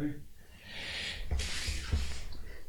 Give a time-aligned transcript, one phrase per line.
[0.00, 0.14] Tikrai.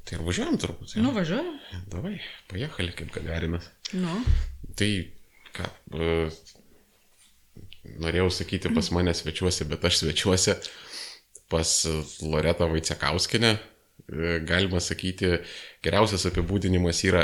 [0.05, 0.95] Tai ir važiuojam turbūt.
[0.99, 1.51] Nu, važiuoju.
[1.91, 2.17] Davai,
[2.51, 3.69] pajechali kaip Gagarinas.
[3.95, 4.17] Nu.
[4.75, 4.89] Tai
[5.55, 6.09] ką, e,
[8.03, 10.57] norėjau sakyti pas mane svečiuosi, bet aš svečiuosi
[11.51, 11.75] pas
[12.23, 13.53] Loretą Vaicekauskinę.
[13.55, 15.37] E, galima sakyti,
[15.85, 17.23] geriausias apibūdinimas yra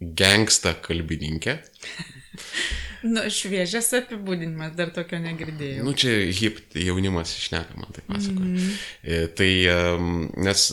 [0.00, 1.58] gangsta kalbininkė.
[3.02, 5.86] Nu, šviežias apibūdinimas, dar tokio negirdėjau.
[5.86, 8.46] Nu, čia hip jaunimas išneka, man tai pasakoja.
[8.46, 9.34] Mm -hmm.
[9.38, 9.52] Tai,
[10.46, 10.66] nes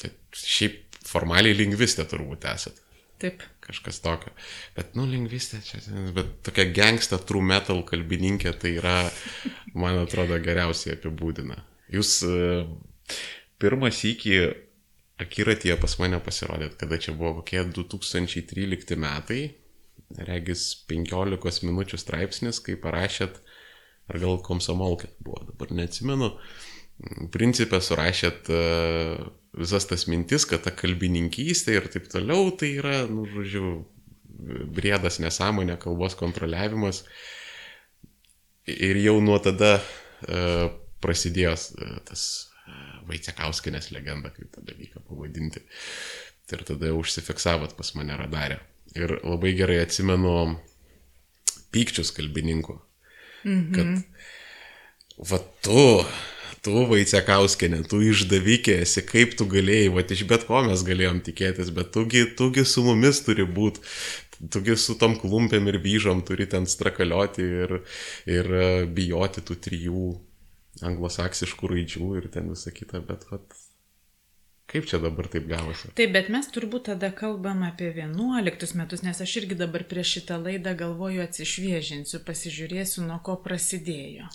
[0.00, 2.78] tai, šiaip formaliai lingvistė turbūt esat.
[3.22, 3.42] Taip.
[3.62, 4.32] Kažkas tokio.
[4.76, 5.78] Bet, nu, lingvistė čia,
[6.16, 8.96] bet tokia gangsta true metal kalbininkė, tai yra,
[9.78, 11.60] man atrodo, geriausiai apibūdina.
[11.92, 12.64] Jūs e,
[13.62, 14.34] pirmas iki
[15.22, 19.42] akiratyje pas mane pasirodėt, kada čia buvo kokie 2013 metai,
[20.28, 23.38] regis 15 minučių straipsnis, kai parašėt,
[24.10, 26.32] ar gal komsomolkė buvo, dabar neatsimenu,
[27.34, 29.24] principę surašėt uh,
[29.58, 33.74] visas tas mintis, kad ta kalbininkystė ir taip toliau, tai yra, nu, žodžiu,
[34.74, 37.04] briedas nesąmonė, kalbos kontroliavimas.
[38.70, 40.70] Ir jau nuo tada uh,
[41.02, 42.24] prasidėjo uh, tas
[43.08, 45.64] Vaicekauskinės legenda, kaip tą dalyką pavadinti.
[46.52, 48.60] Ir tada jau užsifiksavot pas mane radarę.
[48.98, 50.56] Ir labai gerai atsimenu
[51.72, 52.76] pykčius kalbininkų.
[53.42, 53.72] Mhm.
[53.74, 55.84] Kad va tu,
[56.64, 61.72] tu Vaicekauskinė, tu išdavikė esi, kaip tu galėjai, va iš bet ko mes galėjom tikėtis,
[61.74, 63.82] bet tugi, tugi su mumis turi būti,
[64.52, 67.74] tugi su tom klumpėm ir vyžom turi ten strakalioti ir,
[68.30, 70.06] ir e, bijoti tų trijų
[70.82, 73.44] anglosaksiškų raidžių ir ten visą kitą, bet vat,
[74.72, 75.90] kaip čia dabar taip gavosi?
[75.98, 80.38] Taip, bet mes turbūt tada kalbam apie 11 metus, nes aš irgi dabar prieš šitą
[80.42, 84.28] laidą galvoju atsišviežinsiu, pasižiūrėsiu, nuo ko prasidėjo.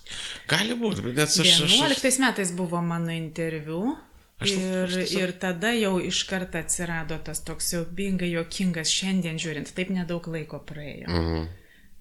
[0.50, 1.54] Gali būti, bet nes aš...
[1.66, 2.20] 11 aš...
[2.24, 3.96] metais buvo mano interviu.
[4.38, 9.40] Aš- Ir, aš tiesiog- ir tada jau iš karto atsirado tas toks siaubingai jokingas šiandien
[9.42, 11.10] žiūrint, taip nedaug laiko praėjo.
[11.10, 11.48] Mhm.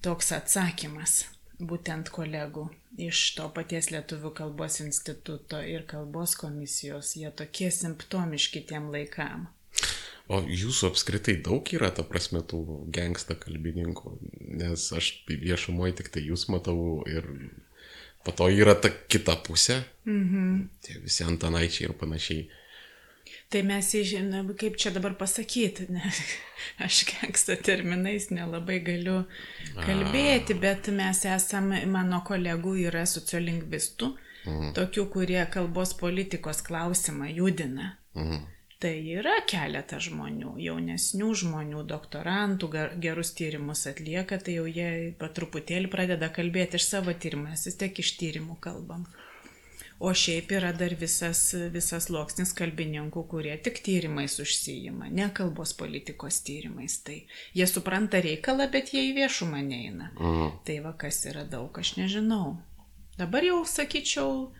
[0.05, 1.23] Toks atsakymas
[1.59, 2.67] būtent kolegų
[3.01, 9.47] iš to paties Lietuvų kalbos instituto ir kalbos komisijos, jie tokie simptomiški tiem laikam.
[10.27, 12.59] O jūsų apskritai daug yra, ta prasme, tų
[12.91, 14.17] gangsta kalbininkų,
[14.59, 17.29] nes aš viešumoje tik tai jūs matau ir
[18.27, 20.67] po to yra ta kita pusė, Mhm.
[20.83, 22.49] tie visi antanaičiai ir panašiai.
[23.47, 26.03] Tai mes, žinome, kaip čia dabar pasakyti, ne,
[26.85, 29.21] aš kenksta terminais nelabai galiu
[29.77, 34.11] kalbėti, bet mes esame, mano kolegų yra sociolingvistų,
[34.75, 37.93] tokių, kurie kalbos politikos klausimą judina.
[38.19, 38.45] Mhm.
[38.77, 42.67] Tai yra keletas žmonių, jaunesnių žmonių, doktorantų,
[43.01, 48.03] gerus tyrimus atlieka, tai jau jie patruputėlį pradeda kalbėti iš savo tyrimų, mes vis tiek
[48.03, 49.07] iš tyrimų kalbam.
[49.99, 51.39] O šiaip yra dar visas,
[51.73, 56.99] visas loksnis kalbininkų, kurie tik tyrimais užsijima, ne kalbos politikos tyrimais.
[57.05, 57.15] Tai
[57.57, 60.11] jie supranta reikalą, bet jie į viešumą neina.
[60.19, 60.51] Mhm.
[60.67, 62.59] Tai va kas yra daug, aš nežinau.
[63.17, 64.51] Dabar jau sakyčiau,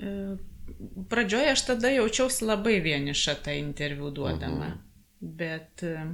[0.00, 0.14] e,
[1.12, 4.70] pradžioje aš tada jaučiausi labai vieniša tą interviu duodama.
[5.20, 6.08] Bet e,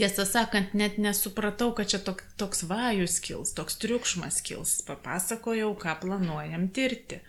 [0.00, 4.78] tiesą sakant, net nesupratau, kad čia tok, toks vajus kils, toks triukšmas kils.
[4.88, 7.20] Papasakojau, ką planuojam tirti.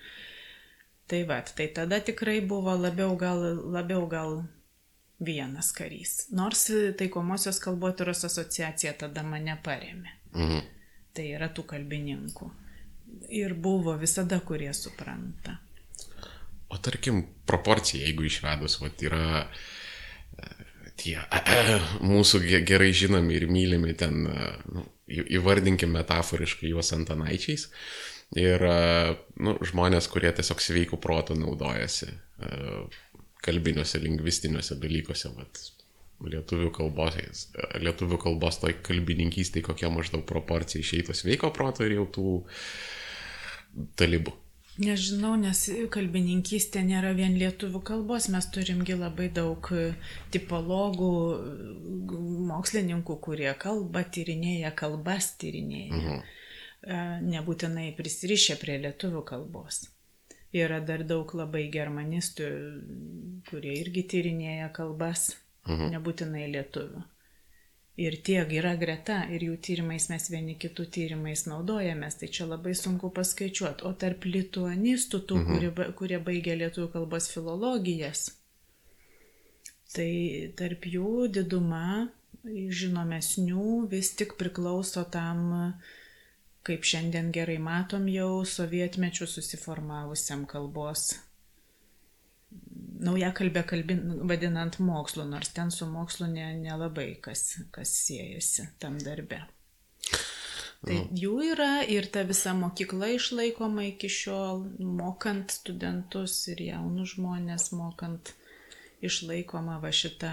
[1.12, 3.44] Tai va, tai tada tikrai buvo labiau gal,
[3.76, 4.38] labiau gal
[5.20, 6.30] vienas karys.
[6.32, 10.16] Nors taikomosios kalbotyros asociacija tada mane paremė.
[10.32, 10.64] Mhm.
[11.12, 12.48] Tai yra tų kalbininkų.
[13.36, 15.58] Ir buvo visada, kurie supranta.
[16.72, 19.48] O tarkim, proporcija, jeigu išvedus, vat, yra e,
[21.02, 21.18] tie
[22.14, 27.68] mūsų ge- gerai žinomi ir mylimi ten, e, nu, įvardinkim metaforiškai juos antanaičiais.
[28.40, 28.78] Ir e,
[29.44, 32.74] nu, žmonės, kurie tiesiog sveikų protų naudojasi e,
[33.44, 35.64] kalbiniuose, lingvistiniuose dalykuose, vat,
[36.22, 37.18] lietuvių kalbos,
[37.82, 42.36] lietuvių kalbos toj kalbininkystėje kokia maždaug proporcija išeitų sveiko proto ir jau tų
[43.98, 44.36] talibų.
[44.82, 45.60] Nežinau, nes
[45.94, 49.68] kalbininkystė nėra vien lietuvių kalbos, mes turimgi labai daug
[50.34, 51.10] tipologų,
[52.52, 55.98] mokslininkų, kurie kalba, tyrinėja kalbas, tyrinėja.
[56.00, 56.22] Mhm.
[56.82, 57.00] E,
[57.32, 59.84] Nebūtinai prisirišę prie lietuvių kalbos.
[60.52, 62.48] Yra dar daug labai germanistų,
[63.50, 65.36] kurie irgi tyrinėja kalbas,
[65.68, 65.92] Mhm.
[65.94, 67.04] nebūtinai lietuvių.
[68.02, 72.74] Ir tiek yra greta, ir jų tyrimais mes vieni kitų tyrimais naudojamės, tai čia labai
[72.78, 73.86] sunku paskaičiuoti.
[73.86, 75.52] O tarp lituanistų, tų, mhm.
[75.52, 78.30] kurie, kurie baigia lietuvių kalbos filologijas,
[79.94, 80.12] tai
[80.58, 82.10] tarp jų diduma
[82.82, 85.44] žinomesnių vis tik priklauso tam,
[86.66, 91.12] kaip šiandien gerai matom jau, sovietmečių susiformavusiam kalbos
[93.02, 99.00] nauja kalbė kalbin, vadinant mokslu, nors ten su mokslu ne, nelabai kas, kas siejasi tam
[99.02, 99.42] darbe.
[100.82, 101.02] Tai nu.
[101.14, 108.34] jų yra ir ta visa mokykla išlaikoma iki šiol, mokant studentus ir jaunus žmonės, mokant
[109.06, 110.32] išlaikoma va šita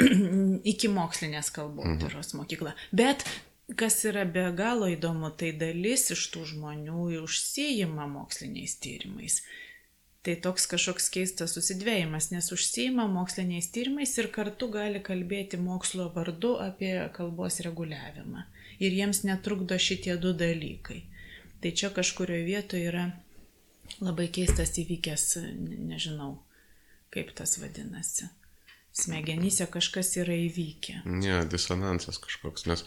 [0.72, 2.40] iki mokslinės kalbotyros mhm.
[2.40, 2.72] mokykla.
[2.96, 3.26] Bet
[3.76, 9.42] kas yra be galo įdomu, tai dalis iš tų žmonių užsijima moksliniais tyrimais.
[10.24, 16.54] Tai toks kažkoks keistas susidvėjimas, nes užsijima moksliniais tyrimais ir kartu gali kalbėti mokslo vardu
[16.64, 18.46] apie kalbos reguliavimą.
[18.80, 21.02] Ir jiems netrukdo šitie du dalykai.
[21.60, 23.04] Tai čia kažkurioje vietoje yra
[24.00, 25.26] labai keistas įvykęs,
[25.92, 26.38] nežinau,
[27.12, 28.30] kaip tas vadinasi
[28.94, 31.00] smegenyse kažkas yra įvykę.
[31.10, 32.84] Ne, disonansas kažkoks, nes,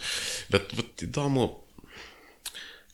[0.54, 1.50] bet vat, įdomu,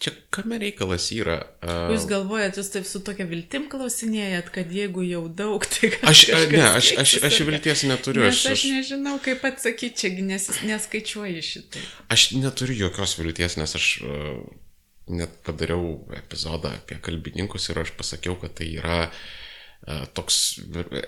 [0.03, 1.37] čia kame reikalas yra.
[1.63, 1.93] Uh...
[1.93, 6.09] Jūs galvojat, jūs taip su tokia viltim klausinėjat, kad jeigu jau daug, tai gal...
[6.11, 8.25] Aš, ne, aš, aš, aš vilties neturiu.
[8.27, 11.85] Aš, aš nežinau, kaip atsakyti, čia nes, neskaičiuoju šitai.
[12.13, 14.41] Aš neturiu jokios vilties, nes aš uh,
[15.13, 20.41] net padariau epizodą apie kalbininkus ir aš pasakiau, kad tai yra uh, toks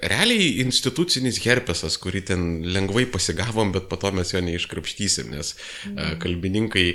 [0.04, 5.54] realiai institucinis herpesas, kurį ten lengvai pasigavom, bet po to mes jo neiškrapštysim, nes
[5.92, 6.18] mm.
[6.24, 6.88] kalbininkai,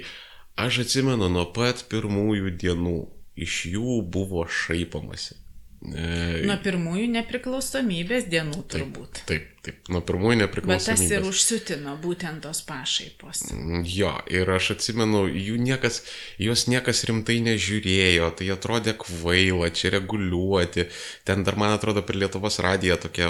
[0.56, 2.96] aš atsimenu nuo pat pirmųjų dienų,
[3.40, 5.36] iš jų buvo šaipamasi.
[5.80, 9.22] E, nuo pirmųjų nepriklausomybės dienų turbūt.
[9.24, 11.02] Taip, taip, taip nuo pirmųjų nepriklausomybės.
[11.02, 13.42] Bet tas ir užsiutino būtent tos pašaipos.
[13.84, 16.00] Jo, ir aš atsimenu, jų niekas,
[16.40, 20.86] jos niekas rimtai nežiūrėjo, tai atrodė kvaila, čia reguliuoti.
[21.28, 23.28] Ten dar, man atrodo, per Lietuvos radiją tokia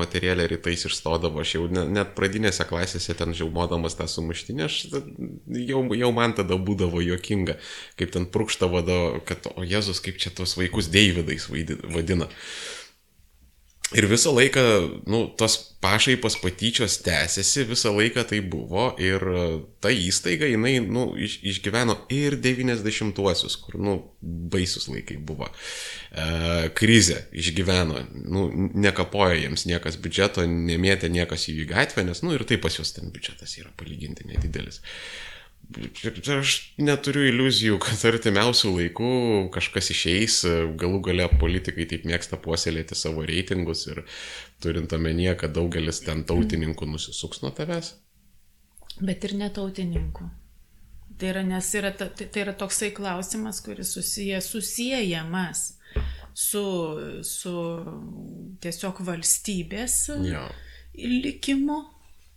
[0.00, 4.78] materialė rytais išstodavo, aš jau ne, net pradinėse klasėse ten žiaumodamas tą sumuštinę, aš
[5.60, 7.58] jau, jau man tada būdavo juokinga,
[8.00, 8.80] kaip ten prūkštavo,
[9.28, 12.32] kad, o Jėzus, kaip čia tos vaikus Deividais vadina.
[13.94, 14.62] Ir visą laiką,
[15.06, 19.44] nu, tos pašaipos patyčios tęsiasi, visą laiką tai buvo ir e,
[19.78, 23.94] ta įstaiga, jinai, nu, iš, išgyveno ir 90-uosius, kur, nu,
[24.50, 25.46] baisus laikai buvo.
[26.10, 26.26] E,
[26.74, 32.42] krizę išgyveno, nu, nekapojo jiems niekas biudžeto, nemėtė niekas jų į gatvę, nes, nu, ir
[32.42, 34.82] taip pas juos ten biudžetas yra palyginti nedidelis.
[34.82, 35.35] E,
[35.66, 39.08] Aš neturiu iliuzijų, kad artimiausių laikų
[39.54, 40.36] kažkas išeis,
[40.78, 44.04] galų gale politikai taip mėgsta puoselėti savo reitingus ir
[44.62, 47.96] turint omenyje, kad daugelis ten tautininkų nusisuks nuo tavęs.
[49.02, 50.28] Bet ir netautininkų.
[51.18, 55.66] Tai yra, nes yra, tai, tai yra toksai klausimas, kuris susiję, susijęjamas
[56.36, 56.64] su,
[57.24, 57.56] su
[58.62, 59.98] tiesiog valstybės
[60.28, 60.46] ja.
[60.94, 61.80] likimu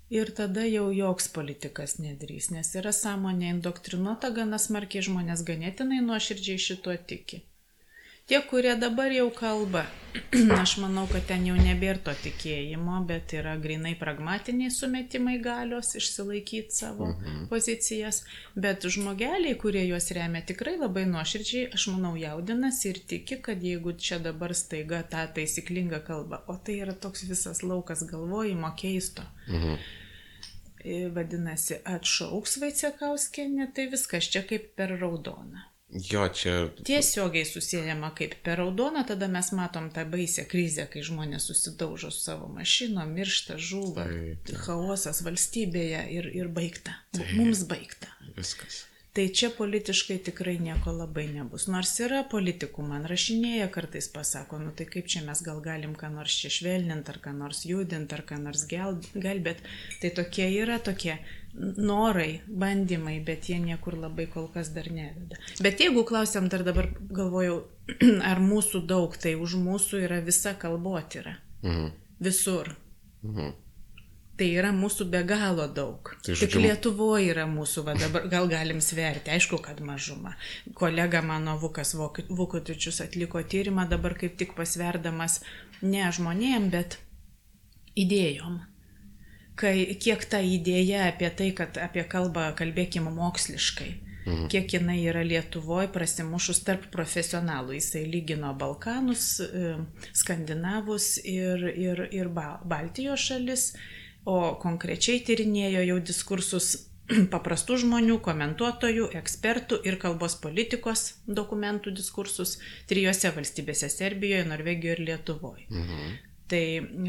[0.10, 6.64] Ir tada jau joks politikas nedrys, nes yra sąmonė indoktrinuota gana smarkiai žmonės ganėtinai nuoširdžiai
[6.64, 7.44] šituo tiki.
[8.30, 9.84] Tie, kurie dabar jau kalba,
[10.62, 16.78] aš manau, kad ten jau nebėra to tikėjimo, bet yra grinai pragmatiniai sumetimai galios išsilaikyti
[16.78, 17.46] savo mhm.
[17.54, 18.24] pozicijas,
[18.54, 23.94] bet žmogeliai, kurie juos remia, tikrai labai nuoširdžiai, aš manau, jaudinasi ir tiki, kad jeigu
[23.98, 29.30] čia dabar staiga tą taisyklingą kalbą, o tai yra toks visas laukas galvojimo keisto.
[29.50, 29.99] Mhm
[31.16, 35.66] vadinasi, atšauks Vaicekauskenė, tai viskas čia kaip per raudoną.
[35.90, 36.68] Jo, čia.
[36.86, 42.22] Tiesiogiai susijęma kaip per raudoną, tada mes matom tą baisę krizę, kai žmonės susidaužo su
[42.28, 44.06] savo mašinom, miršta, žūva,
[44.68, 46.94] chaosas valstybėje ir, ir baigta.
[47.18, 47.34] Taip.
[47.40, 48.14] Mums baigta.
[48.38, 48.84] Viskas.
[49.14, 51.66] Tai čia politiškai tikrai nieko labai nebus.
[51.72, 56.12] Nors yra politikų, man rašinėja kartais pasako, nu tai kaip čia mes gal galim ką
[56.14, 59.74] nors čia švelninti, ar ką nors judinti, ar ką nors gelbėti.
[60.04, 61.18] Tai tokie yra tokie
[61.58, 65.40] norai, bandymai, bet jie niekur labai kol kas dar neveda.
[65.64, 67.64] Bet jeigu klausiam dar dabar, galvojau,
[68.32, 71.40] ar mūsų daug, tai už mūsų yra visa kalbotyra.
[71.66, 71.90] Mhm.
[72.30, 72.76] Visur.
[73.26, 73.58] Mhm.
[74.40, 76.14] Tai yra mūsų be galo daug.
[76.24, 76.48] Tai žodžiu...
[76.48, 80.38] Tik Lietuvoje yra mūsų, va dabar gal galim sverti, aišku, kad mažuma.
[80.80, 85.42] Kolega mano Vukas Vukotičius atliko tyrimą dabar kaip tik pasverdamas
[85.84, 87.02] ne žmonėm, bet
[88.00, 88.62] idėjom.
[89.60, 93.92] Kai, kiek ta idėja apie tai, kad apie kalbą kalbėkime moksliškai,
[94.24, 94.50] mhm.
[94.56, 97.76] kiek jinai yra Lietuvoje prasimušus tarp profesionalų.
[97.76, 99.74] Jisai lygino Balkanus, e,
[100.16, 103.74] Skandinavus ir, ir, ir Baltijos šalis
[104.26, 106.70] o konkrečiai tyrinėjo jau diskursus
[107.34, 112.58] paprastų žmonių, komentuotojų, ekspertų ir kalbos politikos dokumentų diskursus
[112.90, 115.68] trijose valstybėse- Serbijoje, Norvegijoje ir Lietuvoje.
[115.70, 116.18] Mhm.
[116.50, 116.64] Tai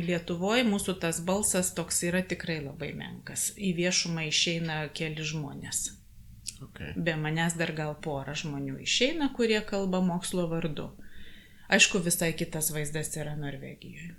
[0.05, 3.55] Lietuvoje mūsų tas balsas toks yra tikrai labai menkas.
[3.57, 5.97] Į viešumą išeina keli žmonės.
[6.61, 6.93] Okay.
[6.97, 10.91] Be manęs dar gal pora žmonių išeina, kurie kalba mokslo vardu.
[11.73, 14.17] Aišku, visai kitas vaizdas yra Norvegijoje.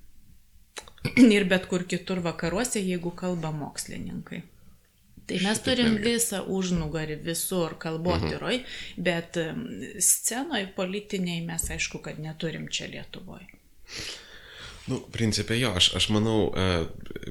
[1.37, 4.41] ir bet kur kitur vakaruose, jeigu kalba mokslininkai.
[5.27, 9.03] Tai mes turim visą užnugarį visur kalbotyroj, Mhm.
[9.05, 9.61] bet em,
[10.01, 13.47] scenoj politiniai mes aišku, kad neturim čia Lietuvoje.
[14.89, 16.85] Nu, principė jo, aš, aš manau, e,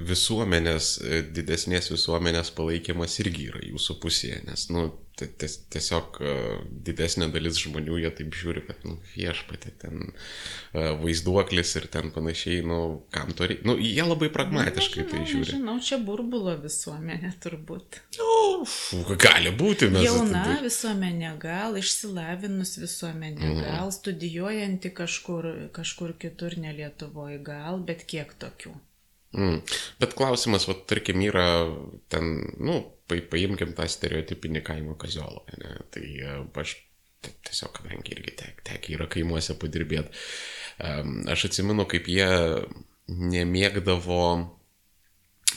[0.06, 4.86] visuomenės, e, didesnės visuomenės palaikymas irgi yra jūsų pusėje, nes, nu,
[5.26, 6.34] ties- tiesiog e,
[6.86, 10.12] didesnė dalis žmonių, jie taip žiūri, kad, nu, viešpatė, ten
[10.72, 13.66] e, vaizduoklis ir ten panašiai, nu, kam to reikia.
[13.68, 15.52] Nu, jie labai pragmatiškai tai Nežinau, žiūri.
[15.58, 18.00] Nežinau, čia burbulo visuomenė turbūt.
[18.18, 20.04] Nu, gali būti, mes.
[20.06, 23.64] Jauna tada- visuomenė, gal išsilavinus visuomenė, Mhm.
[23.64, 28.72] gal studijuojanti kažkur, kažkur kitur, ne Lietuvoje, gal, bet kiek tokių.
[29.32, 29.60] Mm.
[30.00, 31.44] Bet klausimas, va, tarkim, yra
[32.10, 32.80] ten, nu,
[33.32, 35.42] paimkim tą stereotipinį kaimo kaziolą.
[35.62, 35.74] Ne?
[35.94, 36.76] Tai e, aš
[37.24, 40.14] ti- tiesiog, kadangi irgi tek, tek yra kaimuose padirbėti,
[41.30, 42.30] aš atsimenu, kaip jie
[43.10, 44.22] nemėgdavo,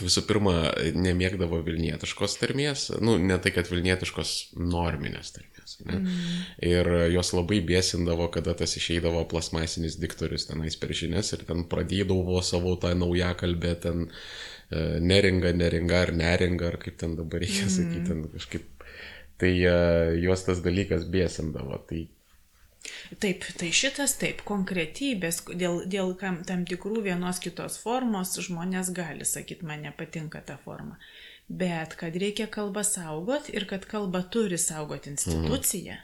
[0.01, 0.55] visų pirma,
[0.97, 5.77] nemėgdavo vilnietiškos tarmės, nu, ne tai, kad vilnietiškos norminės tarmės.
[5.85, 5.99] Ne?
[5.99, 6.39] Mm.
[6.65, 12.41] Ir jos labai bėsindavo, kada tas išeidavo plasmasinis diktorius tenais per žinias ir ten pradėdavo
[12.43, 14.11] savo tą naują kalbę, ten e,
[14.71, 17.73] neringa, neringa ar neringa, ar kaip ten dabar reikia mm.
[17.77, 18.87] sakyti, ten kažkaip.
[19.41, 19.77] Tai e,
[20.23, 21.79] juos tas dalykas bėsindavo.
[21.89, 22.03] Tai
[23.23, 29.27] Taip, tai šitas taip, konkretybės, dėl, dėl kam, tam tikrų vienos kitos formos žmonės gali
[29.27, 30.97] sakyti, man nepatinka ta forma.
[31.47, 35.95] Bet kad reikia kalbą saugot ir kad kalbą turi saugoti institucija,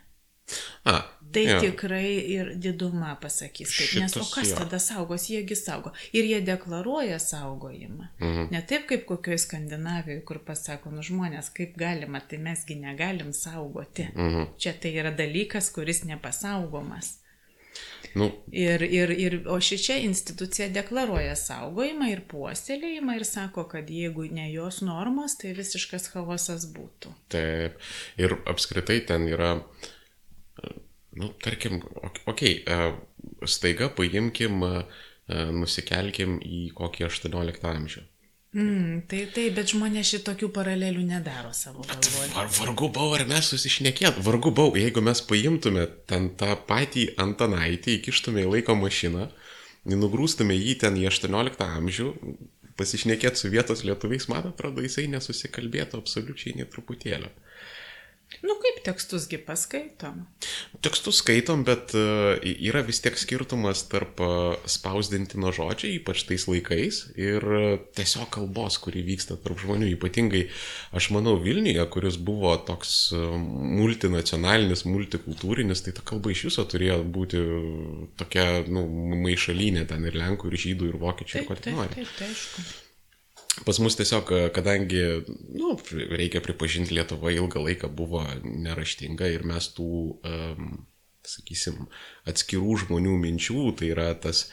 [0.83, 1.01] A,
[1.33, 1.59] tai jo.
[1.61, 3.75] tikrai ir diduma pasakys.
[3.77, 4.57] Taip, nes o Šitas kas jo.
[4.63, 5.93] tada saugos, jiegi saugo.
[6.13, 8.09] Ir jie deklaruoja saugojimą.
[8.19, 8.49] Mhm.
[8.51, 14.09] Ne taip kaip kokioje Skandinavijoje, kur pasako, nu žmonės, kaip galima, tai mesgi negalim saugoti.
[14.15, 14.53] Mhm.
[14.57, 17.19] Čia tai yra dalykas, kuris nepasaugomas.
[18.15, 23.89] Nu, Ir, ir, ir, o ši čia institucija deklaruoja saugojimą ir puoselėjimą ir sako, kad
[23.93, 27.13] jeigu ne jos normos, tai visiškas chaosas būtų.
[27.29, 27.77] Taip.
[28.17, 29.98] Ir apskritai ten yra, e,
[31.19, 31.81] nu, tarkim,
[32.25, 32.93] okei, okay,
[33.47, 34.85] staiga paimkim, e,
[35.55, 38.05] nusikelkim į kokį 18 amžių.
[38.49, 42.31] Mm, tai taip, bet žmonės šitokių paralelių nedaro savo galvoje.
[42.33, 47.99] Var, vargu bau, ar mes susišnekėt, vargu bau, jeigu mes paimtume ten tą patį Antanaitį,
[47.99, 49.27] įkištume į laiko mašiną,
[49.93, 52.09] nugrūstume jį ten į 18 amžių,
[52.79, 57.29] pasišnekėt su vietos lietuviais, man atrodo, jisai nesusikalbėtų absoliučiai nei truputėlio.
[58.45, 60.21] Nu kaip tekstusgi paskaitom.
[60.85, 67.01] Tekstus skaitom, bet uh, yra vis tiek skirtumas tarp uh, spausdintino žodžio, ypač tais laikais,
[67.19, 67.67] ir uh,
[67.97, 69.91] tiesiog kalbos, kuri vyksta tarp žmonių.
[69.97, 70.45] Ypatingai,
[70.95, 77.43] aš manau, Vilniuje, kuris buvo toks multinacionalinis, multikultūrinis, tai ta kalba iš viso turėjo būti
[78.19, 78.85] tokia, nu,
[79.25, 81.97] maišalinė ten ir lenkų, ir žydų, ir vokiečių, ir Taip, ko tik taip, nori.
[81.99, 82.67] taip, tai aišku.
[83.65, 85.01] Pas mus tiesiog, e, kadangi,
[85.57, 85.73] nu,
[86.15, 89.89] reikia pripažinti, Lietuva ilgą laiką buvo neraštinga ir mes tų,
[90.23, 90.85] um,
[91.27, 91.87] sakysim,
[92.29, 94.47] atskirų žmonių minčių, tai yra tas,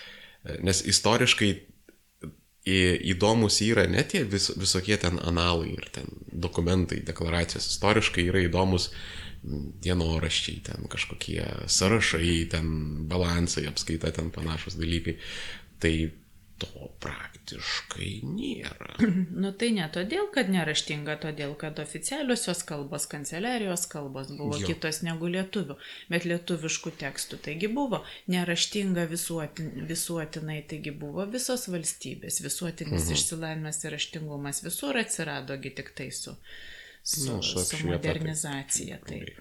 [0.44, 1.50] e, nes istoriškai
[2.66, 8.42] į- įdomus yra ne tie vis, visokie ten analai ir ten dokumentai, deklaracijos, istoriškai yra
[8.48, 8.90] įdomus
[9.46, 15.18] dienoraščiai, ten kažkokie sąrašai, ten balansai, apskaita, ten panašus dalykai.
[15.78, 15.92] Tai
[16.62, 18.94] to praktiškai nėra.
[19.42, 24.70] Nu tai ne todėl, kad neraštinga, todėl, kad oficialiosios kalbos, kanceliarijos kalbos buvo Jo.
[24.70, 25.76] kitos negu lietuvių,
[26.12, 27.40] bet lietuviškų tekstų.
[27.46, 33.18] Taigi buvo neraštinga visuotin, visuotinai, taigi buvo visos valstybės, visuotinis mhm.
[33.18, 36.36] išsilavinimas ir raštingumas visur atsiradogi tik tai su,
[37.02, 38.98] su, Nu, su su, tai- modernizacija.
[39.06, 39.36] Taip.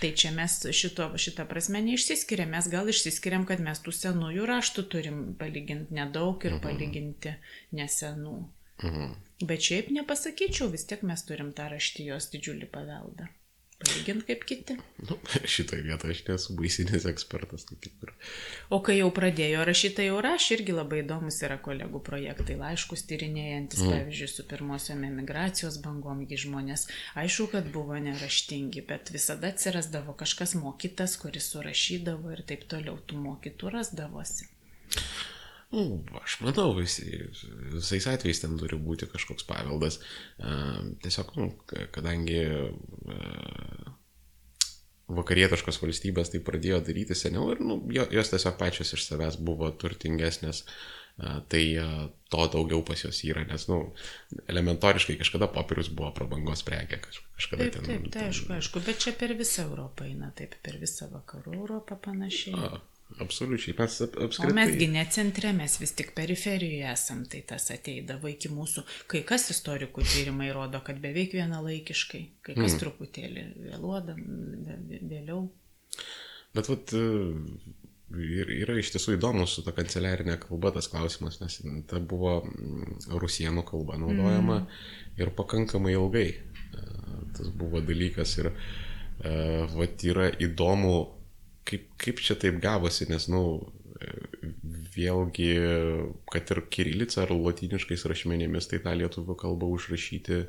[0.00, 4.84] Tai čia mes šito, šitą prasme neišsiskiriam, mes gal išsiskiriam, kad mes tų senųjų raštų
[4.90, 7.36] turim palyginti nedaug ir palyginti
[7.78, 8.36] nesenų.
[8.82, 9.14] Mhm.
[9.44, 13.28] Bet šiaip nepasakyčiau, vis tiek mes turim tą raštijos didžiulį paveldą.
[13.82, 14.76] Palygint kaip kiti.
[15.02, 15.16] Nu,
[15.54, 18.12] šitoj vietoje aš nesu baisinis ekspertas, tai kaip ir.
[18.72, 23.04] O kai jau pradėjo rašyti, tai jau rašė irgi labai įdomus yra kolegų projektai, laiškus
[23.10, 23.92] tyrinėjantis, mm.
[23.96, 26.86] pavyzdžiui, su pirmosiom emigracijos bangomgi žmonės.
[27.20, 33.20] Aišku, kad buvo neraštingi, bet visada atsirasdavo kažkas mokytas, kuris surašydavo ir taip toliau tų
[33.26, 34.52] mokytų rasdavosi.
[35.74, 35.84] Nu,
[36.22, 37.08] aš manau, visi,
[37.74, 39.98] visais atvejais ten turi būti kažkoks paveldas.
[41.02, 42.40] Tiesiog, nu, ka- kadangi
[45.14, 49.68] vakarietiškos valstybės tai pradėjo daryti seniau ir nu, jo- jos tiesiog pačios iš savęs buvo
[49.76, 50.62] turtingesnės,
[51.52, 51.60] tai
[52.32, 53.92] to daugiau pas jos yra, nes, nu,
[54.50, 59.12] elementoriškai kažkada popierius buvo prabangos prekė, kaž, kažkada Taip, taip, tai aišku, aišku, bet čia
[59.20, 62.56] per visą Europą eina, taip, per visą vakarų Europą panašiai.
[62.56, 62.80] A,
[63.20, 64.54] Absoliučiai, mes ap- O apskritai.
[64.56, 68.82] mesgi ne centre, mes vis tik periferijoje esam, tai tas ateidavo iki mūsų.
[69.06, 72.80] Kai kas istorikų tyrimai rodo, kad beveik vienalaikiškai, kai kas mm.
[72.82, 74.18] truputėlį vėluodam,
[74.66, 75.44] vė- vė- vėliau.
[76.54, 77.04] Bet vat, e,
[78.64, 83.64] yra iš tiesų įdomus su ta kanceliarinė kalba tas klausimas, nes ta buvo mm, rusienų
[83.68, 84.68] kalba naudojama mm.
[85.22, 86.28] ir pakankamai ilgai.
[86.34, 86.90] E,
[87.34, 89.30] Tas buvo dalykas ir e,
[89.74, 91.13] vat, yra įdomu,
[91.68, 93.72] kaip, kaip čia taip gavosi, nes, na, nu,
[94.94, 95.50] vėlgi,
[96.30, 100.40] kad ir kirilica ar latiniškais rašmenėmis, tai tą lietuvių kalbą užrašyti,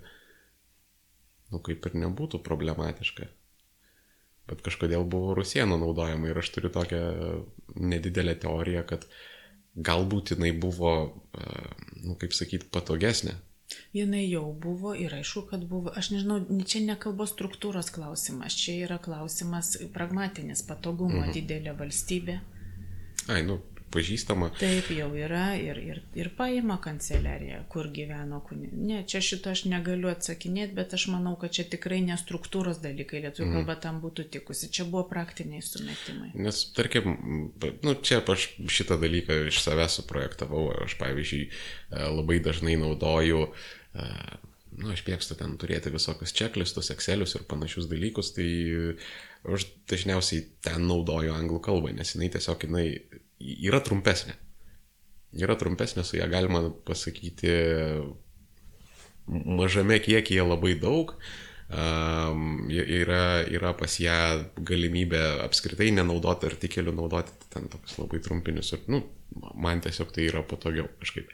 [1.54, 3.30] nu, kaip ir nebūtų problematiška.
[4.50, 7.02] Bet kažkodėl buvo rusienų naudojama ir aš turiu tokią
[7.82, 9.08] nedidelę teoriją, kad
[9.76, 10.94] galbūt jinai buvo,
[11.34, 11.48] e,
[12.04, 13.34] nu, kaip sakyti, patogesnė.
[13.96, 18.80] Jinai jau buvo ir aišku, kad buvo, aš nežinau, čia ne kalbos struktūros klausimas, čia
[18.88, 21.32] yra klausimas pragmatinis, patogumo mhm.
[21.36, 22.40] didelė valstybė.
[23.32, 23.60] Ai, nu,
[23.96, 24.52] pažįstama.
[24.60, 28.70] Taip jau yra ir, ir, ir paima kanceliarija, kur gyveno kuni.
[28.76, 33.24] Ne, čia šito aš negaliu atsakinėti, bet aš manau, kad čia tikrai ne struktūros dalykai,
[33.26, 33.56] lietuvių Mhm.
[33.60, 34.70] kalba tam būtų tikusi.
[34.76, 36.32] Čia buvo praktiniai sumetimai.
[36.36, 37.16] Nes, tarkim,
[37.84, 40.68] nu, čia aš šitą dalyką iš savęs suprojektavau.
[40.86, 43.48] Aš, pavyzdžiui, e, labai dažnai naudoju,
[43.96, 44.08] e,
[44.78, 48.48] nu, aš mėgstu ten turėti visokius checklistus, excelius ir panašius dalykus, tai
[49.46, 52.88] aš dažniausiai ten naudoju anglų kalbą, nes jinai tiesiog jinai
[53.40, 54.36] yra trumpesnė.
[55.36, 57.52] Yra trumpesnė, su ją galima pasakyti
[59.28, 61.16] mažame kiekyje labai daug.
[61.66, 64.16] Um, yra, yra pas ją
[64.70, 68.70] galimybė apskritai nenaudoti artikelių, naudoti ten tokius labai trumpinius.
[68.78, 69.02] Ir, nu,
[69.58, 71.32] man tiesiog tai yra patogiau kažkaip.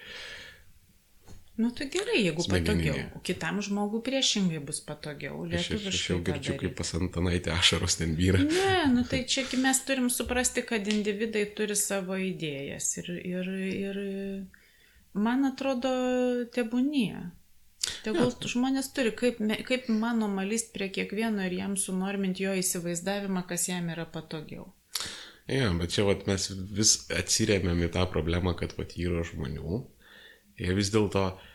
[1.61, 2.91] Nu tai gerai, jeigu Smegeninė.
[2.93, 3.21] patogiau.
[3.27, 5.43] Kitam žmogui priešingai bus patogiau.
[5.45, 6.77] Aš, aš, aš jau Lietuviškai girdžiu, kaip daryt.
[6.79, 8.41] pas Antanaitę ašaros ten vyra.
[8.47, 13.51] Ne, nu tai čia mes turim suprasti, kad individai turi savo idėjas ir, ir,
[13.83, 14.01] ir
[15.13, 15.93] man atrodo,
[16.55, 17.29] tebūnie.
[18.05, 23.67] Tegul žmonės turi, kaip, kaip manoma, list prie kiekvieno ir jam sunorminti jo įsivaizdavimą, kas
[23.69, 24.71] jam yra patogiau.
[25.49, 29.81] Ja, bet čia vat, mes vis atsiriamėm į tą problemą, kad vat, yra žmonių.
[30.61, 31.50] Ir vis dėlto, e,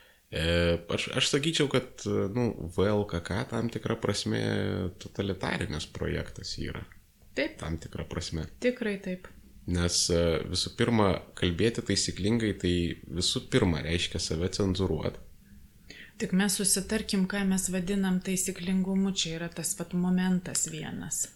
[0.92, 4.40] aš, aš sakyčiau, kad e, nu, VLKK tam tikrą prasme
[5.03, 6.83] totalitarinis projektas yra.
[7.37, 8.46] Taip, Tam tikrą prasme.
[8.64, 9.29] tikrai taip.
[9.66, 12.75] Nes e, visų pirma, kalbėti taisyklingai, tai
[13.18, 15.22] visų pirma reiškia save cenzuruoti.
[16.16, 21.27] Tik mes susitarkim, ką mes vadinam taisyklingumu, čia yra tas pat momentas vienas.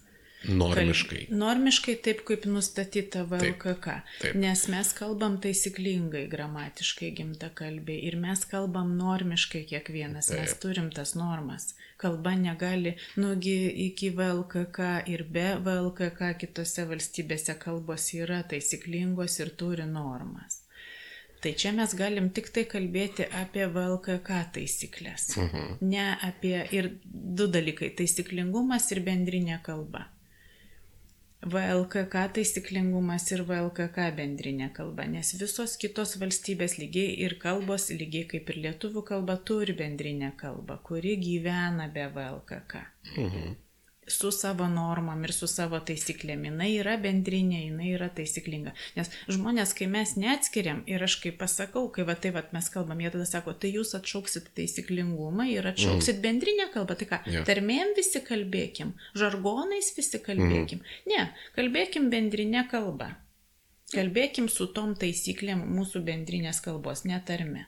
[0.47, 1.25] Normiškai.
[1.27, 4.01] Kal- Normiškai taip, kaip nustatyta VLKK.
[4.21, 4.35] taip.
[4.35, 10.61] Nes mes kalbam taisyklingai, gramatiškai gimta kalbė ir mes kalbam normiškai kiekvienas, mes Taip.
[10.61, 11.73] turim tas normas.
[11.97, 19.85] Kalba negali, nugi iki VLKK ir be VLKK kitose valstybėse kalbos yra taisyklingos ir turi
[19.85, 20.63] normas.
[21.41, 25.37] Tai čia mes galim tik tai kalbėti apie VLKK taisyklės.
[25.37, 25.77] Mhm.
[25.81, 30.07] Ne apie ir du dalykai- taisyklingumas ir bendrinė kalba.
[31.41, 38.51] VLKK taisyklingumas ir VLKK bendrinė kalba, nes visos kitos valstybės lygiai ir kalbos, lygiai kaip
[38.53, 42.85] ir lietuvių kalba, turi bendrinę kalbą, kuri gyvena be VLKK.
[43.17, 43.57] Mhm.
[44.09, 46.47] Su savo normom ir su savo taisyklėm.
[46.49, 48.73] Jis yra bendrinė, jinai yra taisyklinga.
[48.97, 52.99] Nes žmonės, kai mes neatskiriam ir aš kaip pasakau, kai va tai va mes kalbam,
[52.99, 56.23] jie tada sako, tai jūs atšauksit taisyklingumą ir atšauksit mm.
[56.25, 56.97] bendrinę kalbą.
[56.97, 57.43] Tai ką, Jo.
[57.47, 60.81] tarmėm visi kalbėkim, žargonais visi kalbėkim.
[60.81, 61.11] Mm.
[61.13, 61.27] Ne,
[61.59, 63.13] kalbėkim bendrinę kalbą.
[63.91, 67.67] Kalbėkim su tom taisyklėm mūsų bendrinės kalbos, netarme.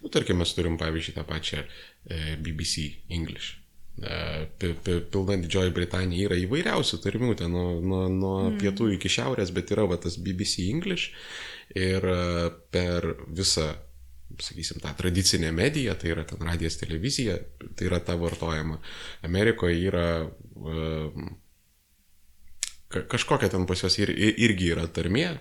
[0.00, 3.58] Nu, tarkim, mes turim, pavyzdžiui, tą pačią e, BBC English.
[3.94, 8.56] Pi- pi- Pilna Didžioji Britanija yra įvairiausių tarmių, ten nuo, nuo, nuo mm.
[8.58, 11.12] pietų iki šiaurės, bet yra va, tas BBC English
[11.78, 12.16] ir e,
[12.74, 13.68] per visą,
[14.42, 17.38] sakysim, tą tradicinę mediją, tai yra ten radijas, televizija,
[17.78, 18.80] tai yra ta vartojama.
[19.30, 21.30] Amerikoje yra e,
[22.90, 25.36] ka- kažkokia ten pas juos ir, irgi yra tarmė,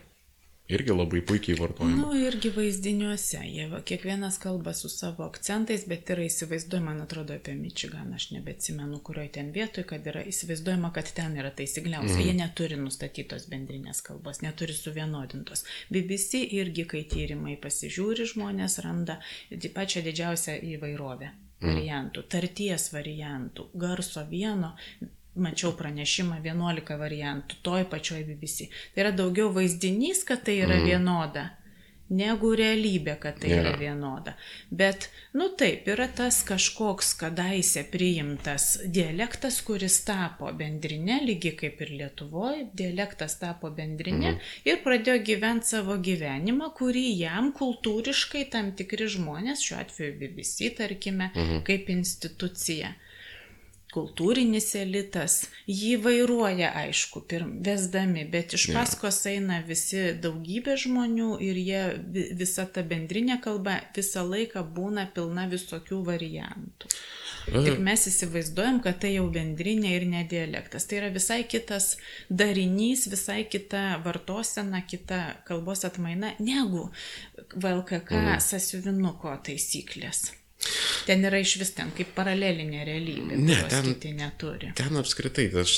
[0.73, 1.95] irgi labai puikiai vartojama.
[1.95, 3.41] Na, nu, irgi vaizdiniuose.
[3.47, 8.99] Jie kiekvienas kalba su savo akcentais, bet yra įsivaizduojama, man atrodo, apie Mičiganą, aš nebeatsimenu,
[9.05, 12.17] kurioje ten vietoje, kad yra įsivaizduojama, kad ten yra taisykliausia.
[12.17, 12.25] Mm.
[12.27, 15.65] Jie neturi nustatytos bendrinės kalbos, neturi suvienodintos.
[15.93, 19.19] BBC irgi, kai tyrimai pasižiūri, žmonės randa
[19.73, 21.31] pačią didžiausią įvairovę
[21.63, 24.73] variantų, tarties variantų, garso vieno.
[25.35, 28.69] Mačiau pranešimą 11 variantų, toj pačioj BBC.
[28.93, 30.89] Tai yra daugiau vaizdinys, kad tai yra mm.
[30.91, 31.47] vienoda,
[32.13, 33.59] negu realybė, kad tai Jo.
[33.61, 34.33] yra vienoda.
[34.69, 41.93] Bet, nu taip, yra tas kažkoks kadaise priimtas dialektas, kuris tapo bendrinė, lygiai kaip ir
[42.01, 44.35] Lietuvoje, dialektas tapo bendrinė
[44.67, 51.31] ir pradėjo gyventi savo gyvenimą, kurį jam kultūriškai tam tikri žmonės, šiuo atveju BBC, tarkime,
[51.67, 52.93] kaip institucija
[53.93, 61.59] kultūrinis elitas, jį vairuoja, aišku, pirm, vesdami, bet iš paskos eina visi daugybė žmonių ir
[61.61, 61.83] jie,
[62.15, 66.89] vi- visa ta bendrinė kalba visą laiką būna pilna visokių variantų.
[67.43, 70.85] Tik mes įsivaizduojam, kad tai jau bendrinė ir ne dialektas.
[70.87, 71.97] Tai yra visai kitas
[72.29, 76.87] darinys, visai kita vartosena, kita kalbos atmaina negu
[77.51, 78.39] VLKK mm.
[78.47, 80.31] sasiuvinuko taisyklės.
[81.07, 84.71] Ten yra iš vis ten kaip paralelinė realybė, Ne, ten- kiti neturi.
[84.79, 85.73] Ten apskritai, aš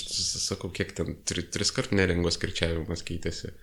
[0.46, 3.54] sakau, kiek ten tri, tris kart neringos kirčiavimas keitėsi.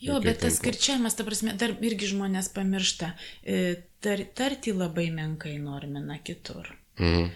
[0.00, 3.10] Jo, bet tas skirčiavimas, ta prasme, dar irgi žmonės pamiršta,
[3.44, 6.70] e, tar, tarti labai menkai normina kitur.
[6.98, 7.30] Mhm.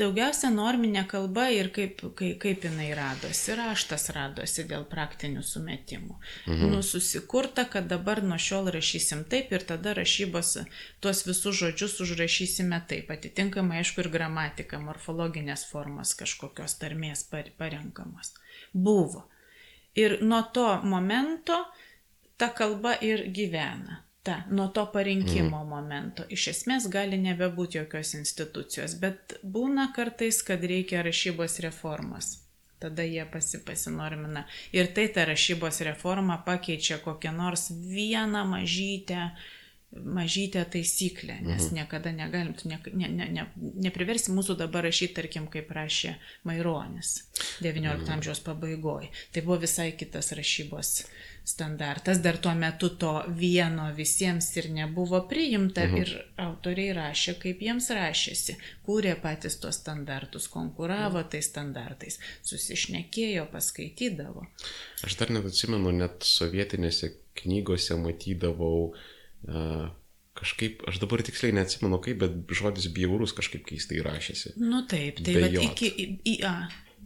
[0.00, 3.52] Daugiausia norminė kalba ir kaip, kaip, kaip jinai radosi.
[3.58, 6.16] Raštas radosi dėl praktinių sumetimų.
[6.46, 6.70] Mhm.
[6.72, 10.54] Nu, susikurta, kad dabar nuo šiol rašysim taip ir tada rašybos
[11.04, 13.10] tuos visus žodžius užrašysime taip.
[13.12, 18.32] Atitinkamai, aišku, ir gramatika, morfologinės formos kažkokios tarmės par- parenkamos.
[18.72, 19.26] Buvo.
[19.94, 21.64] Ir nuo to momento
[22.38, 24.04] ta kalba ir gyvena.
[24.22, 25.68] Ta, nuo to parinkimo mm.
[25.68, 26.24] momento.
[26.28, 32.34] Iš esmės gali nebebūti jokios institucijos, bet būna kartais, kad reikia rašybos reformos.
[32.80, 34.44] Tada jie pasi, pasinormina.
[34.76, 39.30] Ir tai ta rašybos reforma pakeičia kokią nors vieną mažytę,
[39.90, 41.74] mažytę taisyklę, nes mhm.
[41.74, 43.46] niekada negalim, tu ne, ne, ne, ne,
[43.88, 47.16] nepriversi mūsų dabar rašyti, tarkim, kaip rašė Maironis
[47.64, 48.12] XIX mhm.
[48.18, 49.08] amžiaus pabaigoje.
[49.32, 50.94] Tai buvo visai kitas rašybos
[51.44, 56.02] standartas, dar tuo metu to vieno visiems ir nebuvo priimta mhm.
[56.02, 56.12] ir
[56.44, 61.30] autoriai rašė, kaip jiems rašėsi, kūrė patys tos standartus, konkuravo mhm.
[61.32, 64.46] tais standartais, susišnekėjo, paskaitydavo.
[65.06, 69.88] Aš dar net atsimenu, net sovietinėse knygose matydavau uh,
[70.40, 74.54] kažkaip, aš dabar tiksliai neatsimenu kaip, bet žodis bjaurus kažkaip keistai rašėsi.
[74.60, 76.54] Nu taip, tai Be bet iki į, į A.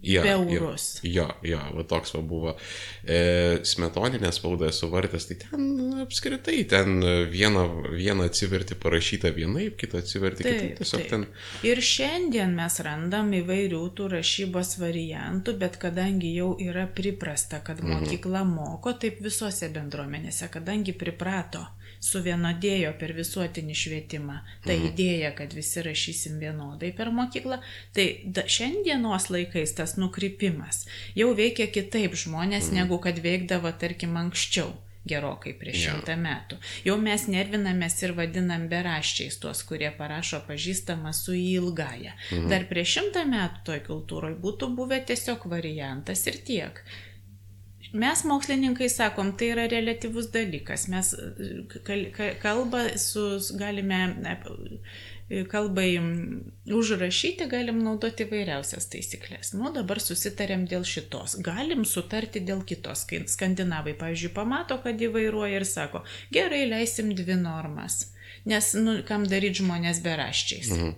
[0.04, 1.00] Ja, Beurus.
[1.02, 2.54] Jo, jo, va toks va buvo.
[3.04, 6.98] E, smetoninė spauda esu vartęs, tai ten apskritai, ten
[7.32, 7.64] vieną,
[7.94, 10.76] vieną atsiverti parašyta vienaip, kitą atsiverti kitaip.
[10.80, 11.26] Tiesiog ten.
[11.66, 18.44] Ir šiandien mes randam įvairių tų rašybos variantų, bet kadangi jau yra priprasta, kad mokykla
[18.48, 21.64] moko, taip visose bendruomenėse, kadangi priprato,
[22.04, 24.36] suvienodėjo per visuotinį švietimą,
[24.66, 24.88] ta mhm.
[24.90, 27.60] idėja, kad visi rašysim vienodai per mokyklą,
[27.96, 30.84] tai da, šiandienos laikais tas nukrypimas
[31.18, 32.80] jau veikia kitaip žmonės, mhm.
[32.80, 34.72] negu kad veikdavo, tarkim, anksčiau
[35.04, 36.58] gerokai prieš šimtą metų.
[36.86, 42.14] Jau mes nervinamės ir vadinam beraščiais tuos, kurie parašo pažįstamą su ilgąją.
[42.14, 42.46] Mhm.
[42.52, 46.80] Dar prieš šimtą metų toj kultūroje būtų buvę tiesiog variantas ir tiek.
[47.94, 50.88] Mes mokslininkai sakom, tai yra relativus dalykas.
[50.90, 51.50] Mes e,
[51.86, 53.22] kal- ka- kalbą su,
[53.60, 54.00] galime,
[55.50, 56.40] kalbai mm,
[56.76, 59.54] užrašyti, galim naudoti vairiausias taisyklės.
[59.56, 61.38] Nu, dabar susitarėm dėl šitos.
[61.44, 63.06] Galim sutarti dėl kitos.
[63.08, 68.12] Kai skandinavai, pavyzdžiui, pamato, kad įvairuoja ir sako, gerai, leisim dvi normas.
[68.44, 70.70] Nes, nu, kam daryti žmonės beraščiais.
[70.76, 70.94] Mhm.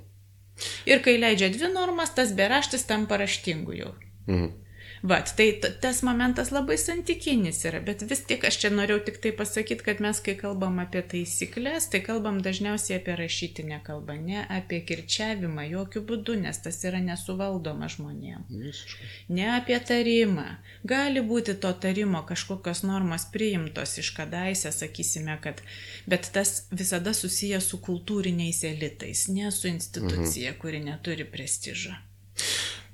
[0.89, 3.93] Ir kai leidžia dvi normas, tas beraštis tampa raštingu jau.
[4.27, 4.66] Mhm.
[5.03, 9.33] Vat, tai tas momentas labai santykinis yra, bet vis tik aš čia norėjau tik tai
[9.37, 14.81] pasakyti, kad mes, kai kalbam apie taisyklės, tai kalbam dažniausiai apie rašytinę kalbą, ne apie
[14.89, 18.49] kirčiavimą, jokių būdų, nes tas yra nesuvaldoma žmonėms.
[18.49, 19.11] Visiškai.
[19.37, 20.47] Ne apie tarimą.
[20.89, 25.61] Gali būti to tarimo kažkokios normos priimtos iš kadaise, sakysime, kad,
[26.09, 30.61] bet tas visada susijęs su kultūriniais elitais, ne su institucija, mhm.
[30.61, 31.95] kuri neturi prestižo.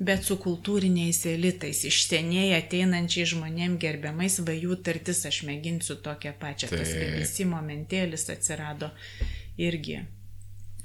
[0.03, 6.73] Bet su kultūriniais elitais, iš seniai ateinančiai žmonėm gerbiamais vajų tartis, aš mėginsiu tokią pačią.
[6.73, 7.21] Tas Taip.
[7.21, 8.91] visi momentėlis atsirado
[9.61, 10.01] irgi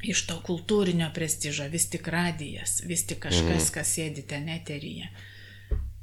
[0.05, 5.09] iš to kultūrinio prestižo, vis tik radijas, vis tik kažkas, kas sėdi ten eteryje.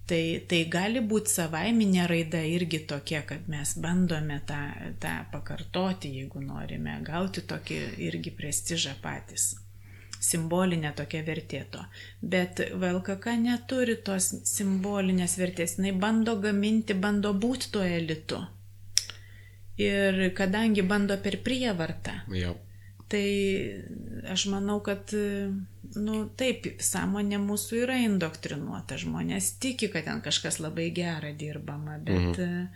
[0.04, 4.60] Tai, tai gali būti savaiminė raida irgi tokia, kad mes bandome tą,
[5.00, 7.78] tą pakartoti, jeigu norime gauti tokį
[8.10, 9.54] irgi prestižą patys.
[10.24, 11.82] Simbolinė tokia vertė to.
[12.22, 15.76] Bet VLKK neturi tos simbolinės vertės.
[15.78, 18.40] Jis bando gaminti, bando būti tuo elitu.
[19.80, 22.54] Ir kadangi bando per prievartą, Jo.
[23.14, 23.26] Tai
[24.32, 25.12] aš manau, kad,
[26.00, 32.40] nu taip, sąmonė mūsų yra indoktrinuota, žmonės tiki, kad ten kažkas labai gera dirbama, bet,
[32.40, 32.68] mhm.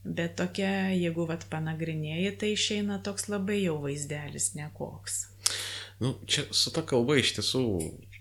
[0.00, 5.26] Bet tokia, jeigu vat panagrinėjai, tai išeina toks labai jau vaizdelis nekoks.
[6.00, 7.64] Nu, čia su ta kalba iš tiesų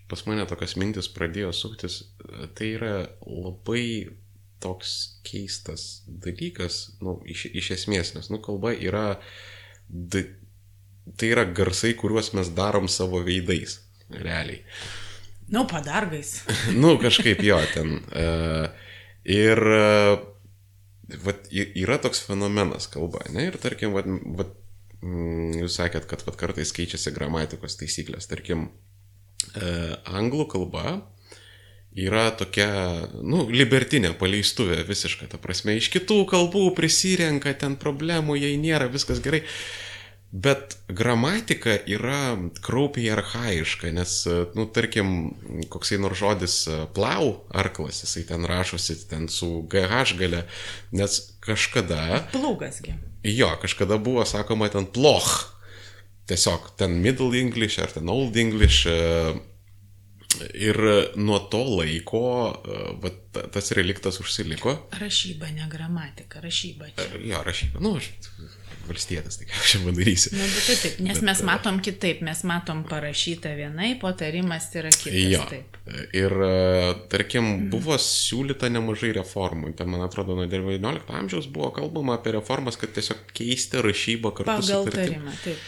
[0.09, 2.01] pas mane tokios mintis pradėjo suktis.
[2.57, 4.09] Tai yra labai
[4.59, 9.19] toks keistas dalykas, nu, iš, iš esmės, nes, nu, kalba yra,
[9.87, 10.25] da,
[11.15, 13.77] tai yra garsai, kuriuos mes darom savo veidais,
[14.11, 14.59] realiai.
[15.49, 16.41] Nu, padargais.
[16.81, 18.01] nu, kažkaip jo ten.
[18.11, 18.67] Uh,
[19.23, 20.19] ir uh,
[21.23, 23.47] vat, yra toks fenomenas kalba, ne?
[23.47, 24.58] Ir tarkim, vat, vat,
[25.01, 28.27] jūs sakėt, kad vat, kartais keičiasi gramatikos taisyklės.
[28.27, 28.69] Tarkim,
[29.55, 29.71] e,
[30.09, 30.99] anglų kalba
[31.95, 32.69] yra tokia,
[33.23, 39.23] nu, libertinė paleistuvė visiškai, ta prasme, iš kitų kalbų prisirenka ten problemų, jei nėra, viskas
[39.23, 39.43] gerai.
[40.29, 44.19] Bet gramatika yra kraupiai arhaiška, nes,
[44.53, 45.31] nu, tarkim,
[45.73, 46.59] koksai nors žodis
[46.93, 50.43] plau, arklas, jisai ten rašosi ten su GH gale,
[50.93, 52.27] nes kažkada...
[52.35, 52.93] Plūgasgi.
[53.23, 55.55] Jo, kažkada buvo sakoma ten ploch.
[56.29, 58.85] Tiesiog ten Middle English ar ten Old English.
[60.53, 60.77] Ir
[61.17, 62.21] nuo to laiko
[63.01, 63.09] va,
[63.51, 64.75] tas reliktas užsiliko.
[65.01, 66.91] Rašyba, ne gramatika, rašyba.
[66.95, 67.07] Čia.
[67.31, 67.81] Jo, rašyba.
[67.81, 68.11] Nu, aš
[68.89, 70.33] valstietis, tai ką aš čia padarysiu.
[70.35, 74.91] Na, bet tai taip, nes bet, mes matom kitaip, mes matom parašytą vienai, potarimas yra
[74.93, 75.19] kitas.
[75.29, 75.43] Jo.
[75.49, 75.79] Taip.
[76.17, 76.35] Ir,
[77.13, 79.73] tarkim, buvo siūlyta nemažai reformų.
[79.79, 84.51] Ten, man atrodo, nuo 19 amžiaus buvo kalbama apie reformas, kad tiesiog keisti rašybą kartu
[84.51, 85.19] Pagal su tarkim.
[85.19, 85.67] tarimą, taip.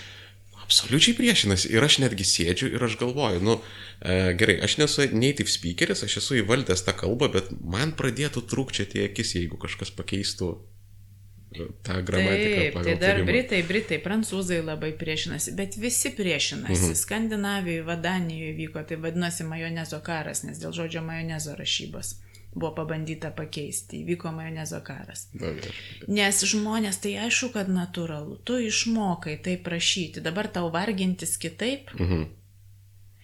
[0.72, 1.68] Absoliučiai priešinasi.
[1.74, 3.58] Ir aš netgi sėdžiu ir aš galvoju, nu,
[4.00, 9.04] e, gerai, aš nesu native speakeris, aš esu įvaldęs tą kalbą, bet man pradėtų trūkčioti
[9.10, 10.54] akis, jeigu kažkas pakeistų
[11.84, 12.58] tą gramatiką.
[12.62, 13.28] Taip, tai dar tarimą.
[13.28, 16.92] Britai, Britai, Prancūzai labai priešinasi, bet visi priešinasi.
[16.92, 16.98] Mhm.
[17.04, 22.16] Skandinavijoje, Vadanijoje vyko, tai vadinosi majonezo karas, nes dėl žodžio majonezo rašybos
[22.52, 25.30] buvo pabandyta pakeisti, įvyko majonezo karas.
[26.12, 31.94] Nes žmonės, tai aišku, kad natūralu, tu išmokai tai prašyti, dabar tau vargintis kitaip.
[31.96, 32.30] Mhm.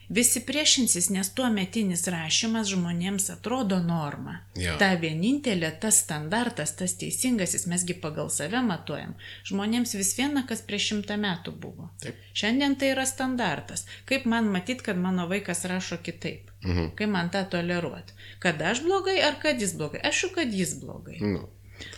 [0.09, 4.37] Visi priešinsis, nes tuo metinis rašymas žmonėms atrodo norma.
[4.55, 4.77] Jo.
[4.79, 9.17] Ta vienintelė, tas standartas, tas teisingasis, mesgi pagal save matuojam.
[9.49, 11.89] Žmonėms vis viena, kas prieš šimtą metų buvo.
[12.03, 12.21] Taip.
[12.37, 13.83] Šiandien tai yra standartas.
[14.07, 16.53] Kaip man matyt, kad mano vaikas rašo kitaip?
[16.63, 16.93] Mhm.
[16.95, 18.15] Kaip man tą toleruoti?
[18.39, 20.01] Kad aš blogai ar kad jis blogai?
[20.07, 21.19] Aišku, kad jis blogai.
[21.19, 21.43] Nu,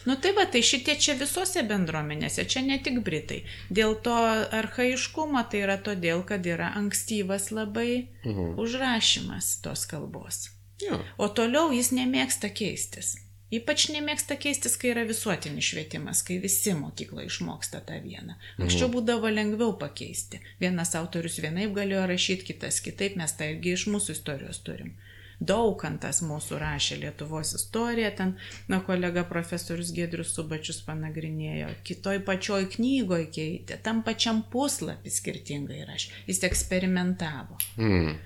[0.05, 3.43] Nu tai va, tai šitie čia visose bendruomenėse, čia ne tik Britai.
[3.69, 4.15] Dėl to
[4.59, 8.55] arhaiškumo tai yra todėl, kad yra ankstyvas labai Mhm.
[8.59, 10.49] užrašymas tos kalbos.
[10.81, 10.99] jo.
[11.17, 13.17] O toliau jis nemėgsta keistis.
[13.51, 18.35] Ypač nemėgsta keistis, kai yra visuotinis švietimas, kai visi mokykla išmoksta tą vieną.
[18.61, 20.39] Anksčiau būdavo lengviau pakeisti.
[20.61, 24.93] Vienas autorius vienaip galėjo rašyti, kitas kitaip, mes tą irgi iš mūsų istorijos turim.
[25.39, 28.33] Daukantas mūsų rašė Lietuvos istoriją, ten,
[28.67, 36.11] na, kolega profesorius Gedrius Subačius panagrinėjo, kitoj pačioj knygoje keitė, tam pačiam puslapį skirtingai rašė,
[36.27, 37.55] jis eksperimentavo.
[37.79, 38.17] Mm.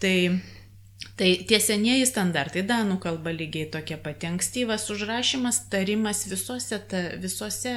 [0.00, 0.16] Tai,
[1.20, 7.76] tai tie senieji standartai, danų kalba lygiai tokia pati ankstyvas užrašymas, tarimas visose, ta, visose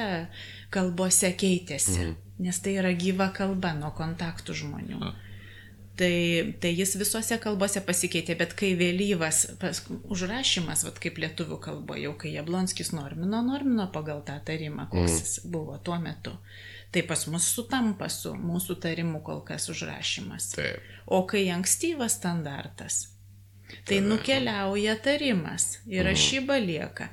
[0.72, 2.18] kalbose keitėsi, mhm.
[2.48, 5.04] nes tai yra gyva kalba nuo kontaktų žmonių.
[5.04, 5.27] A.
[5.98, 12.04] Tai, tai jis visose kalbose pasikeitė, bet kai vėlyvas pas, užrašymas, vat kaip lietuvių kalboje,
[12.04, 15.18] jau kai Jablonskis normino, normino pagal tą tarimą, koks Mhm.
[15.18, 16.36] jis buvo tuo metu,
[16.92, 20.52] tai pas mus sutampa su mūsų tarimu kol kas užrašymas.
[20.54, 20.78] Taip.
[21.06, 23.08] O kai ankstyvas standartas,
[23.84, 27.08] tai nukeliauja tarimas ir rašyba lieka.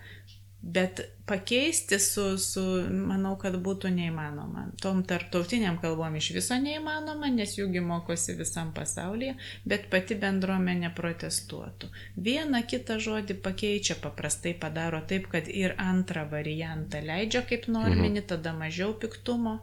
[0.67, 4.63] Bet pakeisti su, su, manau, kad būtų neįmanoma.
[4.81, 9.35] Tom tarptautiniam kalbom iš viso neįmanoma, nes jųgi mokosi visam pasaulyje,
[9.69, 11.91] bet pati bendruomenė protestuotų.
[12.27, 18.29] Vieną kitą žodį pakeičia, paprastai padaro taip, kad ir antrą variantą leidžia kaip norminį, mhm.
[18.33, 19.59] tada mažiau piktumo.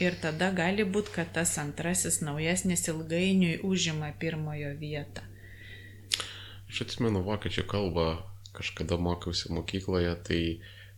[0.00, 5.28] Ir tada gali būti, kad tas antrasis naujesnis ilgainiui užima pirmojo vietą.
[6.72, 8.06] Aš atsimenu vokiečių kalbą,
[8.56, 10.40] kažkada mokiausi mokykloje, tai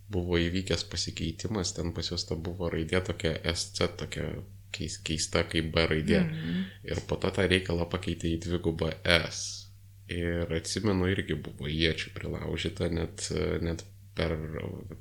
[0.08, 4.28] buvo įvykęs pasikeitimas, ten pas juos ta buvo raidė tokia SC, tokia
[4.72, 6.22] keis- keista kaip B raidė.
[6.24, 6.64] Mhm.
[6.88, 9.68] Ir po to tą reikalą pakeitė į dvigubą S.
[10.08, 13.28] Ir atsimenu, irgi buvo iečių prilaužyta, net,
[13.60, 13.84] net
[14.16, 14.32] per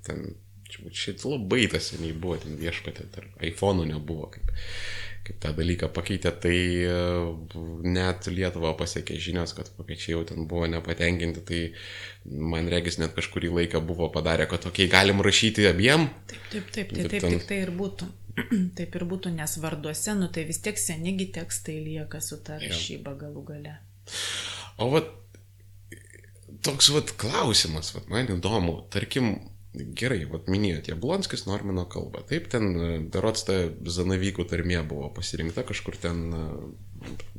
[0.04, 0.36] ten,
[0.92, 4.52] šit labai tas seniai buvo, ten viešpatė, dar iPhone'ų nebuvo, kaip,
[5.28, 6.94] kaip tą dalyką pakeitė, tai e,
[7.88, 11.60] net Lietuva pasiekė žinios, kad vokiečiai jau ten buvo nepatenkinti, tai
[12.54, 16.08] man regis net kažkurį laiką buvo padarę, kad tokiai galim rašyti abiem.
[16.32, 18.10] Taip, taip, taip, tai Bet taip, ten- tik tai ir būtų.
[18.78, 23.16] Taip ir būtų, nes varduose, nu tai vis tiek senigi tekstai lieka su ta rašyba
[23.18, 23.72] galų gale.
[24.78, 25.08] O vat
[26.62, 29.32] toks vat klausimas, vat man įdomu, tarkim,
[29.74, 32.24] gerai, vat minėjot, Jablonskis normino kalbą.
[32.30, 33.58] Taip, ten darots ta
[33.98, 36.26] Zanavykų tarmė buvo pasirinkta kažkur ten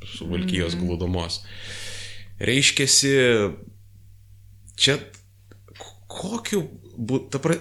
[0.07, 0.85] su Valkyjos mm.
[0.85, 1.41] glūdomos.
[2.39, 3.13] Reiškėsi,
[4.79, 5.01] čia
[6.09, 6.63] kokiu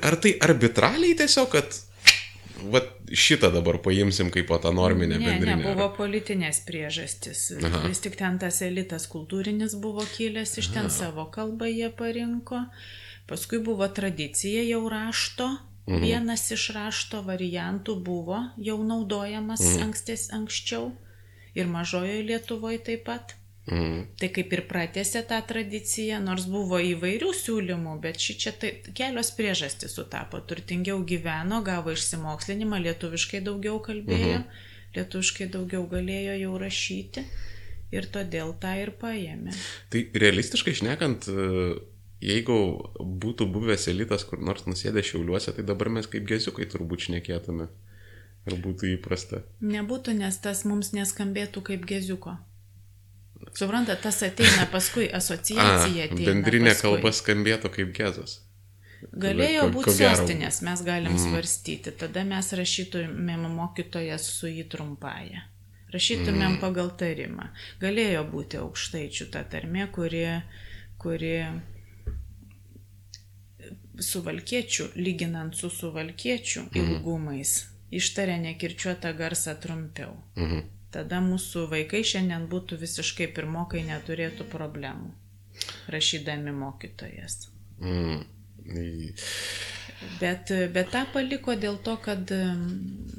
[0.06, 1.84] ar tai arbitraliai tiesiog, kad
[2.58, 5.58] Vat šitą dabar paimsim kaip tą norminę ne, bendrinę.
[5.62, 7.52] Ne, buvo politinės priežastis.
[7.62, 7.84] Aha.
[7.86, 10.94] Vis tik ten tas elitas kultūrinis buvo kilęs, iš ten Aha.
[10.96, 12.64] savo kalbą jie parinko.
[13.28, 15.50] Paskui buvo tradicija jau rašto.
[15.88, 16.04] Mhm.
[16.04, 19.90] Vienas iš rašto variantų buvo jau naudojamas mhm.
[19.90, 20.92] ankstis, anksčiau.
[21.58, 23.38] Ir mažojoje Lietuvoje taip pat.
[23.68, 24.06] Mm.
[24.16, 29.34] Tai kaip ir pratėsi tą tradiciją, nors buvo įvairių siūlymų, bet ši čia tai kelios
[29.36, 30.40] priežastys sutapo.
[30.40, 34.64] Turtingiau gyveno, gavo išsimokslinimą, lietuviškai daugiau kalbėjo, -hmm.
[34.96, 37.26] lietuviškai daugiau galėjo jau rašyti
[37.92, 39.52] ir todėl tą ir paėmė.
[39.92, 41.28] Tai realistiškai šnekant,
[42.24, 42.58] jeigu
[42.98, 47.70] būtų buvęs elitas kur nors nusėdė šiauliuose, tai dabar mes kaip geziukai turbūt šnekėtume.
[48.48, 49.42] Ar būtų įprasta?
[49.60, 52.38] Nebūtų, nes tas mums neskambėtų kaip geziuko.
[53.54, 56.30] Suprantate, tas ateina paskui, asociacija ateina.
[56.32, 56.86] Bendrinė paskui.
[56.86, 58.40] kalba skambėtų kaip gezas.
[59.14, 61.22] Galėjo būti sostinės, mes galim mm.
[61.28, 61.94] svarstyti.
[62.00, 65.44] Tada mes rašytumėm mokytojas su jį trumpąją.
[65.94, 66.60] Rašytumėm mm.
[66.64, 67.52] pagal tarimą.
[67.84, 70.26] Galėjo būti aukštaičių ta tarmė, kuri,
[71.04, 71.36] kuri
[74.04, 76.80] suvalkiečių, lyginant su suvalkiečių mm.
[76.82, 77.60] ilgumais,
[77.92, 80.18] ištarė nekirčiuotą garsą trumpiau.
[80.40, 80.66] Mm
[80.98, 85.12] tada mūsų vaikai šiandien būtų visiškai pirmokai neturėtų problemų,
[85.94, 87.50] rašydami mokytojas.
[87.82, 88.24] Mm.
[90.22, 92.32] Bet, bet tą paliko dėl to, kad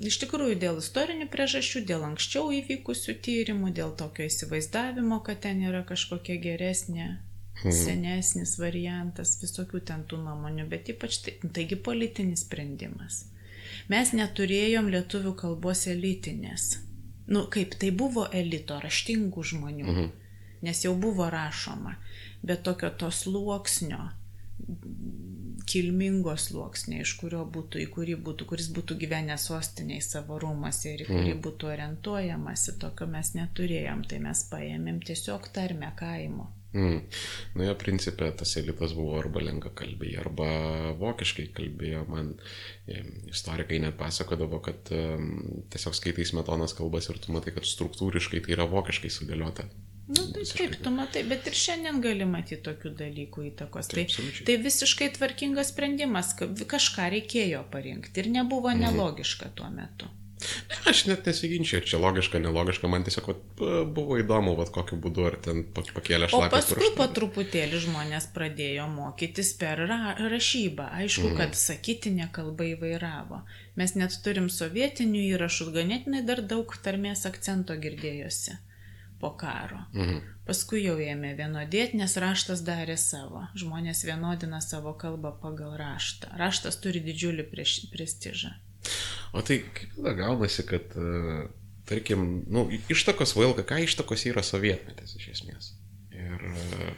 [0.07, 5.83] iš tikrųjų dėl istorinių priežasčių, dėl anksčiau įvykusių tyrimų, dėl tokio įsivaizdavimo, kad ten yra
[5.89, 7.28] kažkokia geresnė, mhm.
[7.63, 13.25] Senesnis variantas, visokių ten tų nuomonių, bet ypač tai, taigi politinis sprendimas.
[13.93, 16.77] Mes neturėjom lietuvių kalbos elitinės
[17.29, 20.07] nu kaip tai buvo elito, raštingų žmonių, mhm.
[20.65, 21.97] nes jau buvo rašoma,
[22.43, 24.01] bet tokio to sluoksnio,
[25.69, 31.05] kilmingo sluoksnio, iš kurio būtų, į kurį būtų, kuris būtų gyvenęs sostiniai savo rūmose ir
[31.05, 31.43] į kurį mhm.
[31.45, 36.49] būtų orientuojamasi, tokio mes neturėjom, tai mes paėmėm tiesiog tarmę kaimo.
[36.77, 36.99] Mm.
[37.57, 40.49] Nu, jo principė tas elitas buvo arba lenkakalbiai, arba
[41.01, 42.05] vokiškai kalbėjo.
[42.13, 42.35] Man
[43.33, 45.31] istorikai net pasakodavo, kad um,
[45.73, 49.65] tiesiog skaitai smetonas kalbas ir tu matai, kad struktūriškai tai yra vokiškai sudėliota.
[50.09, 50.69] Na, nu, tai visiškai.
[50.69, 53.91] taip, tu matai, bet ir šiandien gali matyti tokių dalykų įtakos.
[53.93, 58.87] Taip, tai, tai visiškai tvarkingas sprendimas, kažką reikėjo parinkti ir nebuvo mhm.
[58.87, 60.09] nelogiška tuo metu.
[60.39, 63.41] Ne, aš net nesiginčiu, čia logiška, nelogiška, man tiesiog vat,
[63.95, 66.71] buvo įdomu, vat, kokiu būdu ar ten pakėlė šlakas.
[66.71, 70.91] O paskui po truputėlį žmonės pradėjo mokytis per ra rašybą.
[71.03, 71.41] Aišku, mhm.
[71.41, 73.43] kad sakytinė kalba įvairavo.
[73.81, 78.59] Mes net turim sovietinių įrašų, ganėtinai dar daug tarmės akcento girdėjosi
[79.19, 79.83] po karo.
[79.95, 80.23] Mhm.
[80.47, 83.43] Paskui jau ėmė vienodėti, nes raštas darė savo.
[83.59, 86.31] Žmonės vienodina savo kalbą pagal raštą.
[86.41, 87.51] Raštas turi didžiulį
[87.93, 88.55] prestižą.
[89.33, 91.47] O tai kaip tada gaunasi, kad, e,
[91.89, 95.73] tarkim, nu, ištakos VLKK ištakos yra sovietmetis iš esmės.
[96.15, 96.45] Ir...
[96.49, 96.91] E,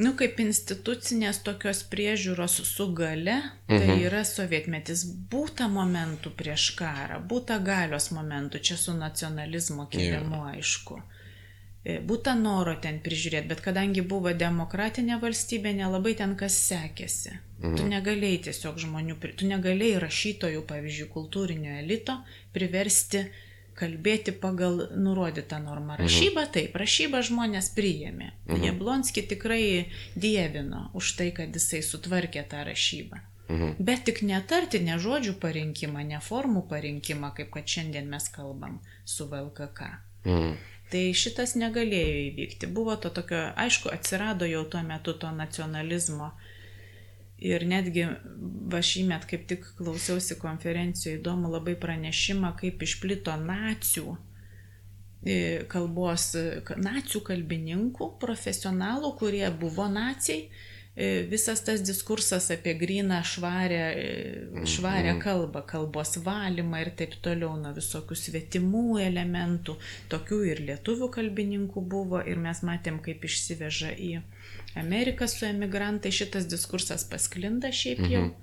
[0.00, 3.36] nu, kaip institucinės tokios priežiūros su gale,
[3.70, 4.04] tai mhm.
[4.08, 5.04] yra sovietmetis.
[5.30, 10.56] Būta momentų prieš karą, būta galios momentų, čia su nacionalizmo kėlimu yeah.
[10.56, 11.02] aišku.
[11.84, 17.34] E, būta noro ten prižiūrėti, bet kadangi buvo demokratinė valstybė, nelabai ten kas sekėsi.
[17.60, 17.74] Mhm.
[17.76, 22.16] Tu negalėjai tiesiog žmonių, tu negalėjai rašytojų, pavyzdžiui, kultūrinio elito
[22.56, 23.26] priversti
[23.76, 25.98] kalbėti pagal nurodytą normą.
[25.98, 26.06] Mhm.
[26.06, 28.32] Rašybą taip, rašybą žmonės priėmė.
[28.48, 28.64] Mhm.
[28.70, 29.62] Jablonski tikrai
[30.16, 33.20] dievino už tai, kad jisai sutvarkė tą rašybą.
[33.44, 33.76] Mhm.
[33.84, 39.28] Bet tik netarti ne žodžių parinkimą, ne formų parinkimą, kaip kad šiandien mes kalbam su
[39.28, 39.90] VLKK.
[40.24, 40.54] Mhm.
[40.92, 42.68] Tai šitas negalėjo įvykti.
[42.74, 46.32] Buvo to tokio, aišku, atsirado jau tuo metu to nacionalizmo.
[47.44, 48.04] Ir netgi
[48.72, 56.30] va šįmet kaip tik klausiausi konferencijoje įdomu labai pranešimą, kaip išplito nacijų e, kalbos,
[56.78, 60.46] nacijų kalbininkų, profesionalų, kurie buvo nacijai
[61.30, 65.22] visas tas diskursas apie gryną švarę, e, švarę mhm.
[65.24, 69.74] kalbą, kalbos valymą ir taip toliau nuo visokių svetimų elementų,
[70.12, 74.12] tokių ir lietuvių kalbininkų buvo ir mes matėm, kaip išsiveža į
[74.78, 78.24] Ameriką su emigrantai, šitas diskursas pasklinda šiaip jau.
[78.28, 78.40] Mhm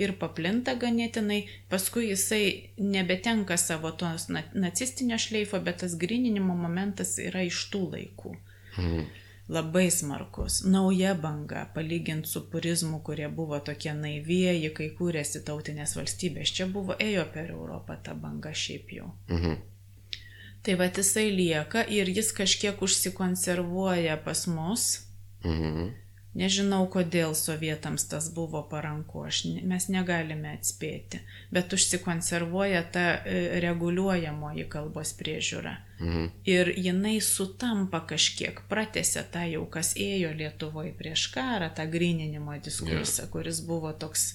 [0.00, 7.44] ir paplinta ganėtinai, paskui jisai nebetenka savo tos nacistinio šleifo, bet tas grininimo momentas yra
[7.44, 8.32] iš tų laikų.
[8.78, 9.04] Mhm.
[9.48, 10.62] Labai smarkus.
[10.64, 16.54] Nauja banga, palyginti su purizmu, kurie buvo tokie naivieji, kai kūrėsi tautinės valstybės.
[16.56, 19.10] Čia buvo, ėjo per Europą ta banga šiaip jau.
[19.28, 19.60] Mhm.
[20.62, 25.02] Tai va jisai lieka ir jis kažkiek užsikonservuoja pas mus.
[25.44, 25.90] Mhm.
[26.32, 31.20] Nežinau, kodėl sovietams tas buvo paranku, aš, mes negalime atspėti,
[31.52, 35.74] bet užsikonservuoja ta e, reguliuojamoji kalbos priežiūra.
[36.00, 36.30] Mhm.
[36.48, 43.26] Ir jinai sutampa kažkiek, pratėse tą jau, kas ėjo Lietuvoje prieš karą, tą grininimo diskursą,
[43.26, 43.32] yeah.
[43.34, 44.32] kuris buvo toks,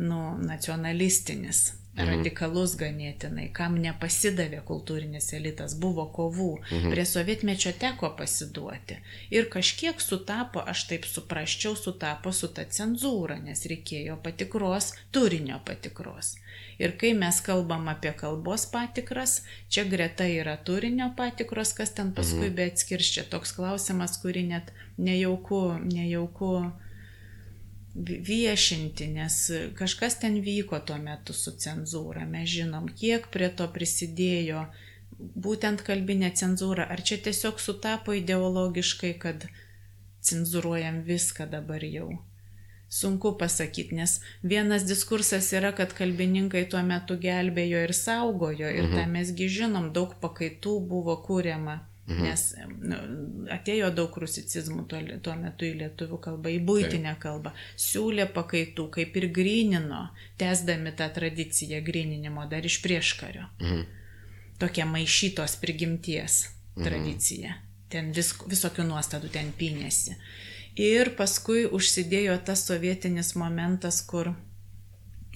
[0.00, 1.66] nu, nacionalistinis.
[1.96, 2.08] Mhm.
[2.10, 6.92] radikalus ganėtinai, kam nepasidavė kultūrinis elitas, buvo kovų, mhm.
[6.92, 8.98] prie sovietmečio teko pasiduoti.
[9.30, 16.36] Ir kažkiek sutapo, aš taip suprasčiau, sutapo su ta cenzūra, nes reikėjo patikros, turinio patikros.
[16.78, 19.42] Ir kai mes kalbam apie kalbos patikras,
[19.72, 22.56] čia greta yra turinio patikros, kas ten paskui mhm.
[22.56, 23.24] be atskirščia.
[23.32, 26.72] Toks klausimas, kurį net nejauku, nejauku
[28.04, 32.26] viešinti, nes kažkas ten vyko tuo metu su cenzūra.
[32.28, 34.66] Mes žinom, kiek prie to prisidėjo
[35.18, 36.86] būtent kalbinė cenzūra.
[36.92, 39.48] Ar čia tiesiog sutapo ideologiškai, kad
[40.20, 42.10] cenzuruojam viską dabar jau?
[42.92, 48.94] Sunku pasakyti, nes vienas diskursas yra, kad kalbininkai tuo metu gelbėjo ir saugojo ir mhm.
[48.94, 52.22] tą mesgi žinom, daug pakaitų buvo kūriama Mhm.
[52.22, 52.42] Nes
[52.86, 52.96] nu,
[53.50, 57.50] atėjo daug rusicizmų tuo, tuo metu į lietuvių kalbą, į būtinę kalbą,
[57.82, 60.04] siūlė pakaitų, kaip ir grinino,
[60.38, 63.48] tęsdami tą tradiciją grininimo dar iš prieškario.
[63.58, 63.82] Mhm.
[64.62, 66.86] Tokia maišytos prigimties mhm.
[66.86, 67.56] tradicija.
[67.90, 70.14] Ten vis, visokių nuostatų ten pinėsi.
[70.78, 74.34] Ir paskui užsidėjo tas sovietinis momentas, kur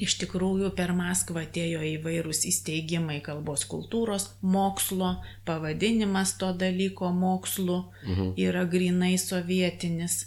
[0.01, 8.31] Iš tikrųjų, per Maskvą atėjo įvairūs įsteigimai kalbos kultūros, mokslo, pavadinimas to dalyko mokslu mhm.
[8.41, 10.23] yra grinai sovietinis,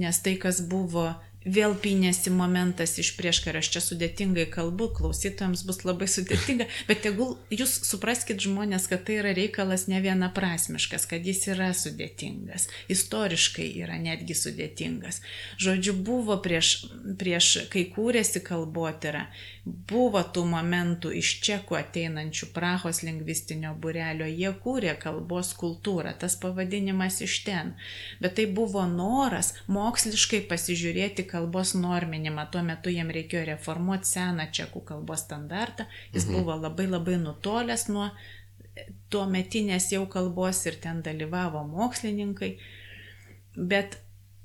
[0.00, 1.10] nes tai, kas buvo
[1.44, 7.36] vėl pinėsi momentas iš prieškario, aš čia sudėtingai kalbu, klausytojams bus labai sudėtinga, bet tegul
[7.54, 13.96] jūs supraskite žmonės, kad tai yra reikalas ne vienaprasmiškas, kad jis yra sudėtingas, istoriškai yra
[14.02, 15.22] netgi sudėtingas.
[15.60, 19.26] Žodžiu, buvo prieš, prieš kai kūrėsi kalbotyra,
[19.90, 27.20] buvo tų momentų iš čekų ateinančių Prahos lingvistinio burelio, jie kūrė kalbos kultūrą, tas pavadinimas
[27.26, 27.72] iš ten,
[28.22, 32.48] bet tai buvo noras moksliškai pasižiūrėti, kalbos norminimą.
[32.52, 35.88] Tuo metu jiem reikėjo reformuoti seną čekų kalbos standartą.
[36.14, 36.36] Jis mhm.
[36.36, 38.10] buvo labai labai nutolęs nuo
[39.10, 42.54] tuo metinės jau kalbos ir ten dalyvavo mokslininkai.
[43.56, 43.98] Bet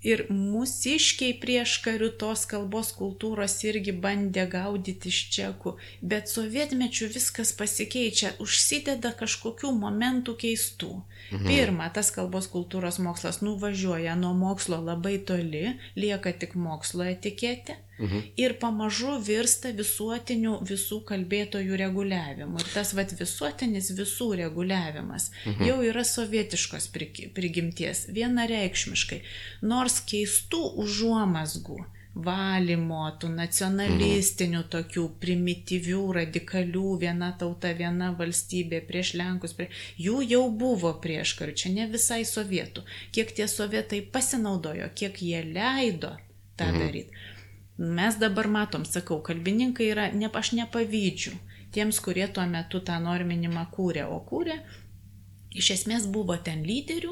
[0.06, 5.76] ir mūsiškiai prieš karių tos kalbos kultūros irgi bandė gaudyti iš čekų,
[6.14, 10.92] bet sovietmečių viskas pasikeičia, užsideda kažkokių momentų keistų.
[11.32, 11.48] Mhm.
[11.50, 17.80] Pirma, tas kalbos kultūros mokslas nuvažiuoja nuo mokslo labai toli, lieka tik mokslo etiketė.
[18.00, 18.22] Mhm.
[18.36, 22.60] Ir pamažu virsta visuotiniu visų kalbėtojų reguliavimu.
[22.60, 25.64] Ir tas vat, visuotinis visų reguliavimas mhm.
[25.70, 26.90] jau yra sovietiškos
[27.38, 29.22] prigimties, vienareikšmiškai.
[29.64, 31.80] Nors keistų užuomasgų,
[32.16, 34.70] valymo, tų nacionalistinių mhm.
[34.72, 39.68] tokių primityvių, radikalių, viena tauta, viena valstybė prieš Lenkus, prie...
[40.00, 42.86] jų jau buvo prieš karų, čia ne visai sovietų.
[43.16, 46.16] Kiek tie sovietai pasinaudojo, kiek jie leido
[46.56, 46.84] tą mhm.
[46.84, 47.24] daryti.
[47.78, 51.34] Mes dabar matom, sakau, kalbininkai yra, ne, aš nepavydžiu
[51.76, 54.62] tiems, kurie tuo metu tą norminimą kūrė, o kūrė,
[55.60, 57.12] iš esmės buvo ten lyderių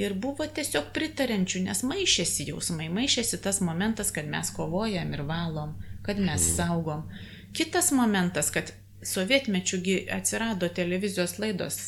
[0.00, 5.76] ir buvo tiesiog pritarenčių, nes maišėsi jausmai, maišėsi tas momentas, kad mes kovojam ir valom,
[6.06, 6.54] kad mes mhm.
[6.56, 7.04] saugom.
[7.52, 8.72] Kitas momentas, kad
[9.04, 11.78] sovietmečiųgi atsirado televizijos laidos,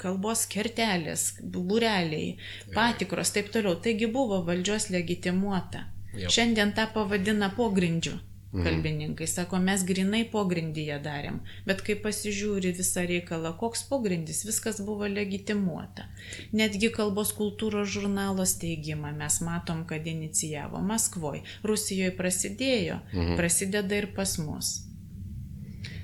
[0.00, 2.36] kalbos kertelės, bureliai,
[2.74, 3.78] patikros, taip toliau.
[3.80, 5.86] Taigi buvo valdžios legitimuota.
[6.18, 6.30] Jau.
[6.32, 8.16] Šiandien tą pavadina pogrindžiu
[8.52, 8.64] mhm.
[8.64, 9.26] kalbininkai.
[9.30, 11.40] Sako, mes grinai pogrindyje darėm.
[11.68, 16.08] Bet kai pasižiūri visą reikalą, koks pogrindis, viskas buvo legitimuota.
[16.56, 21.44] Netgi kalbos kultūros žurnalo steigimą mes matom, kad inicijavo Maskvoje.
[21.62, 23.36] Rusijoje prasidėjo, mhm.
[23.40, 24.78] prasideda ir pas mus.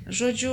[0.07, 0.52] Žodžiu,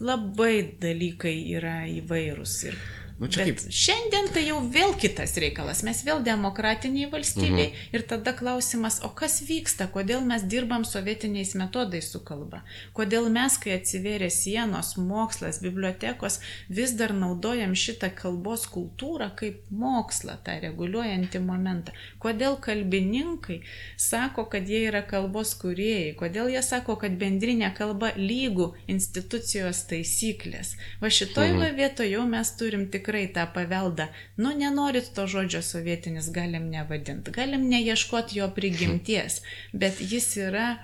[0.00, 2.54] labai dalykai yra įvairūs.
[2.70, 2.78] Ir
[3.18, 3.72] Nu, čia Bet kaip...
[3.74, 5.80] Šiandien tai jau vėl kitas reikalas.
[5.82, 7.78] Mes vėl demokratiniai valstybei mhm.
[7.96, 12.62] ir tada klausimas, o kas vyksta, kodėl mes dirbam sovietiniais metodais su kalba?
[12.94, 16.38] Kodėl mes, kai atsivėrė sienos, mokslas, bibliotekos,
[16.70, 21.96] vis dar naudojam šitą kalbos kultūrą kaip mokslą, tą reguliuojantį momentą?
[22.22, 23.64] Kodėl kalbininkai
[23.98, 26.14] sako, kad jie yra kalbos kuriejai?
[26.22, 30.76] Kodėl jie sako, kad bendrinė kalba lygų institucijos taisyklės?
[31.02, 31.76] Va šitoj mhm.
[31.82, 34.06] vietoje jau mes turim tik tikrai tą paveldą,
[34.36, 39.40] nu nenorit to žodžio sovietinis, galim nevadinti, galim neieškoti jo prigimties,
[39.72, 40.76] bet jis yra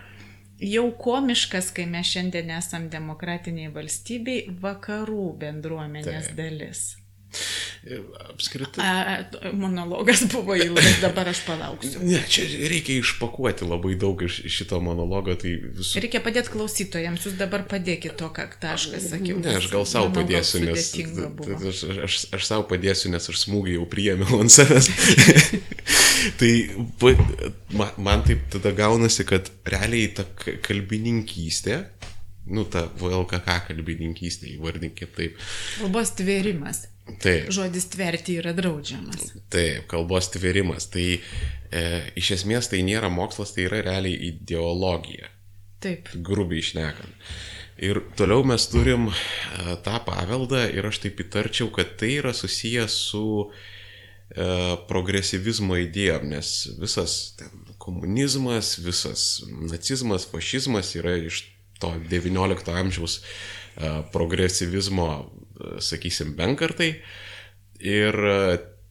[0.58, 6.36] jau komiškas, kai mes šiandien esam demokratiniai valstybei, vakarų bendruomenės Taip.
[6.38, 7.03] dalis.
[8.30, 8.84] Apskritai.
[8.84, 12.00] A, monologas buvo ilgas, dabar aš palauksiu.
[12.06, 15.34] Ne, čia reikia išpakuoti labai daug iš šito monologo.
[15.40, 16.00] Tai visų...
[16.04, 19.40] Reikia padėti klausytojams, jūs dabar padėkite to, ką tašką sakiau.
[19.42, 20.92] Ne, aš gal savo padėsiu, nes...
[20.94, 24.88] Aš, aš, aš savo padėsiu, nes aš smūgį jau priėmiau ant savęs.
[26.40, 26.52] tai
[27.74, 30.26] man, man taip tada gaunasi, kad realiai ta
[30.64, 31.82] kalbininkystė,
[32.54, 35.38] nu ta VLKK kalbininkystė, įvardinkit taip.
[35.78, 36.84] Kalbos tvėrimas.
[37.04, 37.50] Taip.
[37.52, 39.34] Žodis tverti yra draudžiamas.
[39.52, 40.88] Taip, kalbos tverimas.
[40.92, 41.82] Tai e,
[42.16, 45.28] iš esmės tai nėra mokslas, tai yra realiai ideologija.
[45.84, 46.08] Taip.
[46.24, 47.28] Grubiai išnekant.
[47.84, 49.14] Ir toliau mes turim e,
[49.84, 54.46] tą paveldą ir aš taip įtarčiau, kad tai yra susijęs su e,
[54.88, 61.44] progresyvizmo idėjom, nes visas ten, komunizmas, visas nacizmas, fašizmas yra iš
[61.82, 65.08] to XIX amžiaus e, progresyvizmo
[65.82, 66.94] sakysim, benkartai.
[67.84, 68.38] Ir e,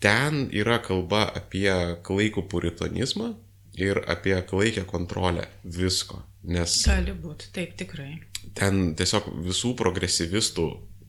[0.04, 1.72] ten yra kalba apie
[2.06, 3.34] klaikų puritonizmą
[3.80, 6.22] ir apie klaikę kontrolę visko.
[6.44, 8.18] Nes Gali būti, taip tikrai.
[8.58, 10.66] Ten tiesiog visų progresyvistų,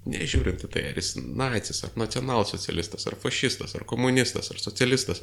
[0.06, 5.20] nežiūrint į tai, ar jis nacis, ar nacionalsocialistas, ar fašistas, ar komunistas, ar socialistas,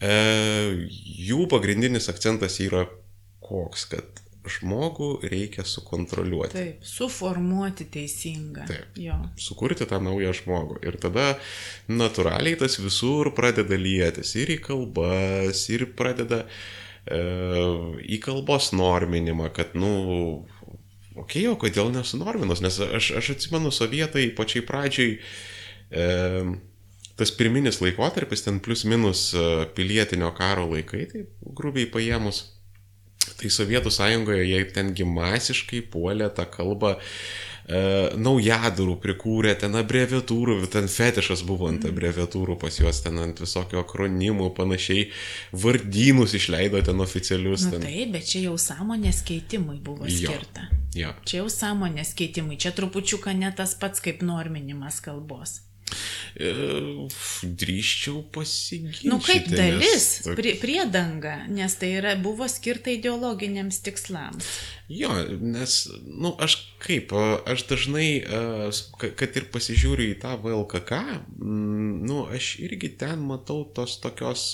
[0.00, 0.16] e,
[1.28, 2.86] jų pagrindinis akcentas yra
[3.44, 6.54] koks, kad žmogų reikia sukontroliuoti.
[6.56, 8.66] Taip, suformuoti teisingą.
[8.68, 8.98] Taip.
[8.98, 9.18] Jo.
[9.38, 10.80] Sukurti tą naują žmogų.
[10.86, 11.36] Ir tada
[11.90, 16.42] natūraliai tas visur pradeda lietis ir į kalbas, ir pradeda
[17.06, 17.22] e,
[18.02, 19.92] į kalbos norminimą, kad, nu,
[21.14, 25.16] okei, okay, o kodėl nesunorminus, nes aš, aš atsimenu sovietai pačiai pradžiai.
[25.92, 26.08] E,
[27.20, 32.42] tas pirminis laikotarpis, ten plus minus e, pilietinio karo laikai, tai grubiai paėmus,
[33.42, 37.00] Tai Sovietų sąjungoje jie tengi masiškai puolė tą kalbą e,
[38.14, 41.90] naujadarų prikūrė, ten abreviatūrų, ten fetišas buvo ant mhm.
[41.90, 45.08] abreviatūrų pas juos, ten ant visokio akronimų, panašiai,
[45.64, 47.66] vardynus išleido ten oficialius.
[47.72, 47.82] Ten.
[47.88, 50.68] Taip, bet čia jau sąmonės keitimui buvo skirta.
[50.94, 51.12] Jo, jo.
[51.26, 55.58] Čia jau sąmonės keitimui, čia trupučiuką ne tas pats kaip norminimas kalbos.
[57.62, 59.08] Drįščiau pasiginčyti.
[59.10, 60.36] Nu kaip dalis, nes...
[60.38, 64.48] prie, priedanga, nes tai yra, buvo skirta ideologiniams tikslams.
[64.92, 67.12] Jo, nes, na, nu, aš kaip,
[67.46, 68.08] aš dažnai,
[68.98, 70.98] kad ir pasižiūriu į tą VLKK,
[71.38, 74.44] nu, aš irgi ten matau tos tokios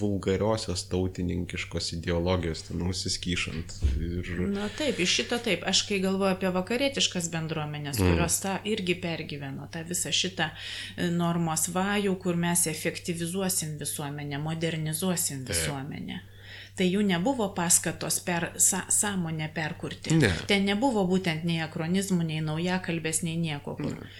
[0.00, 3.76] vulgariosios tautininkiškos ideologijos, ten nusiskyšant.
[4.00, 4.32] Ir...
[4.50, 8.12] Na taip, iš šito taip, aš kai galvoju apie vakarietiškas bendruomenės, mm.
[8.12, 15.46] kurios tą irgi pergyveno, tą visą šitą e, normos vajų, kur mes efektyvizuosim visuomenę, modernizuosim
[15.48, 16.22] visuomenę.
[16.22, 16.31] Taip
[16.78, 20.16] tai jų nebuvo paskatos per sa, sąmonę perkurti.
[20.18, 20.32] Ne.
[20.48, 23.76] Ten nebuvo būtent nei akronizmų, nei naujakalbės, nei nieko.
[23.80, 23.98] Kur.
[23.98, 24.12] Ne.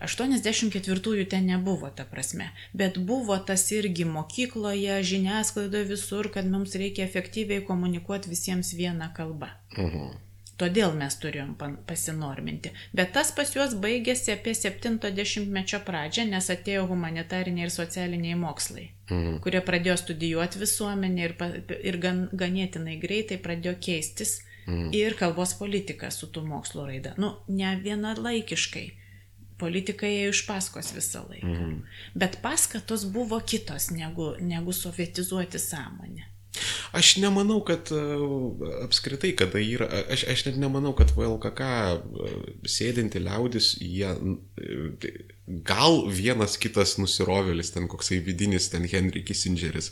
[0.00, 7.04] 84-ųjų ten nebuvo, ta prasme, bet buvo tas irgi mokykloje, žiniasklaidoje visur, kad mums reikia
[7.04, 9.52] efektyviai komunikuoti visiems vieną kalbą.
[9.76, 10.29] Mhm.
[10.60, 11.54] Todėl mes turėjom
[11.88, 12.72] pasinorminti.
[12.96, 19.38] Bet tas pas juos baigėsi apie 70-mečio pradžią, nes atėjo humanitariniai ir socialiniai mokslai, mhm.
[19.44, 21.36] kurie pradėjo studijuoti visuomenę ir,
[21.80, 24.90] ir gan, ganėtinai greitai pradėjo keistis mhm.
[24.96, 27.14] ir kalbos politika su tų mokslo raida.
[27.20, 28.88] Nu, ne vienalaikiškai.
[29.60, 31.54] Politika ėjo iš paskos visą laiką.
[31.54, 31.80] Mhm.
[32.20, 36.28] Bet paskatos buvo kitos negu, negu sovietizuoti sąmonę.
[36.92, 38.00] Aš nemanau, kad e,
[38.84, 42.32] apskritai, kada yra, aš, aš net nemanau, kad VLKK e,
[42.66, 45.12] sėdinti liaudis, jie e,
[45.66, 49.90] gal vienas kitas nusirovėlis, ten koksai vidinis, ten Henry Kissingeris,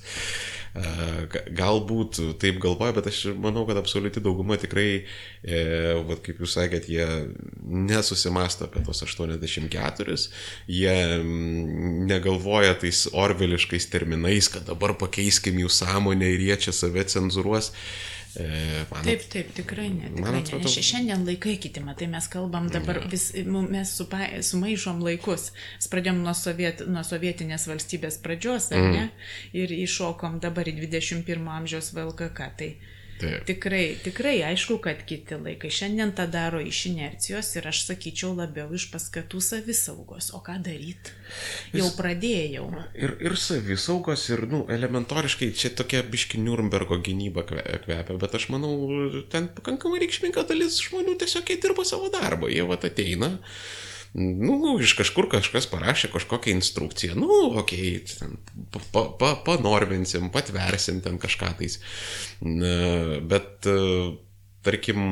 [1.58, 5.04] galbūt taip galvoja, bet aš manau, kad absoliuti dauguma tikrai,
[5.42, 5.62] e,
[6.08, 7.06] vat, kaip jūs sakėt, jie
[7.64, 10.18] nesusimasto apie tos 84,
[10.70, 10.98] jie
[12.08, 17.72] negalvoja tais orveliškais terminais, kad dabar pakeiskim jų sąmonę ir jie čia save cenzuruos.
[17.72, 18.17] E,
[18.90, 20.10] man, taip, taip, tikrai ne.
[20.10, 20.84] Tikrai man atrodo, ne.
[20.88, 24.20] Šiandien laikai kiti, matai, mes kalbam dabar vis, mes supa,
[24.50, 25.50] sumaišom laikus.
[25.90, 28.94] Pradėjom nuo, soviet, nuo sovietinės valstybės pradžios, ar mm.
[28.94, 29.08] ne?
[29.56, 32.52] Ir iššokom dabar į 21 amžiaus VLKK.
[32.58, 32.70] Tai
[33.18, 33.44] Taip.
[33.48, 38.70] Tikrai, tikrai aišku, kad kiti laikai šiandien tą daro iš inercijos ir aš sakyčiau labiau
[38.76, 40.30] iš paskatų savisaugos.
[40.38, 41.14] O ką daryti?
[41.74, 42.68] Jau pradėjau.
[42.94, 48.72] Ir, ir savisaugos, ir, nu, elementoriškai čia tokia biški Nürnbergo gynyba kvepia, bet aš manau,
[49.32, 52.52] ten pakankamai reikšminga dalis žmonių tiesiog jie dirba savo darbą.
[52.52, 53.34] Jie vat ateina,
[54.16, 57.16] Nu, iš kažkur kažkas parašė kažkokią instrukciją.
[57.18, 57.28] Nu,
[57.60, 58.30] okei, okay,
[58.92, 61.78] pa, pa, panorminsim, patversim ten kažką tais.
[62.40, 63.68] Bet,
[64.64, 65.02] tarkim,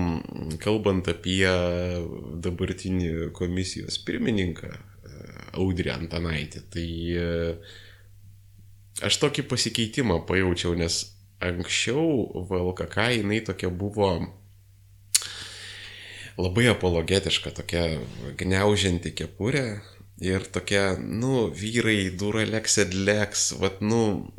[0.63, 1.45] kalbant apie
[2.47, 4.73] dabartinį komisijos pirmininką,
[5.57, 6.89] Audrį Antanaitį, tai
[9.07, 10.99] aš tokį pasikeitimą pajaučiau, nes
[11.45, 14.11] anksčiau VLKK jinai tokia buvo
[16.41, 17.87] labai apologetiška, tokia
[18.39, 19.67] gniaužianti kepurė
[20.23, 24.31] ir tokia, nu, vyrai, duralex edlex, vat, nu,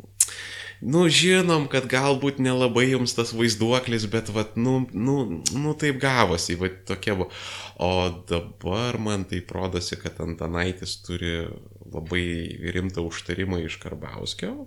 [0.82, 5.18] nu, žinom, kad galbūt nelabai jums tas vaizduoklis, bet, vat, nu, nu,
[5.54, 7.30] nu taip gavosi, vat, tokia buvo.
[7.78, 7.90] O
[8.30, 11.46] dabar man tai rodosi, kad Antanaitis turi
[11.88, 12.26] labai
[12.74, 14.66] rimtą užtarimą iš Karbauskio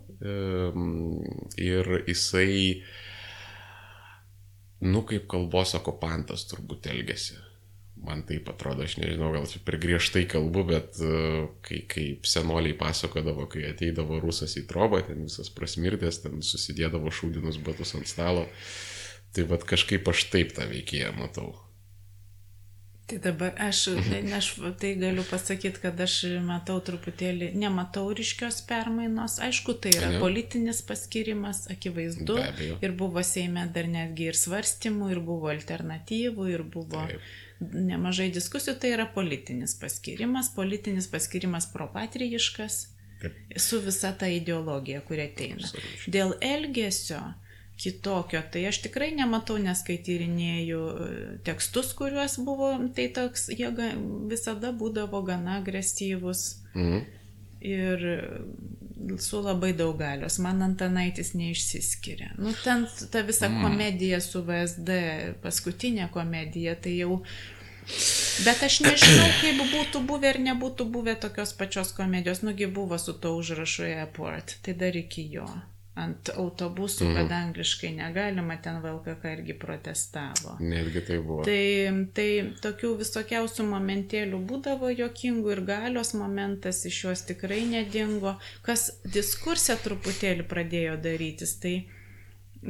[1.61, 2.82] ir jisai
[4.82, 7.38] nu kaip kalbos okupantas turbūt elgesi.
[8.01, 12.73] Man taip atrodo, aš nežinau, gal čia per griežtai kalbu, bet uh, kai, kaip senoliai
[12.77, 18.47] pasakodavo, kai ateidavo rusas į trobą, ten visas prasmirdės, ten susidėdavo šūdinus batus ant stalo.
[19.32, 21.53] Tai vad kažkaip aš taip tą veikėją matau.
[23.12, 24.34] Tai dabar aš, mhm.
[24.34, 24.47] aš
[24.80, 26.14] tai galiu pasakyti, kad aš
[26.47, 29.36] matau truputėlį, nematau ryškios permainos.
[29.43, 30.22] Aišku, tai yra ne.
[30.24, 32.38] politinis paskirimas, akivaizdu.
[32.80, 37.28] Ir buvo Seime dar netgi ir svarstymų, ir buvo alternatyvų, ir buvo Taip.
[37.91, 38.78] nemažai diskusijų.
[38.80, 42.82] Tai yra politinis paskirimas, politinis paskirimas propatrijiškas
[43.26, 43.36] Taip.
[43.59, 45.68] su visa ta ideologija, kuri ateina.
[46.07, 47.20] Dėl elgesio
[47.82, 48.41] kitokio.
[48.53, 51.07] Tai aš tikrai nematau, nes kai tyrinėjau e,
[51.47, 53.71] tekstus, kuriuos buvo, tai toks, jie
[54.32, 56.45] visada būdavo gana agresyvus.
[56.75, 57.01] Mhm.
[57.61, 58.03] Ir
[59.21, 60.39] su labai daug galios.
[60.41, 62.32] Man Antanaitis neišsiskiria.
[62.41, 63.61] Nu, ten ta visa mm.
[63.61, 64.95] komedija su VSD,
[65.43, 67.21] paskutinė komedija, tai jau
[68.45, 72.43] Bet aš nežinau, kaip būtų buvę ar nebūtų buvę tokios pačios komedijos.
[72.45, 75.47] Nugi buvo su to užrašu airport, tai dar iki jo
[75.99, 77.17] ant autobusų, mm.
[77.17, 80.55] kad angliškai negalima, ten VLKK irgi protestavo.
[80.63, 81.43] Netgi tai buvo.
[81.43, 82.27] Tai, tai
[82.63, 88.37] tokių visokiausių momentėlių būdavo jokingų ir galios momentas iš juos tikrai nedingo.
[88.63, 91.75] Kas diskursė truputėlį pradėjo darytis, tai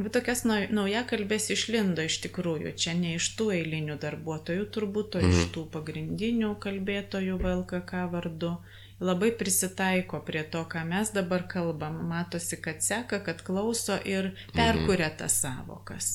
[0.10, 2.74] tokias nauja kalbės išlindo iš tikrųjų.
[2.74, 5.30] Čia ne iš tų eilinių darbuotojų turbūt, o mm.
[5.30, 5.52] iš mhm.
[5.54, 8.56] tų pagrindinių kalbėtojų VLKK vardu
[9.02, 12.02] labai prisitaiko prie to, ką mes dabar kalbam.
[12.08, 15.18] Matosi, kad seka, kad klauso ir perkuria mhm.
[15.18, 16.12] tas savokas.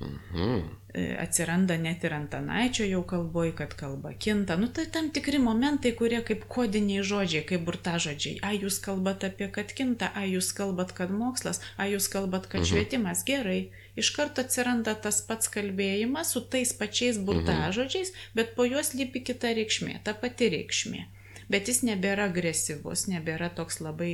[0.00, 0.62] Mhm.
[0.94, 4.56] E, atsiranda net ir Antanaičio jau kalboj, kad kalba kinta.
[4.56, 8.40] Nu tai tam tikri momentai, kurie kaip kodiniai žodžiai, kaip burtažodžiai.
[8.42, 12.64] A, jūs kalbat apie kad kinta, a, jūs kalbat, kad mokslas, a, jūs kalbat, kad
[12.64, 12.70] mhm.
[12.72, 13.24] švietimas.
[13.30, 13.70] Gerai.
[13.94, 19.54] Iš karto atsiranda tas pats kalbėjimas su tais pačiais burtažodžiais, bet po juos lypi kita
[19.54, 21.04] reikšmė, ta pati reikšmė
[21.50, 24.12] bet jis nebėra agresyvus, nebėra toks labai,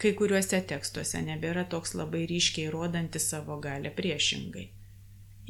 [0.00, 4.68] kai kuriuose tekstuose nebėra toks labai ryškiai rodantis savo galę priešingai.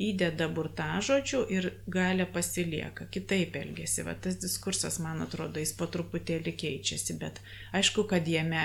[0.01, 4.01] Įdeda burtažodžių ir galę pasilieka, kitaip elgesi.
[4.07, 7.43] Va tas diskursas, man atrodo, jis po truputėlį keičiasi, bet
[7.77, 8.63] aišku, kad jame,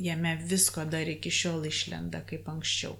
[0.00, 2.96] jame visko dar iki šiol išlenda kaip anksčiau.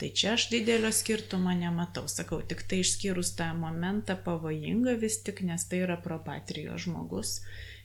[0.00, 2.08] Tai čia aš didelio skirtumo nematau.
[2.10, 7.36] Sakau, tik tai išskyrus tą momentą pavojinga vis tik, nes tai yra propatrijos žmogus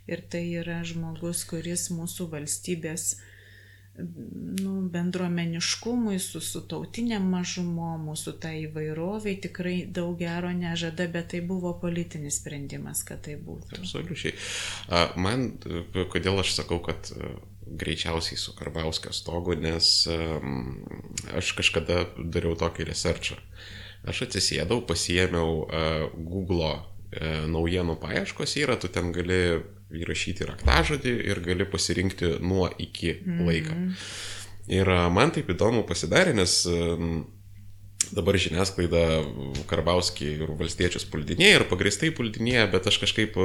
[0.10, 3.12] ir tai yra žmogus, kuris mūsų valstybės
[4.64, 11.42] nu, bendruomeniškumui, su, su tautiniam mažumo, mūsų tai įvairoviai tikrai daug gero nežada, bet tai
[11.46, 13.82] buvo politinis sprendimas, kad tai būtų.
[13.82, 14.36] Absoliučiai.
[15.20, 15.52] Man,
[16.14, 17.12] kodėl aš sakau, kad
[17.70, 20.08] greičiausiai su Karbauskio stogu, nes
[21.38, 23.38] aš kažkada dariau tokį researchą.
[24.08, 25.68] Aš atsisėdau, pasiėmiau
[26.16, 26.72] Google
[27.52, 29.60] naujienų paieškos yra, tu ten gali
[29.96, 33.76] įrašyti raktažodį ir gali pasirinkti nuo iki laiką.
[33.76, 34.10] Mm -hmm.
[34.70, 36.68] Ir man taip įdomu pasidarė, nes
[38.14, 39.24] dabar žiniasklaida
[39.70, 43.38] Karbauskį ir valstiečius puldinėja ir pagristai puldinėja, bet aš kažkaip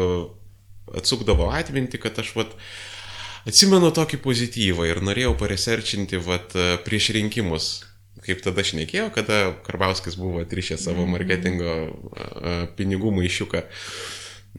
[0.94, 2.52] atsukdavo atminti, kad aš vat,
[3.48, 6.52] atsimenu tokį pozityvą ir norėjau pareserčinti vat,
[6.84, 7.84] prieš rinkimus
[8.24, 11.16] kaip tada šnekėjo, kada Karbauskis buvo atrišę savo mhm.
[11.16, 11.72] marketingo
[12.78, 13.64] pinigų maišiuką.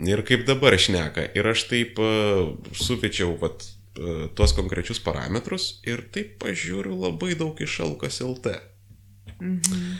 [0.04, 1.30] Ir kaip dabar šneka.
[1.38, 3.64] Ir aš taip uh, suvečiau vat,
[3.96, 8.58] uh, tuos konkrečius parametrus ir taip pažiūriu labai daug iš Alkas LT.
[9.40, 9.96] Mhm.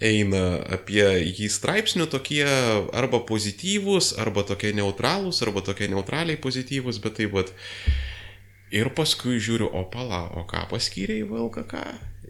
[0.00, 2.44] Eina apie jį straipsnių tokie
[2.96, 7.52] arba pozityvūs, arba tokie neutralūs, arba tokie neutraliai pozityvūs, bet taip pat.
[8.72, 11.82] Ir paskui žiūriu, o pala, o ką paskyrė į VLKK?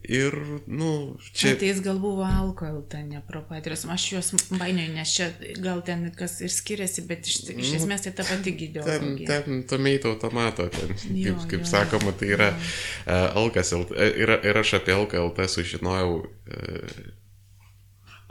[0.08, 0.34] Ir,
[0.66, 1.54] nu, Čia...
[1.60, 3.84] Tai jis gal buvo alkohol, ten ne propatrijos.
[3.90, 5.28] Aš juos bainioju, nes čia
[5.60, 8.98] gal ten kas ir skiriasi, bet iš, iš nu, esmės tai ta pati gydytoja.
[9.00, 12.60] Ten, ten tomeito automato, ten, jo, kaip, kaip jo, sakoma, tai yra jo.
[12.60, 17.02] uh, alkas, ir, ir aš apie LKLT sužinojau, uh,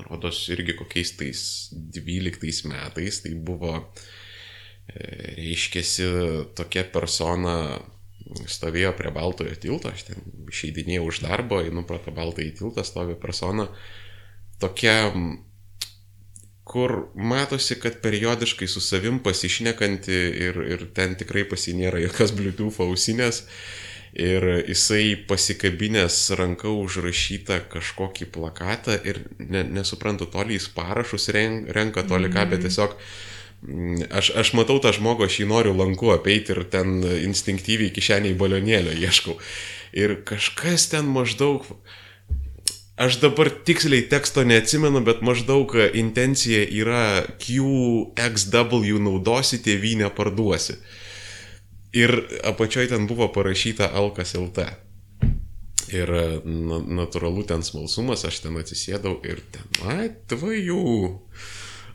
[0.09, 1.43] rodos, irgi kokiais tais
[1.99, 4.09] 12 metais, tai buvo, uh,
[5.37, 6.07] reiškėsi,
[6.57, 7.55] tokia persona
[8.49, 13.15] stovėjo prie Baltojo tilto, aš ten išeidinėjau už darbo, einu pro tą Baltąjį tiltą, stovi
[13.19, 13.67] persona,
[14.61, 15.11] tokia,
[16.69, 20.17] kur matosi, kad periodiškai su savim pasišnekanti
[20.47, 23.45] ir, ir ten tikrai pasinėra jokios Bluetooth ausinės.
[24.09, 32.31] Ir jisai pasikabinės ranka užrašytą kažkokį plakatą ir ne, nesuprantu, toli jis parašus renka, toli
[32.33, 32.63] ką, bet mhm.
[32.65, 33.11] tiesiog uh,
[33.59, 38.93] Aš, aš matau tą žmogų, aš jį noriu lanku apeiti ir ten instinktyviai kišeniai balionėlio
[38.95, 39.35] ieškau.
[39.99, 41.65] Ir kažkas ten maždaug,
[42.95, 50.79] aš dabar tiksliai teksto neatsimenu, bet maždaug intencija yra QXW naudosi, tėvynę parduosi.
[51.99, 52.15] Ir
[52.47, 54.69] apačioj ten buvo parašyta Alkas LT.
[55.89, 56.11] Ir
[56.45, 60.85] na, natūralu ten smalsumas, aš ten atsisėdau ir ten, ai, tvajų.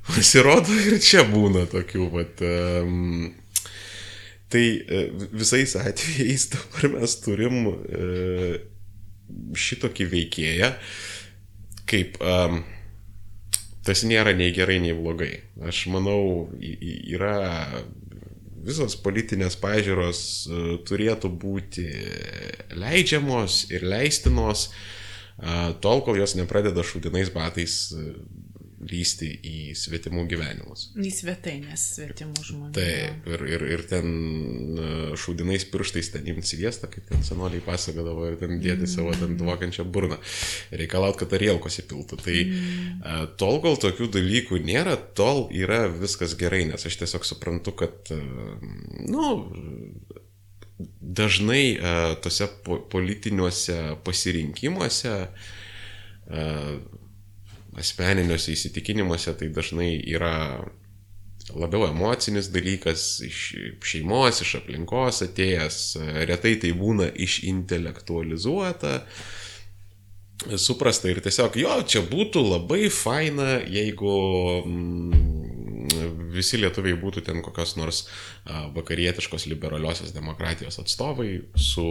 [0.04, 3.30] Pasirodo ir čia būna tokių, vat, um,
[4.52, 5.00] tai e,
[5.32, 8.58] visais atvejais dabar mes turim uh,
[9.56, 10.70] šitokį veikėją,
[11.88, 12.60] kaip um,
[13.84, 15.32] tas nėra nei gerai, nei blogai.
[15.64, 17.38] Aš manau, yra
[18.64, 21.88] visos politinės pažiūros uh, turėtų būti
[22.76, 24.68] leidžiamos ir leistinos,
[25.82, 27.88] tol kol jos nepradeda šūdinais batais
[28.90, 30.86] lysti į svetimų gyvenimus.
[30.98, 32.72] Į svetainės svetimų žmonių.
[32.76, 38.38] Taip, ir, ir, ir ten šūdinais pirštais ten imti sviestą, kaip ten senoliai pasakodavo, ir
[38.40, 38.92] ten dėti mm.
[38.94, 40.18] savo ten dvokiančią burną,
[40.74, 42.20] reikalaut, kad arielkos įpiltų.
[42.24, 43.32] Tai mm.
[43.40, 48.12] tol, kol tokių dalykų nėra, tol yra viskas gerai, nes aš tiesiog suprantu, kad,
[49.08, 49.30] nu,
[51.00, 51.64] dažnai
[52.24, 55.14] tose po politiniuose pasirinkimuose
[57.80, 60.34] asmeniniuose įsitikinimuose tai dažnai yra
[61.52, 63.40] labiau emocinis dalykas, iš
[63.84, 65.80] šeimos, iš aplinkos atėjęs,
[66.30, 68.94] retai tai būna išintelektualizuota,
[70.60, 74.14] suprasta ir tiesiog, jo, čia būtų labai faina, jeigu
[74.64, 78.06] mm, visi lietuviai būtų ten kokios nors
[78.48, 81.86] vakarietiškos liberaliosios demokratijos atstovai su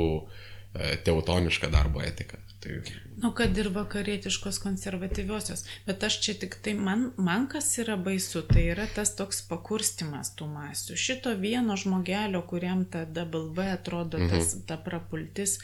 [1.05, 2.41] teutoniška darbo etika.
[2.63, 2.81] Tai...
[3.21, 8.41] Nu, kad ir vakarietiškos konservatyviosios, bet aš čia tik tai, man, man kas yra baisu,
[8.47, 10.95] tai yra tas toks pakurstimas tų masių.
[10.99, 14.31] Šito vieno žmogelio, kuriam ta WB atrodo mhm.
[14.31, 15.57] tas, ta prapultis,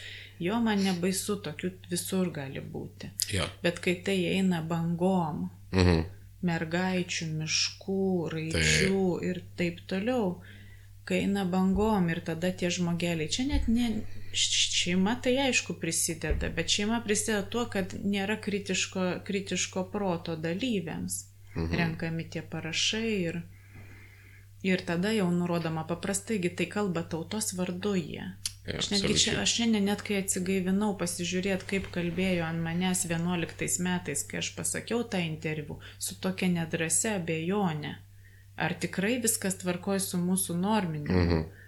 [0.43, 3.13] jo man nebaisu, tokių visur gali būti.
[3.33, 3.47] Ja.
[3.63, 6.05] Bet kai tai eina bangom, mhm.
[6.51, 9.31] mergaičių, miškų, raičių tai...
[9.31, 10.31] ir taip toliau,
[11.07, 13.93] kai eina bangom ir tada tie žmogeliai, čia net ne,
[14.33, 21.23] Šeima tai aišku prisideda, bet šeima prisideda tuo, kad nėra kritiško, kritiško proto dalyviams.
[21.55, 21.75] Mhm.
[21.75, 23.41] Renkami tie parašai ir,
[24.63, 28.27] ir tada jau nurodoma paprastaigi tai kalba tautos vardu jie.
[28.67, 33.79] Ja, aš netgi čia, aš šiandien net kai atsigaivinau pasižiūrėti, kaip kalbėjo ant manęs 11
[33.81, 37.95] metais, kai aš pasakiau tą interviu, su tokia nedrasia abejonė,
[38.61, 41.23] ar tikrai viskas tvarkoja su mūsų norminimu.
[41.23, 41.58] Mhm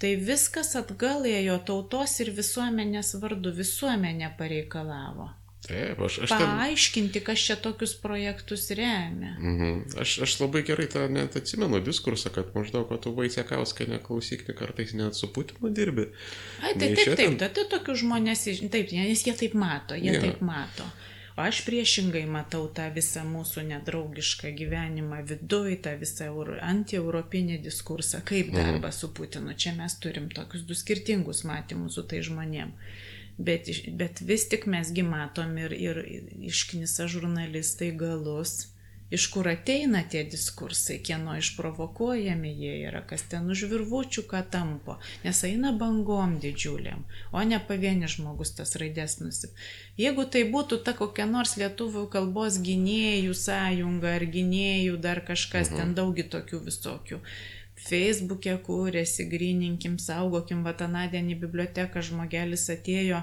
[0.00, 5.28] Tai viskas atgal ėjo tautos ir visuomenės vardu, visuomenė pareikalavo.
[5.60, 6.40] Taip, aš, aš ten...
[6.40, 9.34] Paaiškinti, kas čia tokius projektus remia.
[9.36, 9.82] Mhm.
[10.00, 14.56] Aš, aš labai gerai tą net atsimenu diskursą, kad maždaug, kad tu Vaisiakauskai neklausyk, tai
[14.56, 16.08] kartais net su Putinu dirbi.
[16.64, 20.24] Ai, tai taip, taip, taip, tai tokius žmonės, taip, nes jie taip mato, jie ja.
[20.24, 20.88] taip mato.
[21.36, 26.30] O aš priešingai matau tą visą mūsų nedraugišką gyvenimą viduj, tą visą
[26.72, 28.58] antieuropinį diskursą, kaip mhm.
[28.58, 29.54] darbą su Putinu.
[29.54, 32.74] Čia mes turim tokius du skirtingus matymus su tai žmonėm.
[33.40, 36.02] Bet, bet vis tik mesgi matom ir, ir
[36.50, 38.69] išknisa žurnalistai galus
[39.10, 44.98] iš kur ateina tie diskursai, kieno išprovokuojami jie yra, kas ten už virvučių ką tampo,
[45.24, 49.54] nes eina bangom didžiuliam, o ne pavienis žmogus tas raidės nusip.
[50.00, 55.80] Jeigu tai būtų ta kokia nors lietuvių kalbos gynėjų sąjunga ar gynėjų dar kažkas, mhm.
[55.80, 57.20] ten daugi tokių visokių
[57.86, 63.22] Facebook'e kūrėsi, grininkim, saugokim, vatanadienį biblioteką žmogelis atėjo,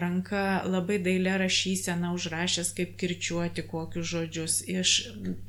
[0.00, 4.94] ranka labai dailė rašysena užrašęs, kaip kirčiuoti kokius žodžius, iš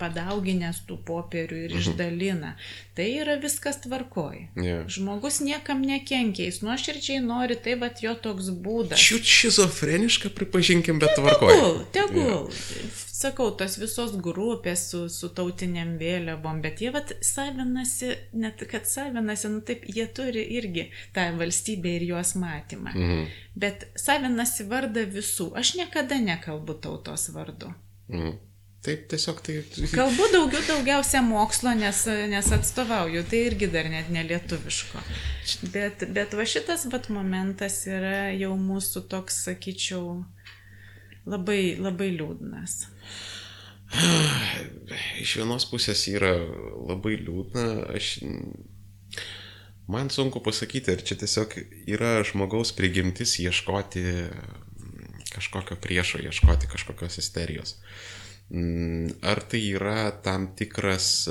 [0.02, 1.82] padauginės tų popierių ir mhm.
[1.82, 2.54] išdalina.
[3.00, 4.50] Tai yra viskas tvarkoj.
[4.60, 4.88] Yeah.
[4.92, 9.00] Žmogus niekam nekenkia, jis nuoširdžiai nori, tai va jo toks būdas.
[9.00, 11.56] Šiut šizofreniška, pripažinkim, bet tvarkoj.
[11.56, 12.50] Tegul, tegul.
[12.50, 18.88] Yeah sakau, tos visos grupės su, su tautiniam vėliavom, bet jie vat savinasi, net kad
[18.90, 22.94] savinasi, nu taip, jie turi irgi tą valstybę ir jos matymą.
[22.96, 23.32] Mhm.
[23.60, 25.52] Bet savinasi vardą visų.
[25.60, 27.74] Aš niekada nekalbu tautos vardu.
[28.08, 28.38] Mhm.
[28.80, 29.58] Taip, tiesiog tai.
[29.92, 35.02] Kalbu daugiau, daugiausia mokslo, nes, nes atstovauju, tai irgi dar net nelietuviško.
[35.74, 40.22] Bet, bet va šitas vat momentas yra jau mūsų toks, sakyčiau,
[41.28, 42.78] labai, labai liūdnas.
[45.24, 46.36] Iš vienos pusės yra
[46.90, 48.20] labai liūdna, aš...
[49.90, 51.56] Man sunku pasakyti, ar čia tiesiog
[51.90, 54.04] yra žmogaus prigimtis ieškoti
[55.34, 57.80] kažkokio priešo, ieškoti kažkokios isterijos.
[59.26, 61.26] Ar tai yra tam tikras,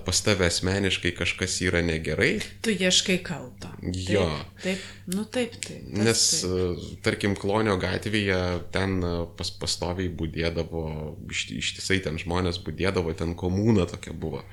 [0.06, 2.38] pas tave asmeniškai kažkas yra negerai.
[2.62, 3.72] Tu ieškai kalto.
[3.82, 4.28] Jo.
[4.62, 5.88] Taip, taip nu taip, taip.
[5.90, 6.52] Nes, taip.
[6.54, 8.38] E, tarkim, Klonio gatvėje
[8.76, 10.86] ten e, pas, pastoviai būdėdavo,
[11.34, 14.44] iš, ištisai ten žmonės būdėdavo, ten komūna tokia buvo.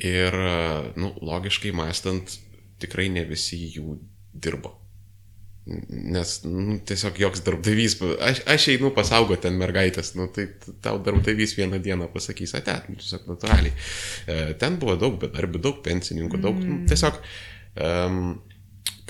[0.00, 0.34] Ir,
[1.00, 2.38] nu, logiškai mąstant,
[2.80, 3.98] tikrai ne visi jų
[4.32, 4.74] dirbo.
[5.66, 10.44] Nes nu, tiesiog joks darbdavys, aš, aš einu pasaugoti ten mergaitės, nu, tai
[10.84, 13.72] tau darbdavys vieną dieną pasakys, ate, nu, tiesiog natūraliai.
[14.30, 16.84] E, ten buvo daug bedarbių, daug pensininkų, daug, nu, mm.
[16.92, 17.18] tiesiog,
[17.82, 18.20] um,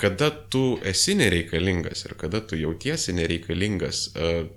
[0.01, 4.47] kada tu esi nereikalingas ir kada tu jautiesi nereikalingas, uh,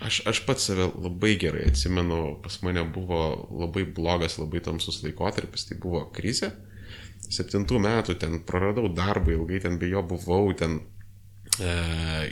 [0.00, 3.20] aš, aš pats save labai gerai atsimenu, pas mane buvo
[3.62, 6.52] labai blogas, labai tamsus laikotarpis, tai buvo krizė.
[7.26, 10.80] Septintų metų ten praradau darbą, ilgai ten be jo buvau, ten
[11.60, 11.76] e,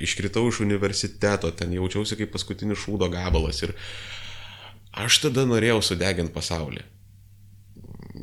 [0.04, 3.74] iškritau iš universiteto, ten jaučiausi kaip paskutinis šūdo gabalas ir
[5.04, 6.84] aš tada norėjau sudeginti pasaulį.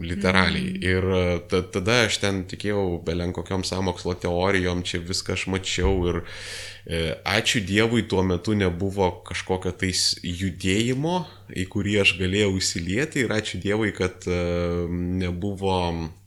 [0.02, 0.70] Literaliai.
[0.72, 0.84] Mm.
[0.88, 1.08] Ir
[1.52, 7.02] ta, tada aš ten tikėjau belen kokiam samokslo teorijom, čia viską aš mačiau ir e,
[7.28, 11.18] ačiū Dievui tuo metu nebuvo kažkokio tais judėjimo,
[11.52, 14.40] į kurį aš galėjau įsilieti ir ačiū Dievui, kad e,
[15.22, 16.21] nebuvo E,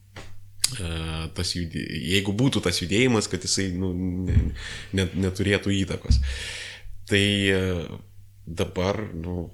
[1.36, 1.82] tas judė...
[2.14, 3.92] jeigu būtų tas judėjimas, kad jisai nu,
[4.96, 6.20] net, neturėtų įtakos.
[7.10, 7.60] Tai e,
[8.46, 9.48] dabar nu,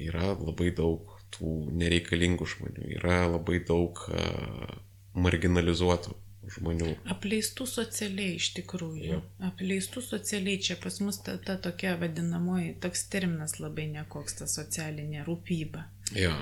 [0.00, 4.72] yra labai daug tų nereikalingų žmonių, yra labai daug uh,
[5.14, 6.16] marginalizuotų
[6.50, 6.94] žmonių.
[7.12, 9.10] Apleistų socialiai iš tikrųjų.
[9.12, 9.20] Ja.
[9.50, 15.24] Apleistų socialiai čia pas mus ta, ta tokia vadinamoji, toks terminas labai nekoks, ta socialinė
[15.28, 15.84] rūpyba.
[16.18, 16.34] Ja.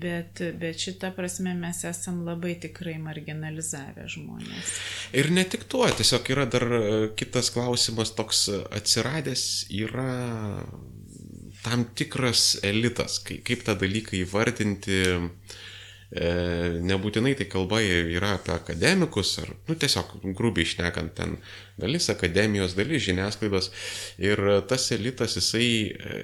[0.00, 4.72] Bet, bet šitą prasme mes esam labai tikrai marginalizavę žmonės.
[5.14, 6.80] Ir ne tik tuo, tiesiog yra dar e,
[7.18, 10.08] kitas klausimas toks atsiradęs, yra
[11.64, 14.98] tam tikras elitas, kaip tą dalyką įvardinti,
[16.14, 16.26] E,
[16.86, 21.32] nebūtinai tai kalba yra apie akademikus, ar, nu, tiesiog grubiai išnekant ten
[21.80, 23.70] dalis akademijos, dalis žiniasklaidos.
[24.22, 26.20] Ir tas elitas, jisai e,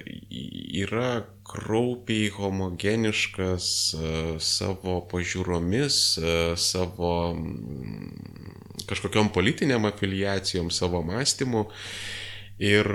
[0.83, 5.99] yra kraupiai homogeniškas e, savo pažiūromis,
[6.61, 11.67] savo mm, kažkokiam politiniam afiliacijom, savo mąstymu.
[12.61, 12.85] Ir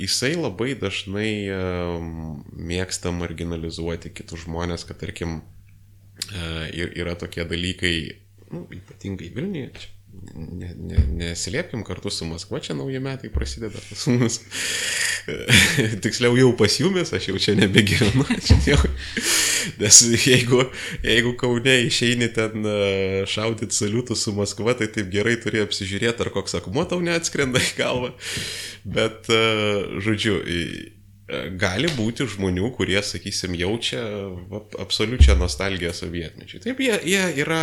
[0.00, 1.32] jisai labai dažnai
[2.56, 5.42] mėgsta marginalizuoti kitus žmonės, kad tarkim
[6.72, 7.96] yra tokie dalykai,
[8.54, 9.90] nu, ypatingai Vilniuje, čia
[10.34, 14.40] ne, ne, nesiliepkim kartu su Maskva, čia nauji metai prasideda pas mus.
[16.04, 18.24] Tiksliau jau pas jumis, aš jau čia nebegyvenu.
[19.80, 20.64] Nes jeigu,
[21.02, 22.66] jeigu Kaune išeini ten
[23.30, 27.76] šaudyti saliutų su Maskva, tai taip gerai turi apsižiūrėti, ar koks akmuo tau neatskrenda į
[27.78, 28.12] galvą.
[28.82, 29.30] Bet,
[30.02, 30.40] žodžiu,
[31.60, 34.00] gali būti žmonių, kurie, sakysim, jaučia
[34.82, 36.62] absoliučią nostalgiją sovietmečiui.
[36.64, 37.62] Taip, jie, jie yra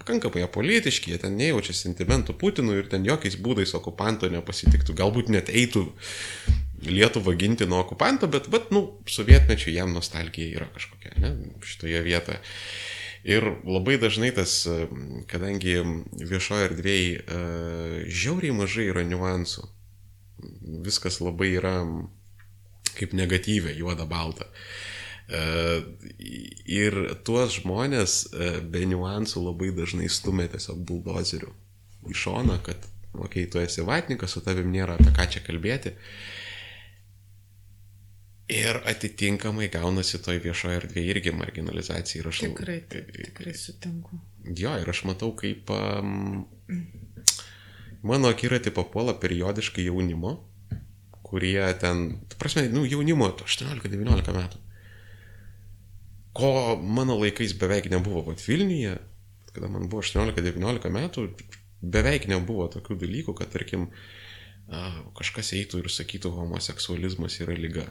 [0.00, 4.96] pakankamai apolitiški, jie ten nejaučia sentimentų Putinų ir ten jokiais būdais okupanto nepasitiktų.
[4.98, 5.86] Galbūt net eitų
[6.88, 11.32] Lietuvą ginti nuo okupanto, bet, bet, nu, sovietmečiui jam nostalgija yra kažkokia, ne,
[11.66, 12.38] šitoje vietoje.
[13.26, 14.60] Ir labai dažnai tas,
[15.28, 15.74] kadangi
[16.22, 19.66] viešoje erdvėje uh, žiauriai mažai yra niuansų,
[20.86, 21.74] viskas labai yra
[22.98, 24.48] kaip negatyvę, juodą baltą.
[25.28, 25.40] E,
[26.72, 26.96] ir
[27.26, 31.52] tuos žmonės e, be niuansų labai dažnai stumia tiesiog buldozeriu
[32.08, 35.92] į šoną, kad, okei, okay, tu esi vatnikas, su tavim nėra apie ką čia kalbėti.
[38.48, 42.22] Ir atitinkamai gaunasi toj viešoje erdvėje irgi marginalizacija.
[42.22, 44.16] Ir aš Tikrai, tikrai sutinku.
[44.56, 46.46] Jo, ir aš matau, kaip um,
[48.00, 50.38] mano akiratį papuola periodiškai jaunimo,
[51.28, 54.62] kurie ten, tu prasme, nu, jaunimo 18-19 metų.
[56.38, 58.94] Ko mano laikais beveik nebuvo, vad Vilniuje,
[59.52, 61.28] kada man buvo 18-19 metų,
[61.82, 63.88] beveik nebuvo tokių dalykų, kad, tarkim,
[65.18, 67.86] kažkas eitų ir sakytų, homoseksualizmas yra lyga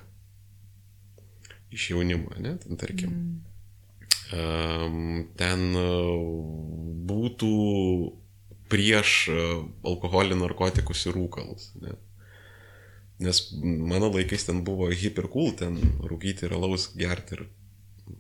[1.74, 3.12] iš jaunimo, ne, ten tarkim.
[3.12, 3.36] Mm.
[5.40, 5.84] Ten e,
[7.08, 7.52] būtų
[8.72, 9.12] prieš
[9.88, 11.70] alkoholį, narkotikus ir rūkalus.
[11.84, 11.92] Ne?
[13.24, 17.48] Nes mano laikais ten buvo hip ir cool, ten rūkyti ir alaus gerti ir,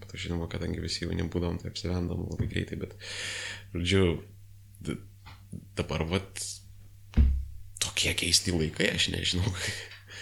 [0.01, 2.95] bet žinoma, kadangi visi jauni būdom, tai apsivendam labai greitai, bet,
[3.75, 4.17] žodžiu,
[5.77, 6.41] dabar vat
[7.83, 9.53] tokie keisti laikai, aš nežinau,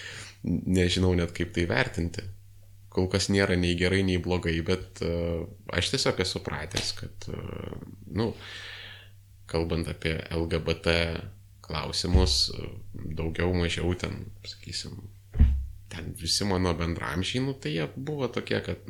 [0.79, 2.25] nežinau net kaip tai vertinti.
[2.95, 7.79] Kol kas nėra nei gerai, nei blogai, bet uh, aš tiesiog esu pratęs, kad, uh,
[8.15, 8.29] nu,
[9.51, 10.93] kalbant apie LGBT
[11.65, 12.51] klausimus,
[12.93, 14.97] daugiau mažiau ten, sakysim,
[15.91, 18.81] ten visi mano bendramžiai, nu, tai jie buvo tokie, kad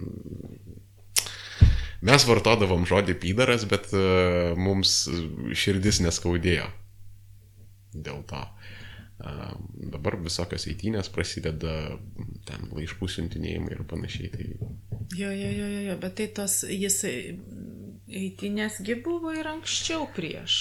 [2.06, 5.06] mes vartodavom žodį pydaras, bet uh, mums
[5.58, 6.68] širdis neskaudėjo
[7.96, 8.42] dėl to.
[9.16, 11.96] Dabar visokios eitynės prasideda,
[12.48, 14.32] ten laiškų siuntinėjimai ir panašiai.
[14.34, 14.48] Tai...
[15.16, 17.00] Jo, jo, jo, jo, jo, bet tai tos, jis
[18.12, 20.58] eitynėsgi buvo ir anksčiau prieš.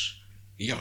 [0.63, 0.79] Jo,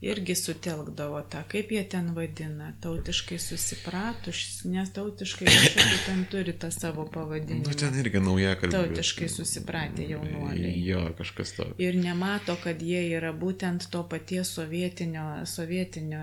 [0.00, 6.70] irgi sutelkdavo tą, kaip jie ten vadina, tautiškai susipratus, nes tautiškai kažkaip ten turi tą
[6.70, 7.66] savo pavadinimą.
[7.66, 8.84] Nu, ten irgi nauja kalba.
[8.84, 10.76] Tautiškai susipratę jaunuoliai.
[10.86, 11.66] Jo, kažkas to.
[11.82, 16.22] Ir nemato, kad jie yra būtent to paties sovietinio, sovietinio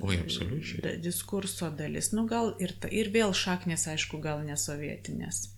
[0.00, 0.96] Oi, absoliučiai.
[1.04, 2.14] diskurso dalis.
[2.16, 5.50] Nu, gal ir, ta, ir vėl šaknis, aišku, gal nesovietinės.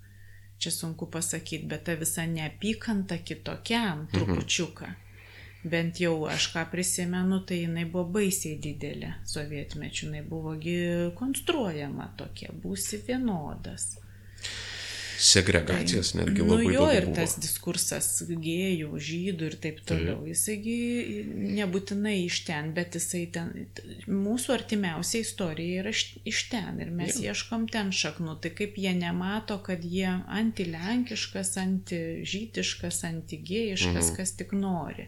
[0.62, 4.10] Čia sunku pasakyti, bet ta visa neapykanta kitokiam mhm.
[4.18, 4.90] trupučiuką.
[4.90, 5.01] Mhm
[5.64, 10.78] bent jau aš ką prisimenu, tai jinai buvo baisiai didelė sovietmečių, jinai buvogi
[11.18, 13.92] konstruojama tokia, būsi vienodas.
[15.22, 16.64] Segregacijos tai, netgi labai.
[16.66, 17.14] Nu jo ir buvo.
[17.14, 20.16] tas diskursas gėjų, žydų ir taip toliau.
[20.18, 20.32] Taip.
[20.32, 20.74] Jisaigi
[21.60, 23.52] nebūtinai iš ten, bet jisai ten,
[24.10, 27.30] mūsų artimiausia istorija yra iš ten ir mes ja.
[27.30, 28.40] ieškom ten šaknų.
[28.42, 34.16] Tai kaip jie nemato, kad jie antilenkiškas, antižytiškas, antigėjiškas, mhm.
[34.18, 35.06] kas tik nori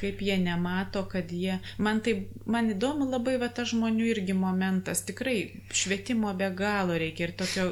[0.00, 1.58] kaip jie nemato, kad jie...
[1.78, 2.14] Man tai,
[2.46, 5.38] man įdomu labai va tas žmonių irgi momentas, tikrai
[5.74, 7.70] švietimo be galo reikia ir tokio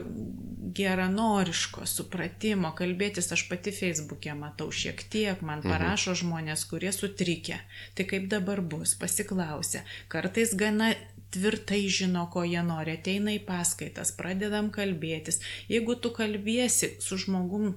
[0.77, 5.73] geranoriško supratimo, kalbėtis aš pati Facebook'e matau šiek tiek, man mhm.
[5.73, 6.21] parašo mhm.
[6.23, 7.61] žmonės, kurie sutrikę.
[7.97, 9.85] Tai kaip dabar bus, pasiklausia.
[10.12, 10.93] Kartais gana
[11.35, 15.41] tvirtai žino, ko jie nori, ateina į paskaitas, pradedam kalbėtis.
[15.73, 17.75] Jeigu tu kalbėsi su žmogum,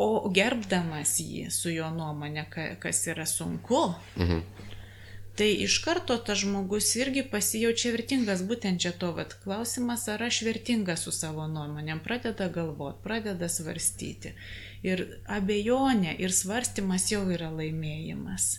[0.00, 2.46] o gerbdamas jį su jo nuomonė,
[2.80, 3.82] kas yra sunku,
[4.16, 4.40] mhm.
[5.36, 10.40] tai iš karto tas žmogus irgi pasijaučia vertingas, būtent čia to vat klausimas, ar aš
[10.48, 14.34] vertingas su savo nuomonėm, pradeda galvoti, pradeda svarstyti.
[14.86, 18.50] Ir abejonė ir svarstymas jau yra laimėjimas.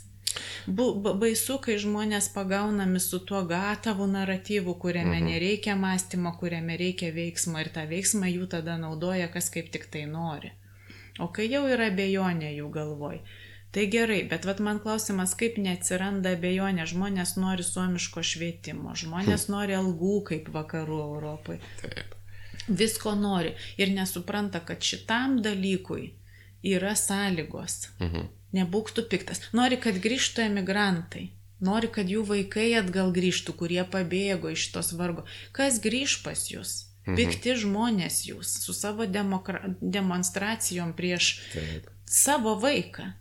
[0.69, 5.33] Baisu, kai žmonės pagaunami su tuo gatavu naratyvu, kuriame mhm.
[5.33, 10.05] nereikia mąstymo, kuriame reikia veiksmo ir tą veiksmą jų tada naudoja, kas kaip tik tai
[10.07, 10.53] nori.
[11.21, 13.19] O kai jau yra abejonė jų galvoj,
[13.75, 19.53] tai gerai, bet vat man klausimas, kaip neatsiranda abejonė, žmonės nori suomiško švietimo, žmonės hm.
[19.55, 21.59] nori algų kaip vakarų Europai.
[21.83, 22.17] Taip.
[22.67, 26.11] Visko nori ir nesupranta, kad šitam dalykui
[26.63, 27.89] yra sąlygos.
[27.99, 28.29] Mhm.
[28.51, 29.39] Nebūk tu piktas.
[29.55, 31.29] Nori, kad grįžtų emigrantai.
[31.63, 35.23] Nori, kad jų vaikai atgal grįžtų, kurie pabėgo iš tos vargo.
[35.55, 36.90] Kas grįž pas jūs?
[37.07, 37.17] Mhm.
[37.17, 39.73] Pikti žmonės jūs su savo demokra...
[39.81, 41.89] demonstracijom prieš Taip.
[42.05, 43.13] savo vaiką.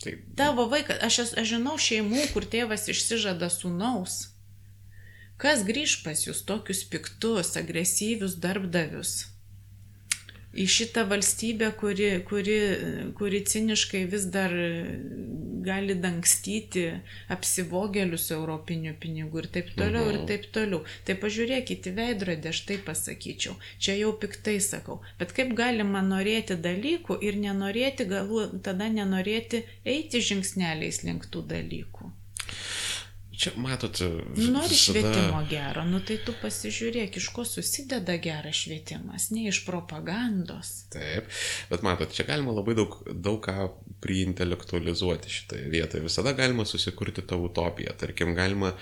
[0.00, 0.22] Taip.
[0.36, 4.30] Tavo vaikas, aš, aš žinau šeimų, kur tėvas išsižada sūnaus.
[5.40, 9.29] Kas grįž pas jūs tokius piktus, agresyvius darbdavius?
[10.50, 12.58] Į šitą valstybę, kuri, kuri,
[13.18, 14.54] kuri ciniškai vis dar
[15.64, 16.84] gali dangstyti
[17.30, 20.14] apsivogėlius europinių pinigų ir taip toliau mhm.
[20.16, 20.82] ir taip toliau.
[21.06, 23.54] Tai pažiūrėkite veidrodį, aš taip pasakyčiau.
[23.78, 25.00] Čia jau piktai sakau.
[25.20, 32.10] Bet kaip galima norėti dalykų ir nenorėti, galų tada nenorėti eiti žingsneliais link tų dalykų.
[33.40, 34.00] Čia matot.
[34.00, 34.76] Nu, nori visada...
[34.76, 40.74] švietimo gero, nu tai tu pasižiūrėk, iš ko susideda geras švietimas, ne iš propagandos.
[40.92, 41.30] Taip,
[41.70, 43.70] bet matot, čia galima labai daug, daug ką
[44.04, 46.04] priintelektualizuoti šitoje vietoje.
[46.04, 47.96] Visada galima susikurti tą utopiją.
[48.04, 48.74] Tarkim, galima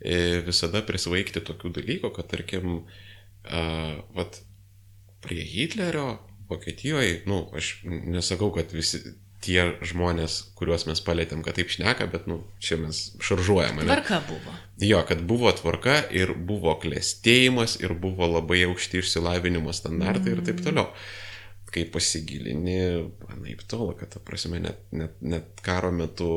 [0.00, 4.40] e, visada prisvaigti tokių dalykų, kad, tarkim, uh, vat,
[5.20, 6.14] prie Hitlerio
[6.48, 9.04] Vokietijoje, nu, aš nesakau, kad visi
[9.44, 13.86] tie žmonės, kuriuos mes palėtėm, kad taip šneka, bet, nu, čia mes šaržuojame.
[13.86, 14.54] Tvarka buvo.
[14.82, 20.34] Jo, kad buvo tvarka ir buvo klėstėjimas ir buvo labai aukšti išsilavinimo standartai mm.
[20.34, 20.90] ir taip toliau.
[21.68, 22.80] Kai pasigilini,
[23.42, 26.32] naip tolo, kad, ta prasme, net, net, net karo metu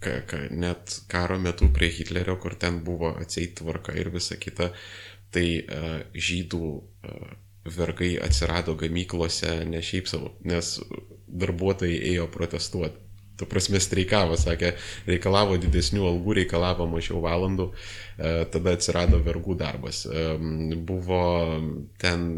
[0.00, 4.70] ka, ka, net karo metu prie Hitlerio, kur ten buvo atseit tvarka ir visa kita,
[5.32, 7.34] tai uh, žydų uh,
[7.64, 10.74] vergai atsirado gamyklose ne šiaip savo, nes
[11.28, 12.98] darbuotojai ėjo protestuoti.
[13.40, 14.74] Tu prasme streikavo, sakė,
[15.08, 20.04] reikalavo didesnių algų, reikalavo mažiau valandų, uh, tada atsirado vergų darbas.
[20.06, 21.22] Um, buvo
[22.02, 22.28] ten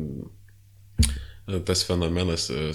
[1.65, 2.73] tas fenomenas, e,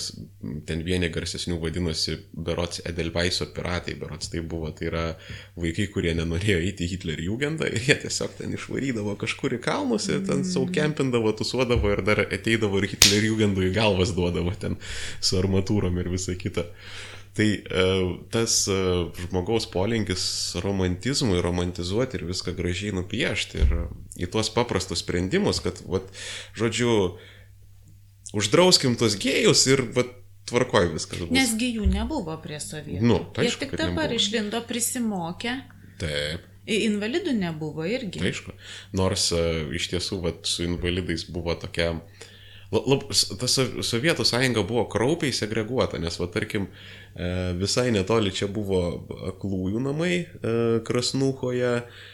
[0.69, 5.05] ten vieni garsesnių vadinosi Berots Edelveiso piratai, Berots tai buvo, tai yra
[5.57, 10.05] vaikai, kurie nenorėjo eiti į Hitler jugendą ir jie tiesiog ten išvarydavo kažkur į kalnus
[10.13, 14.77] ir ten saukempindavo, tusuodavo ir dar ateidavo ir Hitler jugendų į galvas duodavo ten
[15.19, 16.67] su armatūrom ir visa kita.
[17.39, 17.87] Tai e,
[18.33, 18.77] tas e,
[19.23, 20.23] žmogaus polinkis
[20.61, 23.75] romantizmui, romantizuoti ir viską gražiai nupiešti ir
[24.19, 26.09] į tuos paprastus sprendimus, kad, vat,
[26.57, 27.17] žodžiu,
[28.37, 30.05] uždrauskim tos gėjus ir va,
[30.49, 31.23] tvarkoj viskas.
[31.25, 31.33] Bus.
[31.35, 33.03] Nes gėjų nebuvo prie sovietų.
[33.05, 34.19] Nu, tai Jie tik dabar nebuvo.
[34.19, 35.55] išlindo prisimokę.
[36.01, 36.45] Taip.
[36.69, 38.21] Invalidų nebuvo irgi.
[38.21, 38.53] Tai aišku.
[38.97, 41.95] Nors uh, iš tiesų vat, su invalidais buvo tokia...
[42.69, 43.07] Lab,
[43.41, 46.67] ta Sovietų sąjunga buvo kraupiai segreguota, nes, va, tarkim,
[47.17, 48.83] e, visai netoli čia buvo
[49.31, 50.51] aklųjų namai e,
[50.85, 52.08] Krasnuhoje, E,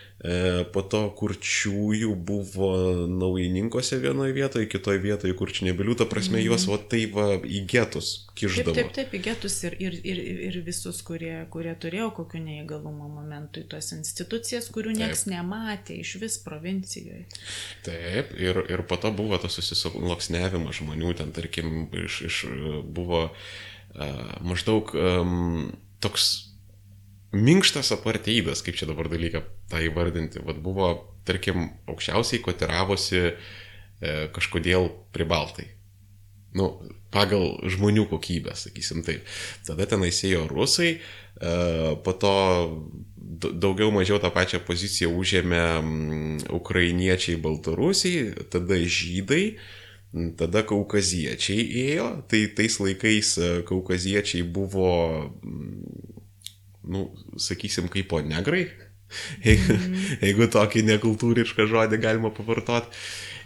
[0.74, 2.70] po to kurčiųjų buvo
[3.12, 6.46] naujininkose vienoje vietoje, kitoje vietoje kurčinėbilių, ta prasme mm.
[6.48, 8.74] juos va tai va į getus kiždavo.
[8.74, 13.10] Taip, taip, taip, į getus ir, ir, ir, ir visus, kurie, kurie turėjo kokiu neįgalumo
[13.12, 17.28] momentu į tos institucijas, kurių nieks nematė iš vis provincijoje.
[17.86, 22.42] Taip, ir, ir po to buvo tas susisloksnevimas žmonių, ten tarkim, iš, iš
[22.96, 23.54] buvo uh,
[24.42, 25.72] maždaug um,
[26.04, 26.50] toks
[27.36, 30.92] minkštas aparteidas, kaip čia dabar dalyką tą įvardinti, vad buvo,
[31.26, 33.34] tarkim, aukščiausiai kotiravosi e,
[34.36, 35.72] kažkodėl pribaltai.
[36.56, 36.70] Nu,
[37.12, 39.26] pagal žmonių kokybę, sakysim taip.
[39.68, 41.56] Tada ten įsėjo rusai, e,
[42.06, 42.36] po to
[43.52, 45.64] daugiau mažiau tą pačią poziciją užėmė
[46.56, 49.58] ukrainiečiai, baltarusiai, tada žydai,
[50.40, 54.94] tada kaukaziečiai ėjo, tai tais laikais e, kaukaziečiai buvo
[56.86, 57.10] nu,
[57.42, 58.68] sakysim, kaip po negrai,
[59.48, 60.04] jeigu, mm.
[60.26, 63.06] jeigu tokį nekultūrišką žodį galima pavartoti.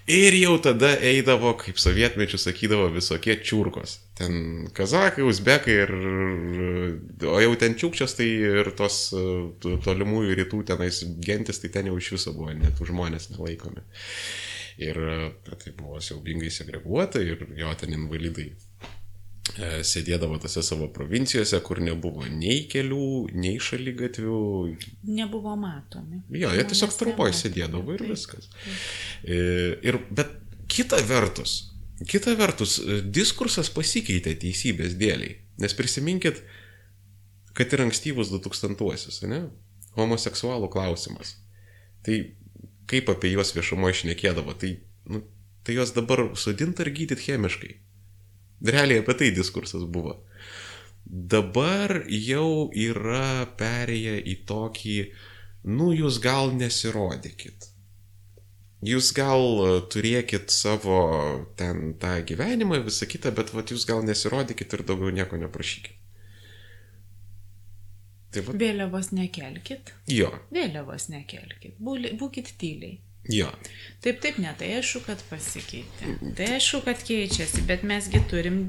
[0.10, 4.00] Ir jau tada eidavo, kaip sovietmečių sakydavo, visokie čiurkos.
[4.18, 5.92] Ten kazakai, uzbekai ir...
[7.30, 9.12] O jau ten čiukčias, tai ir tos
[9.86, 13.86] tolimųjų rytų tenais gentis, tai ten jau iš viso buvo, net žmonės nelaikomi.
[14.82, 14.98] Ir
[15.46, 18.69] tai buvo siaubingai segreguota ir jo ten invalidai E,
[19.58, 24.42] sėdėdavo tose savo provincijose, kur nebuvo nei kelių, nei šalygatvių.
[25.10, 26.22] Nebuvo matomi.
[26.36, 28.50] Jo, jie tiesiog trumpai sėdėdavo ir viskas.
[29.24, 29.40] E,
[29.86, 30.36] ir, bet
[30.72, 31.58] kita vertus,
[32.08, 35.40] kita vertus, e, diskursas pasikeitė teisybės dėliai.
[35.60, 36.44] Nes prisiminkit,
[37.58, 39.48] kad ir ankstyvus 2000-uosius, ne?
[39.98, 41.36] Homoseksualų klausimas.
[42.06, 42.22] Tai
[42.90, 44.78] kaip apie juos viešumoje išnekėdavo, tai,
[45.10, 45.26] nu,
[45.66, 47.74] tai juos dabar sudint ar gydyti chemiškai.
[48.66, 50.18] Realiai apie tai diskursas buvo.
[51.06, 54.98] Dabar jau yra perėję į tokį,
[55.74, 57.70] nu jūs gal nesirodykit.
[58.86, 59.42] Jūs gal
[59.92, 61.00] turėkit savo
[61.60, 65.98] ten tą gyvenimą, visą kitą, bet vat, jūs gal nesirodykit ir daugiau nieko neprašykit.
[68.30, 68.60] Tai vat...
[68.62, 69.92] Vėliavos nekelkit.
[70.14, 70.30] Jo.
[70.54, 71.80] Vėliavos nekelkit.
[71.82, 73.00] Būkit tyliai.
[73.30, 73.50] Jo.
[74.02, 76.16] Taip, taip, ne, tai aišku, kad pasikeitė.
[76.38, 78.62] Tai aišku, kad keičiasi, bet mesgi turim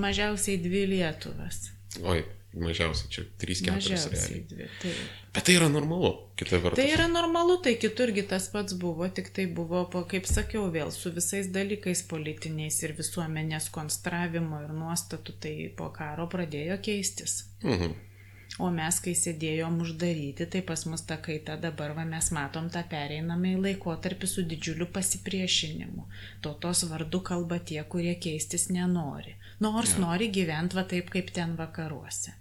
[0.00, 1.68] mažiausiai dvi Lietuvas.
[2.02, 2.22] Oi,
[2.56, 4.40] mažiausiai čia 3-4 realiai.
[4.48, 4.94] Dvi, tai.
[5.36, 6.10] Bet tai yra normalu,
[6.40, 6.80] kita vertus.
[6.80, 10.90] Tai yra normalu, tai kiturgi tas pats buvo, tik tai buvo, po, kaip sakiau, vėl
[10.94, 17.42] su visais dalykais politiniais ir visuomenės konstravimo ir nuostatų, tai po karo pradėjo keistis.
[17.62, 18.07] Mhm.
[18.56, 22.80] O mes, kai sėdėjom uždaryti, tai pas mus ta kaita dabar, va, mes matom tą
[22.90, 26.08] pereinamą į laikotarpį su didžiuliu pasipriešinimu.
[26.42, 29.36] Tautos vardu kalba tie, kurie keistis nenori.
[29.62, 30.02] Nors ja.
[30.06, 32.34] nori gyventi va taip, kaip ten vakaruose.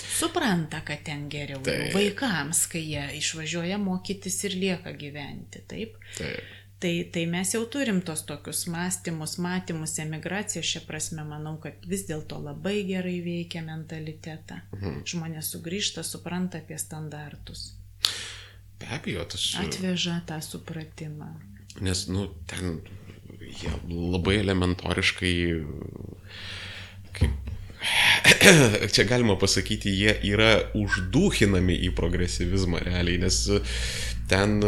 [0.00, 1.90] Supranta, kad ten geriau tai.
[1.92, 5.98] vaikams, kai jie išvažiuoja mokytis ir lieka gyventi, taip?
[6.16, 6.59] Taip.
[6.80, 12.06] Tai, tai mes jau turim tos tokius mąstymus, matymus, emigraciją, šią prasme manau, kad vis
[12.08, 14.62] dėlto labai gerai veikia mentalitetą.
[14.78, 15.02] Mhm.
[15.12, 17.74] Žmonės sugrįžta, supranta apie standartus.
[18.80, 19.44] Be abejo, tas.
[19.60, 21.34] Atveža tą supratimą.
[21.84, 22.80] Nes, nu, ten
[23.44, 25.34] jie labai elementoriškai,
[27.18, 27.50] kaip
[28.94, 33.42] čia galima pasakyti, jie yra uždūchinami į progresyvizmą realiai, nes
[34.32, 34.60] ten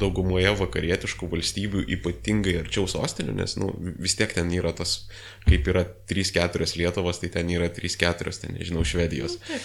[0.00, 3.70] daugumoje vakarietiškų valstybių, ypatingai arčiau sostinių, nes nu,
[4.02, 5.06] vis tiek ten yra tas,
[5.46, 9.38] kaip yra 3-4 Lietuvos, tai ten yra 3-4, ten nežinau, Švedijos.
[9.48, 9.60] Nu,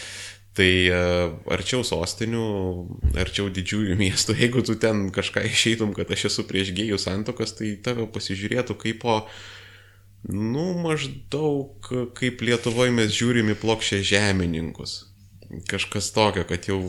[0.58, 2.46] tai uh, arčiau sostinių,
[3.22, 7.76] arčiau didžiųjų miestų, jeigu tu ten kažką išeitum, kad aš esu prieš gėjų santokas, tai
[7.84, 9.20] tave pasižiūrėtų kaip po,
[10.30, 15.04] nu, maždaug kaip Lietuvoje mes žiūrime plokščią žemininkus
[15.68, 16.80] kažkas tokio, kad jau...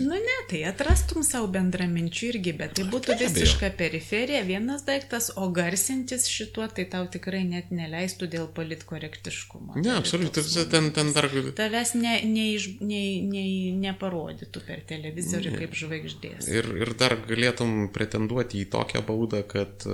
[0.00, 5.48] Nu ne, tai atrastum savo bendraminčių irgi, bet tai būtų visiška periferija, vienas daiktas, o
[5.54, 9.78] garsintis šituo tai tau tikrai net neleistų dėl politkorektiškumo.
[9.82, 11.28] Ne, absoliučiai, tai ten, ten dar...
[11.58, 12.46] Tavęs ne, ne,
[12.80, 13.44] ne, ne,
[13.86, 15.62] neparodytų per televizorių ne.
[15.62, 16.50] kaip žvaigždės.
[16.50, 19.86] Ir, ir dar galėtum pretenduoti į tokią baudą, kad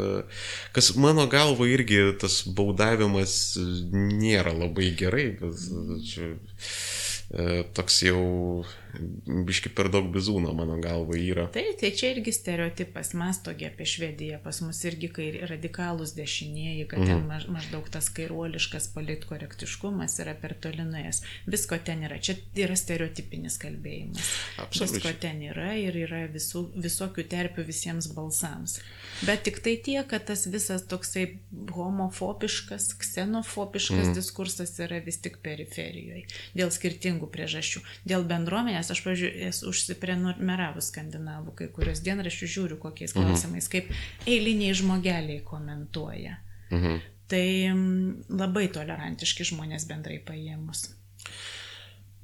[0.76, 3.56] kas mano galva irgi tas baudavimas
[3.92, 5.30] nėra labai gerai.
[5.40, 5.68] Bet,
[6.08, 7.07] čia, E,
[7.76, 8.20] toks jau
[9.28, 11.44] biški per daug bizūno mano galva yra.
[11.52, 17.02] Tai, tai čia irgi stereotipas, mastogi apie Švediją, pas mus irgi kai radikalus dešinieji, kad
[17.02, 17.10] mm.
[17.10, 17.28] ten mhm.
[17.28, 21.20] maž, maždaug tas kairuoliškas politkorektiškumas yra per tolinuojas.
[21.46, 24.32] Visko ten yra, čia yra stereotipinis kalbėjimas.
[24.64, 24.96] Absoliučiai.
[24.96, 28.78] Visko ten yra ir yra visų, visokių terpių visiems balsams.
[29.26, 31.24] Bet tik tai tiek, kad tas visas toksai
[31.74, 34.14] homofobiškas, ksenofobiškas mm.
[34.14, 36.26] diskursas yra vis tik periferijoje.
[36.58, 37.82] Dėl skirtingų priežasčių.
[38.08, 43.26] Dėl bendruomenės aš, pažiūrėjau, esu užsiprenumeravus skandinavų, kai kurios dienraščių žiūriu kokiais mhm.
[43.26, 43.90] klausimais, kaip
[44.26, 46.38] eiliniai žmogeliai komentuoja.
[46.70, 47.00] Mhm.
[47.28, 47.46] Tai
[48.32, 50.86] labai tolerantiški žmonės bendrai paėmus.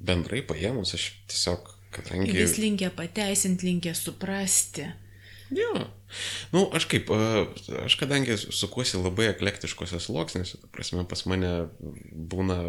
[0.05, 2.33] Bendrai paėmus, aš tiesiog, kadangi...
[2.33, 4.87] Vis linkia pateisinti, linkia suprasti.
[5.53, 5.71] Jo.
[6.53, 7.09] Nu, aš kaip,
[7.83, 11.51] aš kadangi sukuosi labai eklektiškose sluoksnėse, prasme, pas mane
[12.13, 12.59] būna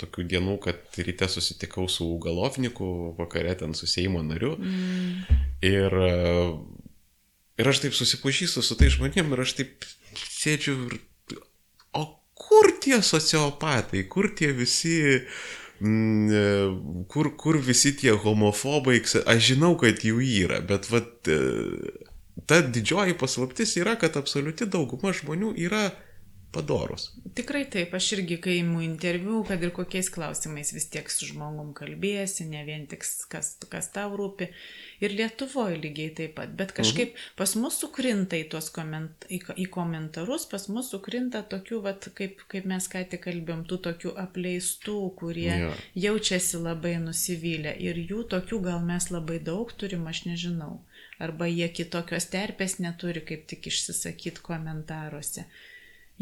[0.00, 4.54] tokių dienų, kad ryte susitikau su Galovniku, vakare ten su Seimo nariu.
[4.60, 5.38] Mm.
[5.64, 5.96] Ir,
[7.56, 9.88] ir aš taip susipažįstu su tai žmonėm ir aš taip
[10.20, 10.98] sėdžiu ir...
[11.96, 12.04] O
[12.36, 14.98] kur tie sociopatai, kur tie visi...
[15.16, 21.30] Mm, kur, kur visi tie homofobai, aš žinau, kad jų yra, bet vat,
[22.48, 25.90] ta didžioji paslaptis yra, kad absoliuti dauguma žmonių yra
[26.56, 27.10] padorus.
[27.36, 31.74] Tikrai taip, aš irgi, kai imu interviu, kad ir kokiais klausimais vis tiek su žmogum
[31.76, 34.48] kalbėsi, ne vien tik kas, kas tau rūpi.
[35.04, 36.54] Ir Lietuvoje lygiai taip pat.
[36.56, 37.34] Bet kažkaip mhm.
[37.36, 42.40] pas mus sukrinta į tuos koment, į, į komentarus, pas mus sukrinta tokių, vat, kaip,
[42.52, 45.70] kaip mes ką tik kalbėjom, tų tokių apleistų, kurie ja.
[46.06, 47.76] jaučiasi labai nusivylę.
[47.84, 50.78] Ir jų tokių gal mes labai daug turim, aš nežinau.
[51.20, 55.44] Arba jie kitokios terpės neturi, kaip tik išsisakyti komentaruose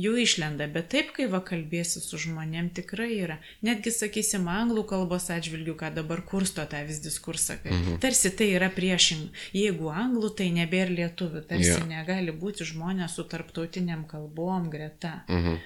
[0.00, 3.36] jų išlenda, bet taip, kai va kalbėsi su žmonėm, tikrai yra.
[3.66, 8.00] Netgi, sakysim, anglų kalbos atžvilgių, ką dabar kursto tą vis diskursą, kad mhm.
[8.02, 9.30] tarsi tai yra priešinga.
[9.54, 11.86] Jeigu anglų, tai nebėra lietuvių, tarsi yeah.
[11.90, 15.20] negali būti žmonės su tarptautiniam kalbom greta.
[15.28, 15.62] Mhm.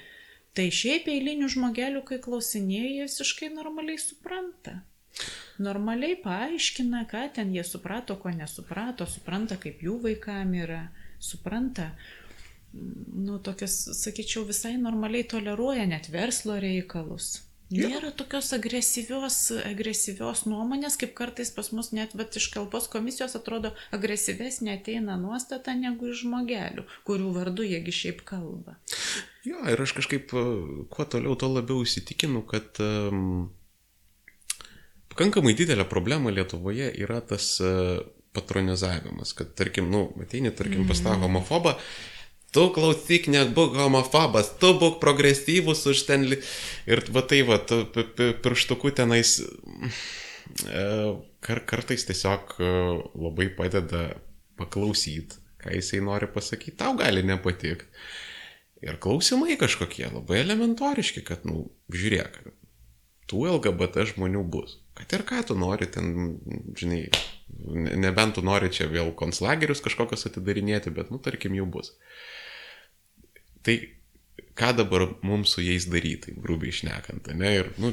[0.59, 4.81] Tai šiaip eilinių žmogelių, kai klausinėjai, visiškai normaliai supranta.
[5.63, 10.81] Normaliai paaiškina, ką ten jie suprato, ko nesuprato, supranta, kaip jų vaikam yra,
[11.23, 11.93] supranta,
[12.73, 17.39] nu, tokias, sakyčiau, visai normaliai toleruoja net verslo reikalus.
[17.69, 19.37] Nėra tokios agresyvios,
[19.69, 25.75] agresyvios nuomonės, kaip kartais pas mus net vat, iš kalbos komisijos atrodo agresyvesnė ateina nuostata
[25.77, 28.79] negu iš žmogelių, kurių vardu jiegi šiaip kalba.
[29.45, 33.51] Jo, ir aš kažkaip kuo toliau, to labiau įsitikinu, kad um,
[35.13, 38.01] pakankamai didelė problema Lietuvoje yra tas uh,
[38.33, 41.29] patronizavimas, kad tarkim, nu, ateini, tarkim, pas tą mhm.
[41.29, 41.77] homofobą,
[42.55, 46.27] tu klausyk, nebūk homofobas, tu būk progresyvus už ten.
[46.89, 47.83] Ir va tai, va, tu
[48.45, 50.87] pirštuku tenais e,
[51.45, 52.73] kar, kartais tiesiog e,
[53.19, 54.09] labai padeda
[54.59, 57.91] paklausyti, ką jisai nori pasakyti, tau gali nepatikti.
[58.79, 62.37] Ir klausimai kažkokie labai elementoriški, kad, nu, žiūrėk,
[63.29, 64.77] tų LGBT žmonių bus.
[64.99, 66.39] Kad ir ką tu nori ten,
[66.79, 67.09] žinai,
[67.99, 71.93] nebent tu nori čia vėl konslagerius kažkokius atidarinėti, bet, nu, tarkim, jų bus.
[73.67, 73.79] Tai
[74.59, 77.53] ką dabar mums su jais daryti, grubiai išnekant, ne?
[77.61, 77.93] Ir, nu,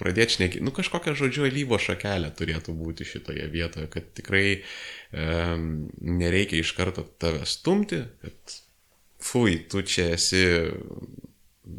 [0.00, 6.60] pradėti šnekėti, nu, kažkokią žodžiu alyvo šakelę turėtų būti šitoje vietoje, kad tikrai um, nereikia
[6.60, 8.56] iš karto tave stumti, kad
[9.22, 10.44] fui, tu čia esi,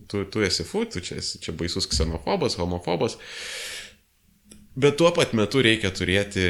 [0.10, 3.20] tu, tu esi fui, tu čia esi čia baisus ksenofobas, homofobas,
[4.76, 6.48] bet tuo pat metu reikia turėti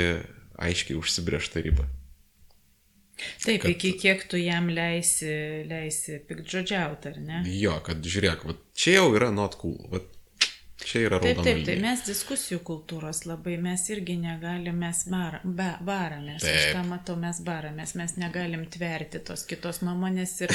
[0.57, 1.85] aiškiai užsibriežtą ribą.
[3.17, 5.31] Taip, kad, iki kiek tu jam leisi,
[5.69, 7.41] leisi pikdžodžiauti, ar ne?
[7.57, 9.79] Jo, kad žiūrėk, va, čia jau yra not cool.
[9.91, 10.03] Va,
[10.77, 11.41] Čia yra raudona.
[11.41, 16.53] Taip, taip, tai mes diskusijų kultūros labai, mes irgi negalim, mes bar, ba, baramės, taip.
[16.53, 20.53] aš tą matau, mes baramės, mes negalim tverti tos kitos nuomonės ir,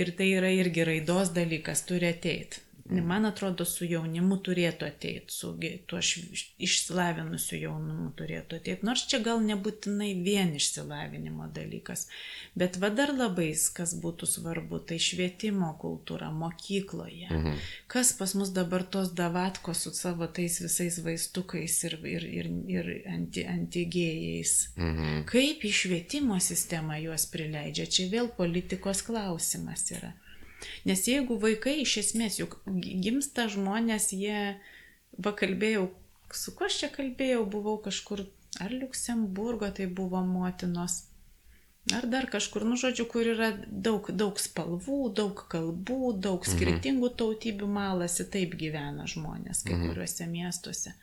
[0.00, 2.62] ir tai yra irgi raidos dalykas, turi ateiti.
[2.90, 5.52] Man atrodo, su jaunimu turėtų ateiti, su
[5.90, 8.86] tuo išsilavinusiu jaunimu turėtų ateiti.
[8.86, 12.06] Nors čia gal nebūtinai vien išsilavinimo dalykas,
[12.54, 17.30] bet va dar labai, kas būtų svarbu, tai švietimo kultūra mokykloje.
[17.30, 17.56] Mhm.
[17.90, 22.92] Kas pas mus dabar tos davatkos su savo tais visais vaistukais ir, ir, ir, ir
[23.10, 24.54] anti, antigėjais.
[24.76, 25.24] Mhm.
[25.32, 30.14] Kaip į švietimo sistemą juos prileidžia, čia vėl politikos klausimas yra.
[30.88, 34.56] Nes jeigu vaikai iš esmės, juk gimsta žmonės, jie,
[35.18, 35.88] va kalbėjau,
[36.34, 38.26] su kuo aš čia kalbėjau, buvau kažkur,
[38.62, 41.04] ar Luksemburgo tai buvo motinos,
[41.94, 46.52] ar dar kažkur, nu žodžiu, kur yra daug, daug spalvų, daug kalbų, daug mhm.
[46.52, 49.88] skirtingų tautybių malasi, taip gyvena žmonės kai mhm.
[49.90, 50.94] kuriuose miestuose.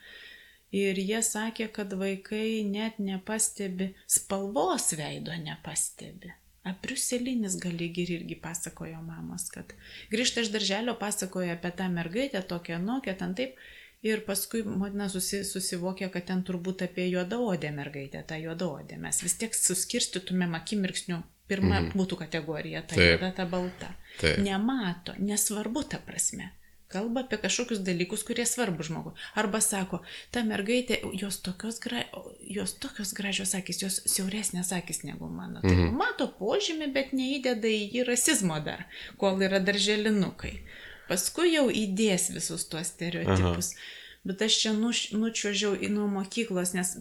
[0.73, 6.33] Ir jie sakė, kad vaikai net nepastebi, spalvos veido nepastebi.
[6.63, 9.73] Apriuselinis gal lyg ir irgi pasakojo mamos, kad
[10.13, 13.59] grįžta iš darželio, pasakoja apie tą mergaitę, tokią nokią, ten taip.
[14.03, 18.97] Ir paskui motina susi, susivokė, kad ten turbūt apie juodaodę mergaitę, tą juodaodę.
[18.99, 21.21] Mes vis tiek suskirstytumėm akimirksnių.
[21.47, 21.93] Pirma mm.
[21.95, 23.93] būtų kategorija, ta juoda, ta balta.
[24.19, 24.41] Taip.
[24.43, 26.49] Nemato, nesvarbu ta prasme
[26.93, 29.13] kalba apie kažkokius dalykus, kurie svarbu žmogui.
[29.39, 30.03] Arba sako,
[30.33, 32.05] ta mergaitė, jos tokios, gra,
[32.47, 35.63] jos tokios gražios akis, jos siauresnės akis negu mano.
[35.65, 35.97] Tai mhm.
[35.99, 38.85] mato požymį, bet neįdeda į jį rasizmo dar,
[39.21, 40.59] kol yra darželinukai.
[41.09, 43.73] Paskui jau įdės visus tuos stereotipus.
[43.75, 43.91] Aha.
[44.23, 46.93] Bet aš čia nuš, nučiuožiau į nuo mokyklos, nes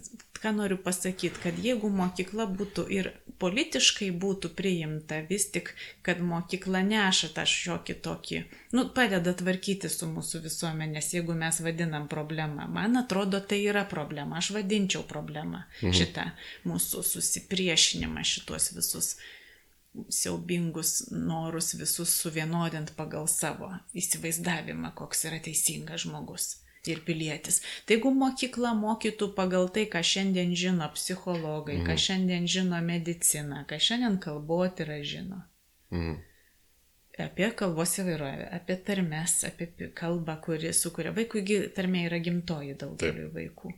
[0.43, 5.71] ką noriu pasakyti, kad jeigu mokykla būtų ir politiškai būtų priimta, vis tik,
[6.03, 8.41] kad mokykla neša tą šiokį tokį,
[8.75, 12.67] nu, padeda tvarkyti su mūsų visuomenės, jeigu mes vadinam problemą.
[12.67, 15.95] Man atrodo, tai yra problema, aš vadinčiau problemą mhm.
[15.95, 16.27] šitą
[16.67, 19.13] mūsų susipriešinimą, šitos visus
[20.11, 26.51] siaubingus norus visus suvienodint pagal savo įsivaizdavimą, koks yra teisingas žmogus
[26.91, 27.61] ir pilietis.
[27.85, 31.87] Tai jeigu mokykla mokytų pagal tai, ką šiandien žino psichologai, mm.
[31.87, 32.03] ką mhm.
[32.05, 35.43] šiandien žino medicina, ką šiandien kalbotyra žino.
[35.93, 36.21] Mm.
[37.23, 41.11] Apie kalbos įvairovę, apie tarmes, apie kalbą, kuri sukuria.
[41.13, 41.43] Vaikų
[41.77, 43.75] tarmė yra gimtoji daugeliu vaikų.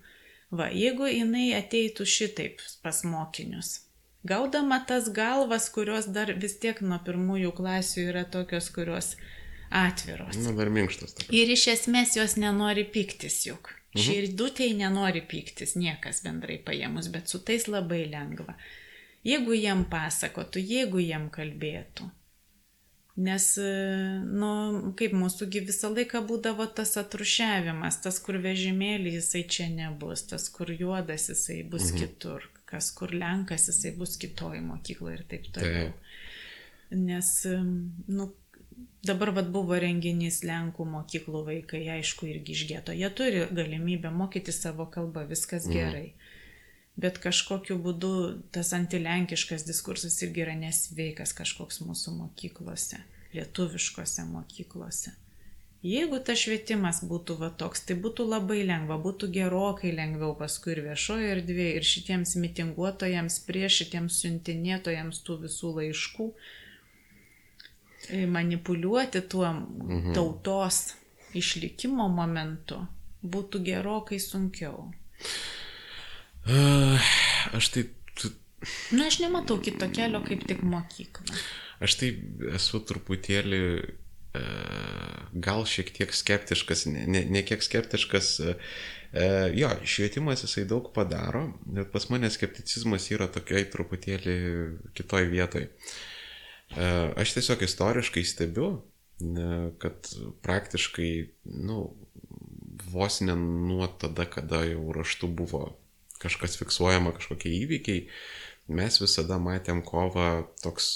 [0.56, 3.82] Va, jeigu jinai ateitų šitaip pas mokinius,
[4.24, 9.16] gaudama tas galvas, kurios dar vis tiek nuo pirmųjų klasių yra tokios, kurios
[9.76, 10.38] atviros.
[10.44, 11.16] Na, dar minkštas.
[11.20, 11.32] Taip.
[11.36, 13.74] Ir iš esmės jos nenori piktis juk.
[13.96, 14.04] Mhm.
[14.04, 18.58] Širdutėj nenori piktis niekas bendrai paėmus, bet su tais labai lengva.
[19.26, 22.12] Jeigu jiem pasakotų, jeigu jiem kalbėtų.
[23.16, 23.46] Nes,
[24.28, 24.50] nu,
[25.00, 30.74] kaip mūsųgi visą laiką būdavo tas atrušiavimas, tas, kur vežimėlį jisai čia nebus, tas, kur
[30.76, 32.02] juodas jisai bus mhm.
[32.02, 35.94] kitur, kas kur lenkas jisai bus kitoj mokykloje ir taip toliau.
[35.94, 36.02] Taip.
[37.00, 37.30] Nes,
[38.12, 38.28] nu,
[39.06, 42.96] Dabar vad buvo renginys Lenkų mokyklų vaikai, aišku, irgi išgėto.
[42.98, 45.78] Jie turi galimybę mokyti savo kalbą, viskas mhm.
[45.78, 46.08] gerai.
[46.10, 46.32] Mm.
[46.96, 48.10] Bet kažkokiu būdu
[48.56, 53.02] tas antilenkiškas diskursas irgi yra nesveikas kažkoks mūsų mokyklose,
[53.36, 55.12] lietuviškose mokyklose.
[55.86, 60.82] Jeigu tas švietimas būtų va toks, tai būtų labai lengva, būtų gerokai lengviau paskui ir
[60.88, 66.30] viešoje erdvėje, ir šitiems mitinguotojams, prieš šitiems siuntinėtojams tų visų laiškų,
[68.12, 70.14] manipuliuoti tuo mhm.
[70.14, 70.96] tautos
[71.36, 72.80] išlikimo momentu
[73.26, 74.90] būtų gerokai sunkiau.
[76.46, 77.12] Uh,
[77.58, 77.86] aš tai...
[78.94, 81.38] Na, aš nematau kito kelio kaip tik mokykla.
[81.86, 82.12] Aš tai
[82.56, 88.32] esu truputėlį uh, gal šiek tiek skeptiškas, ne, ne, kiek skeptiškas.
[88.46, 94.38] Uh, jo, švietimas jisai daug padaro, bet pas mane skepticizmas yra tokiai truputėlį
[94.98, 95.70] kitoj vietoj.
[95.70, 96.15] Uh, E,
[97.16, 98.70] aš tiesiog istoriškai stebiu,
[99.80, 100.10] kad
[100.44, 101.12] praktiškai,
[101.66, 101.96] nu,
[102.92, 105.70] vos ne nuo tada, kada jau raštu buvo
[106.20, 108.08] kažkas fiksuojama, kažkokie įvykiai,
[108.68, 110.92] mes visada matėm kovą toks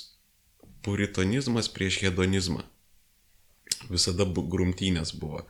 [0.84, 2.64] puritonizmas prieš hedonizmą
[3.88, 5.46] visada grumtynės buvo.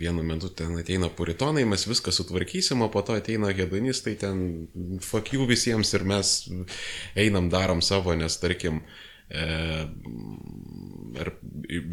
[0.00, 4.40] Vienu metu ten ateina puritonai, mes viską sutvarkysim, o po to ateina hedonistai, ten
[5.04, 6.32] fuck you visiems ir mes
[7.18, 9.84] einam, darom savo, nes tarkim, uh,
[11.20, 11.34] ar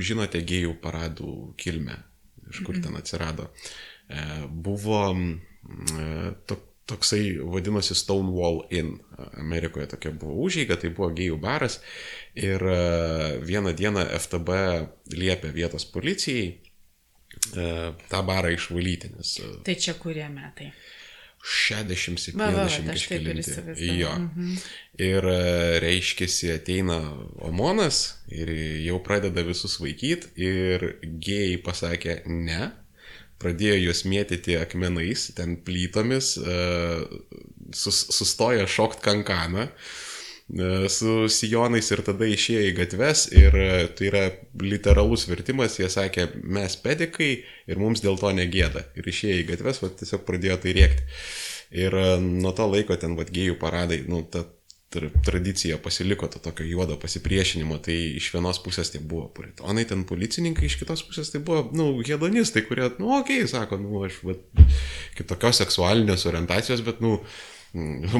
[0.10, 2.00] žinote gėjų paradų kilmę,
[2.54, 3.52] iš kur ten atsirado.
[4.08, 9.00] Uh, buvo uh, to, toksai vadinosi Stonewall Inn.
[9.38, 11.80] Amerikoje tokia buvo užėga, tai buvo gėjų baras.
[12.38, 12.78] Ir e,
[13.44, 14.58] vieną dieną FTB
[15.18, 16.67] liepė vietos policijai e,
[17.54, 19.12] tą barą išvalyti.
[19.16, 20.72] Nes, e, tai čia kurie metai?
[21.48, 23.52] 60-70 kažkelinti.
[24.00, 24.12] Jo.
[24.20, 24.56] Mhm.
[25.00, 25.28] Ir
[25.84, 26.98] reiškiasi ateina
[27.46, 28.50] Omonas ir
[28.84, 32.72] jau pradeda visus vaikyti ir gėjai pasakė ne,
[33.40, 36.60] pradėjo juos mėtyti akmenais, ten plytomis, e,
[37.78, 39.72] sus, sustoja šokt kankaną e,
[40.88, 44.24] su sijonais ir tada išėjo į gatves ir e, tai yra
[44.64, 47.32] literalus vertimas, jie sakė, mes pedikai
[47.68, 48.86] ir mums dėl to negėda.
[48.96, 51.08] Ir išėjo į gatves, va tiesiog pradėjo tai rėkti.
[51.84, 54.46] Ir nuo to laiko ten, va, gėjų paradai, nu, ta
[55.24, 60.70] tradicija pasiliko to tokio juodo pasipriešinimo, tai iš vienos pusės tai buvo puritonai, ten policininkai,
[60.70, 64.22] iš kitos pusės tai buvo, na, nu, hedonistai, kurie, nu, okei, okay, sako, nu, aš,
[64.24, 64.48] bet
[65.20, 67.18] kitokios seksualinės orientacijos, bet, nu,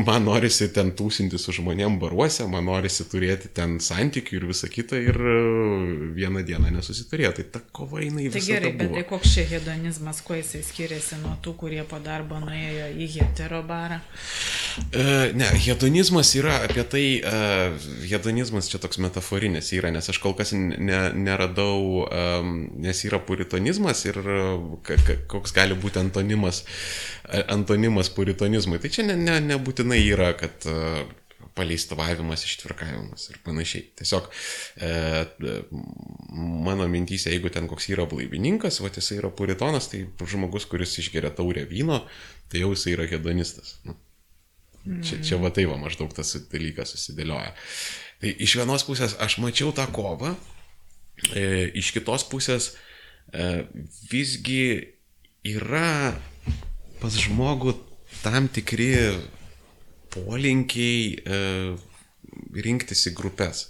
[0.06, 5.00] man norisi ten tūsinti su žmonėm baruose, man norisi turėti ten santykių ir visą kitą
[5.02, 5.36] ir e,
[6.18, 7.32] vieną dieną nesusiturėjo.
[7.38, 8.40] Tai ta kova eina į visą.
[8.40, 12.40] Tai gerai, bet tai koks čia hedonizmas, kuo jisai skiriasi nuo tų, kurie po darbo
[12.44, 14.00] nuėjo į hetero barą?
[14.78, 20.36] Uh, ne, hedonizmas yra apie tai, uh, hedonizmas čia toks metaforinis yra, nes aš kol
[20.38, 24.94] kas ne, neradau, um, nes yra puritonizmas ir uh,
[25.32, 26.64] koks gali būti antonimas,
[27.50, 28.80] antonimas puritonizmui.
[28.84, 31.06] Tai čia ne, ne, nebūtinai yra, kad e,
[31.58, 33.86] paleistovavimas, ištvirkavimas ir panašiai.
[33.98, 34.92] Tiesiog e,
[36.68, 41.34] mano mintys, jeigu ten koks yra blaivininkas, va jisai yra puritonas, tai žmogus, kuris išgeria
[41.38, 42.04] taurę vyno,
[42.52, 43.78] tai jau jisai yra hedonistas.
[43.88, 43.98] Nu.
[45.04, 47.52] Čia, čia va tai va maždaug tas dalykas susidėlioja.
[48.22, 50.32] Tai iš vienos pusės aš mačiau tą kovą,
[51.36, 52.72] e, iš kitos pusės
[53.34, 53.66] e,
[54.12, 54.94] visgi
[55.48, 56.16] yra
[57.02, 57.76] pas žmogų
[58.24, 58.94] tam tikri
[60.14, 61.42] polinkiai e,
[62.68, 63.68] rinktis į grupės.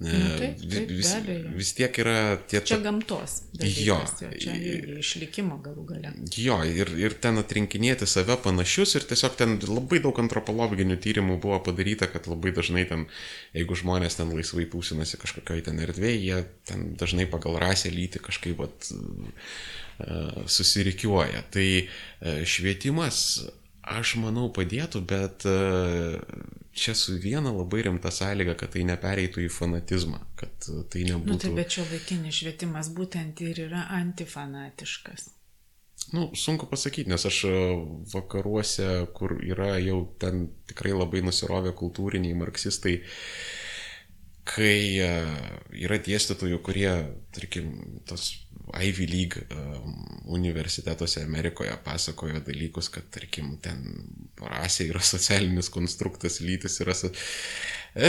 [0.00, 0.08] Nu,
[0.40, 1.10] taip, taip, vis,
[1.52, 2.62] vis tiek yra tie...
[2.64, 3.34] Čia gamtos.
[3.52, 4.30] Dalykas, jo.
[4.32, 4.38] jo.
[4.40, 4.54] Čia
[5.02, 6.12] išlikimo galų gale.
[6.40, 11.60] Jo, ir, ir ten atrinkinėti save panašius ir tiesiog ten labai daug antropologinių tyrimų buvo
[11.68, 13.04] padaryta, kad labai dažnai ten,
[13.52, 16.40] jeigu žmonės ten laisvai tūsinasi kažkokioje ten erdvėje, jie
[16.72, 18.88] ten dažnai pagal rasę lyti kažkaip vat,
[20.48, 21.44] susirikiuoja.
[21.52, 21.86] Tai e,
[22.48, 23.42] švietimas
[23.90, 26.20] aš manau padėtų, bet e,
[26.76, 30.54] čia su viena labai rimta sąlyga, kad tai nepereitų į fanatizmą, kad
[30.92, 31.32] tai nebūtų...
[31.32, 35.30] Nu, tai bet šio laikinis švietimas būtent ir yra antifanatiškas.
[36.16, 37.56] Nu, sunku pasakyti, nes aš e,
[38.14, 43.00] vakaruose, kur yra jau ten tikrai labai nusirovę kultūriniai marksistai,
[44.50, 46.90] kai yra dėstytojų, kurie,
[47.36, 47.74] tarkim,
[48.08, 48.32] tos
[48.76, 49.44] Ivy League
[50.30, 53.82] universitetuose Amerikoje pasakojo dalykus, kad, tarkim, ten
[54.40, 56.94] rasė yra socialinis konstruktas, lytis yra...
[56.94, 57.10] So...
[57.94, 58.06] E,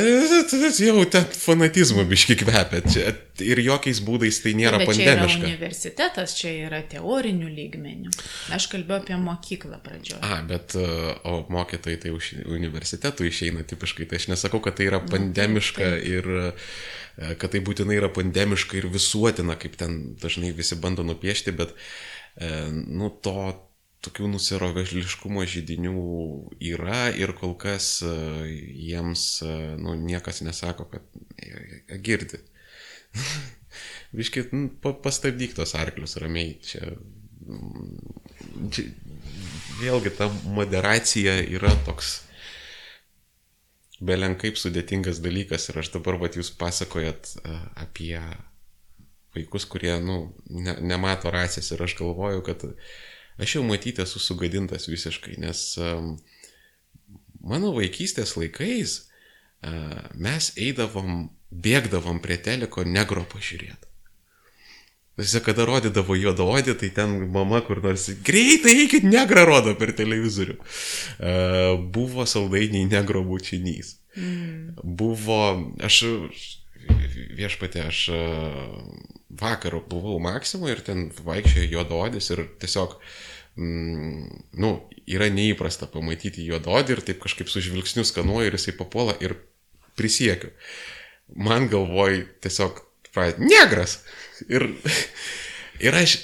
[0.86, 2.84] jau ten fanatizmo biški kvepia.
[2.86, 5.32] Čia, ir jokiais būdais tai nėra Bet pandemiška.
[5.32, 8.14] Čia yra universitetas, čia yra teorinių lygmenių.
[8.54, 10.22] Aš kalbėjau apie mokyklą pradžioje.
[10.22, 10.86] A, bet e,
[11.26, 14.06] o mokytojai tai už universitetų išeina tipiškai.
[14.12, 16.14] Tai aš nesakau, kad tai yra pandemiška nu, tai, tai.
[16.20, 16.70] ir
[17.18, 21.74] kad tai būtinai yra pandemiška ir visuotina, kaip ten dažnai visi bando nupiešti, bet
[22.36, 23.52] e, nu, to
[24.02, 25.96] tokių nusirovėžliškumo žydinių
[26.72, 28.14] yra ir kol kas e,
[28.88, 29.26] jiems
[29.82, 32.42] nu, niekas nesako, kad girdi.
[34.18, 36.58] Viškit, nu, pastabdyk tos arklius ramiai.
[36.66, 36.96] Čia,
[38.74, 38.90] čia
[39.82, 40.28] vėlgi ta
[40.58, 42.20] moderacija yra toks
[44.02, 48.16] belenkaip sudėtingas dalykas ir aš dabar, vat, jūs pasakojat e, apie
[49.36, 52.66] vaikus, kurie, nu, ne, nemato rasės ir aš galvoju, kad
[53.42, 55.62] aš jau matyti esu sugadintas visiškai, nes
[57.40, 59.12] mano vaikystės laikais uh,
[60.18, 63.91] mes eidavom, bėgdavom prie teliko negro pažiūrėti.
[65.20, 70.56] Tiesiog, kada rodydavo juodaodį, tai ten mama kur nors greitai eikit negrą rodo per televizorių.
[70.58, 73.98] Uh, buvo saldainiai negro bučinys.
[74.16, 74.80] Mm.
[74.82, 75.42] Buvo,
[75.84, 76.02] aš
[77.38, 78.00] viešpatė, aš
[79.42, 82.98] vakar buvau Maksimo ir ten vaikščiojo juodaodis ir tiesiog,
[83.56, 84.72] mm, nu,
[85.08, 89.38] yra neįprasta pamatyti juodaodį ir taip kažkaip su žvilgsniu skanuoju ir jisai papuola ir
[90.00, 90.52] prisiekiu.
[91.36, 92.84] Man galvoj tiesiog,
[93.40, 94.02] negras.
[94.50, 94.68] Ir,
[95.84, 96.16] ir aš,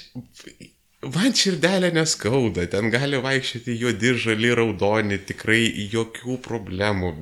[1.02, 5.62] man širdelė neskauda, ten gali vaikščioti juodi, žali, raudoni, tikrai
[5.92, 7.12] jokių problemų,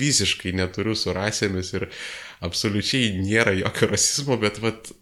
[0.00, 1.88] visiškai neturiu su rasėmis ir
[2.44, 4.92] absoliučiai nėra jokio rasizmo, bet vat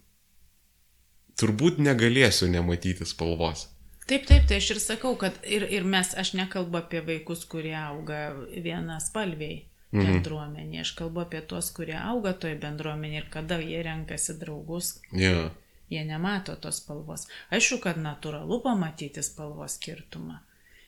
[1.39, 3.69] turbūt negalėsiu nematyti spalvos.
[4.09, 7.77] Taip, taip, tai aš ir sakau, kad ir, ir mes, aš nekalbu apie vaikus, kurie
[7.77, 10.05] auga vieną spalviai mhm.
[10.05, 14.97] bendruomenė, aš kalbu apie tuos, kurie auga toj bendruomenė ir kada jie renkasi draugus.
[15.11, 15.51] Yeah.
[15.89, 17.25] Jie nemato tos spalvos.
[17.49, 20.37] Aišku, kad natūralu pamatyti spalvos skirtumą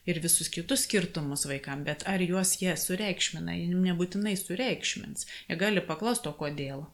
[0.05, 5.27] ir visus kitus skirtumus vaikam, bet ar juos jie sureikšmina, jie nebūtinai sureikšmins.
[5.49, 6.85] Jie gali paklausti, o kodėl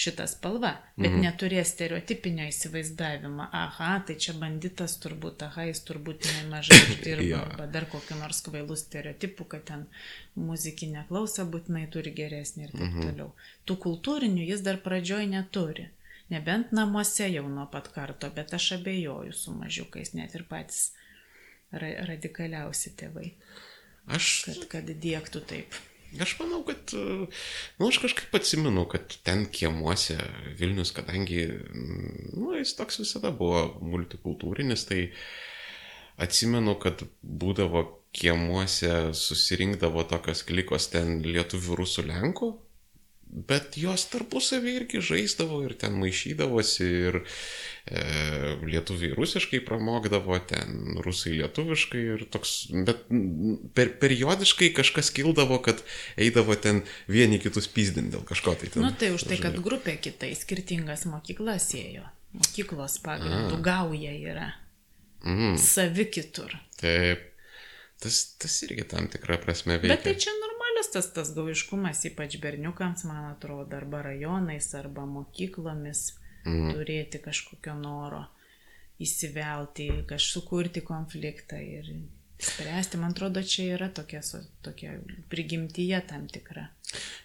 [0.00, 1.20] šitą spalvą, bet mhm.
[1.26, 3.48] neturės stereotipinio įsivaizdavimo.
[3.56, 7.40] Aha, tai čia banditas turbūt, aha, jis turbūt nemažai uždirba, ja.
[7.44, 9.86] arba dar kokiu nors kvailų stereotipų, kad ten
[10.40, 13.10] muzikinė klausa būtinai turi geresnį ir taip mhm.
[13.10, 13.32] toliau.
[13.68, 15.90] Tų kultūrinių jis dar pradžioj neturi.
[16.30, 20.92] Nebent namuose jau nuo pat karto, bet aš abejoju su mažiukais, net ir patys
[21.74, 23.32] ra radikaliausi tėvai.
[24.10, 24.28] Aš.
[24.46, 25.80] Kad, kad dėktų taip.
[26.18, 26.90] Aš manau, kad,
[27.78, 30.16] nu, aš kažkaip atsimenu, kad ten kiemuose
[30.58, 31.44] Vilnius, kadangi,
[32.34, 33.62] nu, jis toks visada buvo
[33.92, 35.04] multikultūrinis, tai
[36.18, 37.84] atsimenu, kad būdavo
[38.16, 42.50] kiemuose susirinkdavo tokios klikos ten lietuvių, rusų, lenkų,
[43.30, 48.02] bet jos tarpusavį irgi žaisdavo ir ten maišydavosi ir e,
[48.66, 52.54] lietuviai rusiškai pramogdavo, ten rusai lietuviškai ir toks,
[52.88, 53.06] bet
[53.76, 55.84] per, periodiškai kažkas kildavo, kad
[56.20, 58.72] eidavo ten vieni kitus pyzdinti dėl kažko tai.
[58.74, 64.14] Ten, Na nu, tai už tai, kad grupė kitai skirtingas mokyklas ėjo, mokyklos pagrindų gauja
[64.18, 64.52] yra.
[65.22, 65.58] Mm.
[65.60, 66.56] Savi kitur.
[66.80, 67.28] Taip.
[68.00, 69.92] Tas, tas irgi tam tikrą prasme veikia.
[69.92, 70.32] Bet tai čia
[70.80, 76.16] normalus tas, tas gauiškumas, ypač berniukams, man atrodo, arba rajonais, arba mokyklomis
[76.46, 76.72] mm.
[76.72, 78.24] turėti kažkokio noro
[79.00, 81.90] įsivelti, kažkaip sukurti konfliktą ir
[82.40, 82.98] spręsti.
[82.98, 84.20] Man atrodo, čia yra tokia,
[84.62, 84.98] tokia
[85.28, 86.68] prigimtyje tam tikra.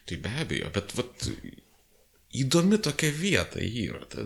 [0.06, 1.28] Tai be abejo, bet vat,
[2.32, 4.06] įdomi tokia vieta yra.
[4.10, 4.24] Ta,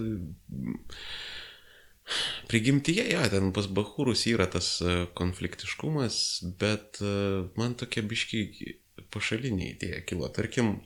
[2.49, 6.15] Prigimtyje, ja, ten pas Bahūrus yra tas e, konfliktiškumas,
[6.57, 7.11] bet e,
[7.59, 8.78] man tokia biškiai
[9.13, 10.29] pašalinė idėja kilo.
[10.35, 10.77] Tarkim,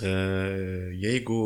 [0.00, 0.14] e,
[1.02, 1.42] jeigu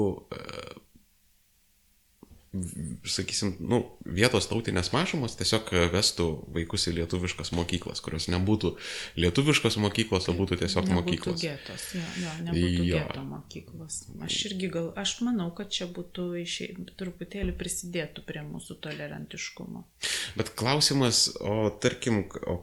[3.07, 6.27] sakysim, nu, vietos tautinės mažumos tiesiog vestų
[6.57, 8.73] vaikus į lietuviškas mokyklas, kurios nebūtų
[9.23, 11.44] lietuviškos mokyklos, o būtų tiesiog nebūtų mokyklos.
[11.44, 12.97] Getos, jo, jo, nebūtų jo.
[12.97, 14.01] geto mokyklos.
[14.27, 19.86] Aš irgi gal, aš manau, kad čia būtų išė, truputėlį prisidėtų prie mūsų tolerantiškumo.
[20.40, 22.59] Bet klausimas, o tarkim, o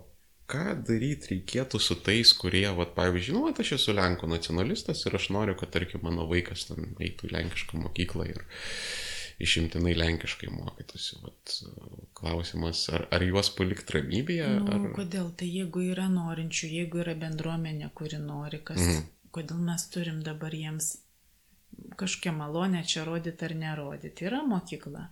[0.51, 5.17] ką daryti reikėtų su tais, kurie, vat, pavyzdžiui, nu, vat, aš esu Lenkų nacionalistas ir
[5.19, 8.43] aš noriu, kad, tarkim, mano vaikas ten eitų į Lenkišką mokyklą ir
[9.43, 11.19] išimtinai lenkiškai mokytųsi.
[11.23, 11.57] Vat,
[12.17, 14.47] klausimas, ar, ar juos palikti ramybėje?
[14.63, 14.87] Nu, ar...
[14.97, 15.29] Kodėl?
[15.37, 19.03] Tai jeigu yra norinčių, jeigu yra bendruomenė, kuri nori, kas, mm.
[19.35, 20.95] kodėl mes turim dabar jiems
[21.99, 24.25] kažkokią malonę čia rodyti ar nerodyti?
[24.25, 25.09] Yra mokykla.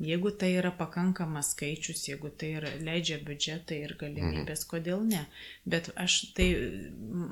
[0.00, 4.68] Jeigu tai yra pakankamas skaičius, jeigu tai yra, leidžia biudžetai ir galimybės, mhm.
[4.70, 5.20] kodėl ne.
[5.68, 6.46] Bet aš tai,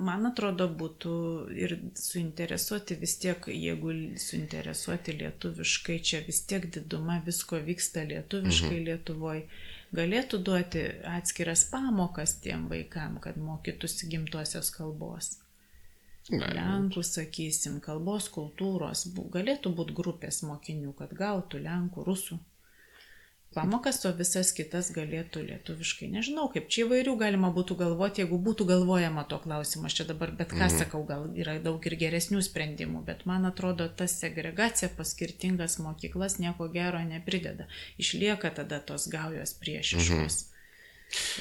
[0.09, 1.15] man atrodo, būtų
[1.57, 8.87] ir suinteresuoti vis tiek, jeigu suinteresuoti lietuviškai, čia vis tiek diduma visko vyksta lietuviškai mhm.
[8.91, 9.47] Lietuvoje,
[9.97, 10.85] galėtų duoti
[11.16, 15.39] atskiras pamokas tiem vaikam, kad mokytųsi gimtosios kalbos.
[16.31, 22.39] Lenkų, sakysim, kalbos kultūros, galėtų būti grupės mokinių, kad gautų lenkų, rusų
[23.55, 26.11] pamokas, o visas kitas galėtų lietuviškai.
[26.13, 29.89] Nežinau, kaip čia įvairių galima būtų galvoti, jeigu būtų galvojama to klausimo.
[29.89, 30.77] Aš čia dabar bet ką mm.
[30.77, 36.39] sakau, gal yra daug ir geresnių sprendimų, bet man atrodo, ta segregacija pas skirtingas mokyklas
[36.43, 37.67] nieko gero neprideda.
[38.03, 40.41] Išlieka tada tos gaujos priešiškos.
[40.45, 40.50] Mm.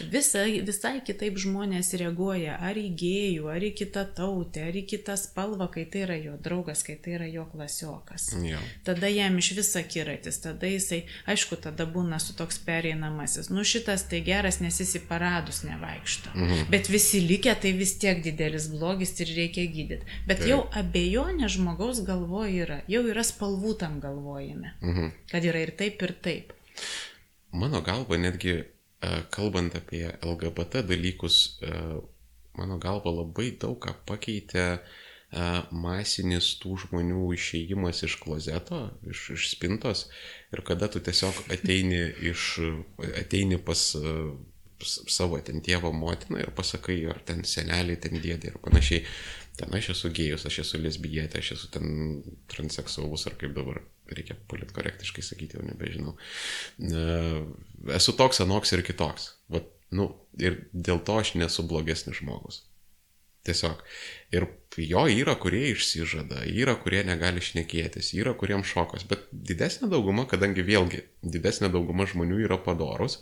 [0.10, 5.16] Visai, visai kitaip žmonės reaguoja ar į gėjų, ar į kitą tautę, ar į kitą
[5.20, 8.30] spalvą, kai tai yra jo draugas, kai tai yra jo klasiokas.
[8.46, 8.62] Jau.
[8.88, 13.52] Tada jam iš visą kiratis, tada jisai, aišku, tada būna su toks pereinamasis.
[13.54, 16.34] Nu šitas tai geras, nes jis į paradus nevaikšto.
[16.34, 16.66] Mhm.
[16.74, 20.18] Bet visi likę tai vis tiek didelis blogis ir reikia gydyti.
[20.26, 20.50] Bet Taip.
[20.50, 24.74] jau abejonė žmogaus galvoje yra, jau yra spalvų tam galvojime.
[24.82, 25.14] Mhm.
[25.30, 26.54] Kad yra ir taip, ir taip.
[27.52, 28.62] Mano galva netgi
[29.32, 31.76] kalbant apie LGBT dalykus, e,
[32.60, 34.80] mano galva labai daug ką pakeitė e,
[35.72, 40.08] masinis tų žmonių išėjimas iš klozeto, iš, iš spintos
[40.52, 42.02] ir kada tu tiesiog ateini,
[42.32, 42.56] iš,
[43.24, 43.86] ateini pas
[44.84, 49.06] savo ten tėvo motiną ir pasakai, ar ten senelį, ten dėdį ir panašiai,
[49.60, 51.90] ten aš esu gėjus, aš esu lesbijėtė, aš esu ten
[52.52, 53.82] transseksualus ar kaip dabar
[54.16, 56.16] reikia politkorektiškai sakyti, jau nebežinau.
[57.96, 59.34] Esu toks, anoks ir kitoks.
[59.54, 62.64] Vat, nu, ir dėl to aš nesu blogesnis žmogus.
[63.48, 63.84] Tiesiog.
[64.36, 64.46] Ir
[64.78, 70.66] jo yra, kurie išsižada, yra, kurie negali šnekėtis, yra, kuriems šokas, bet didesnė dauguma, kadangi
[70.66, 73.22] vėlgi didesnė dauguma žmonių yra padorus,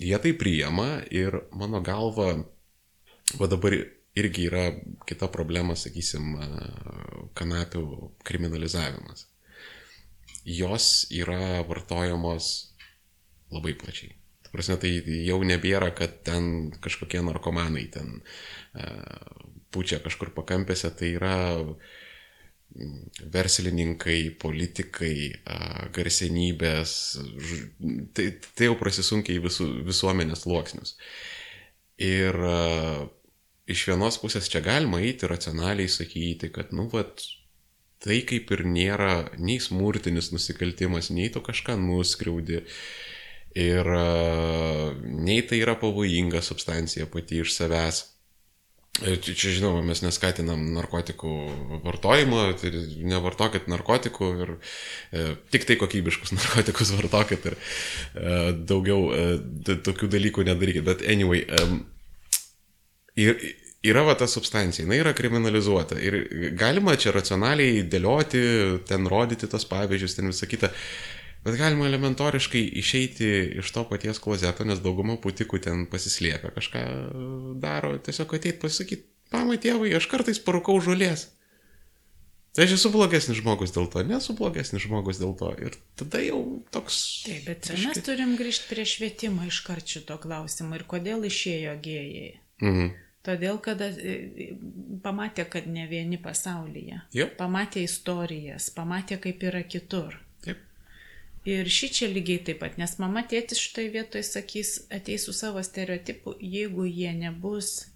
[0.00, 2.32] jie tai priema ir mano galva,
[3.38, 3.76] va dabar
[4.20, 4.64] irgi yra
[5.06, 6.38] kita problema, sakysim,
[7.38, 7.84] kanapių
[8.26, 9.26] kriminalizavimas.
[10.44, 12.50] Jos yra vartojamos
[13.52, 14.16] labai plačiai.
[14.50, 14.90] Prasme, tai
[15.28, 21.36] jau nebėra, kad ten kažkokie narkomanai ten uh, pučia kažkur pakampėse, tai yra
[23.34, 26.96] verslininkai, politikai, uh, garsenybės,
[28.14, 28.26] tai,
[28.58, 30.96] tai jau prasisunkia į visų, visuomenės sluoksnius.
[32.02, 33.06] Ir uh,
[33.70, 37.22] iš vienos pusės čia galima eiti racionaliai sakyti, kad, nu, vat,
[38.00, 42.64] tai kaip ir nėra nei smurtinis nusikaltimas, nei tu kažką nuskriaudi.
[43.58, 48.04] Ir uh, nei tai yra pavojinga substancija pati iš savęs.
[49.00, 51.30] Ir čia, čia žinoma, mes neskatinam narkotikų
[51.86, 52.72] vartojimo, tai
[53.06, 55.22] nevartokit narkotikų ir e,
[55.54, 58.34] tik tai kokybiškus narkotikus vartokit ir e,
[58.68, 59.22] daugiau e,
[59.86, 60.84] tokių dalykų nedarykit.
[60.84, 62.42] Bet anyway, e,
[63.24, 63.40] ir,
[63.86, 66.18] yra va ta substancija, jinai yra kriminalizuota ir
[66.58, 68.42] galima čia racionaliai dėlioti,
[68.88, 70.72] ten rodyti tos pavyzdžius, ten visą kitą.
[71.40, 73.28] Bet galima elementoriškai išeiti
[73.62, 76.82] iš to paties klozeto, nes dauguma putikų ten pasislėpia, kažką
[77.62, 81.30] daro, tiesiog ateit pasakyti, mamai tėvai, aš kartais parūkau žolės.
[82.52, 85.52] Tai aš esu blogesnis žmogus dėl to, nesu blogesnis žmogus dėl to.
[85.62, 86.40] Ir tada jau
[86.74, 86.96] toks...
[87.24, 87.86] Taip, bet kažkaip...
[87.86, 92.32] mes turim grįžti prie švietimo iš karto šito klausimo ir kodėl išėjo gėjai.
[92.66, 92.90] Mhm.
[93.26, 94.16] Todėl, kad e,
[95.04, 97.02] pamatė, kad ne vieni pasaulyje.
[97.12, 97.28] Jo.
[97.36, 100.16] Pamatė istorijas, pamatė, kaip yra kitur.
[101.48, 105.62] Ir ši čia lygiai taip pat, nes mama tėtis štai vietoj sakys, ateis su savo
[105.64, 107.86] stereotipu, jeigu jie nebus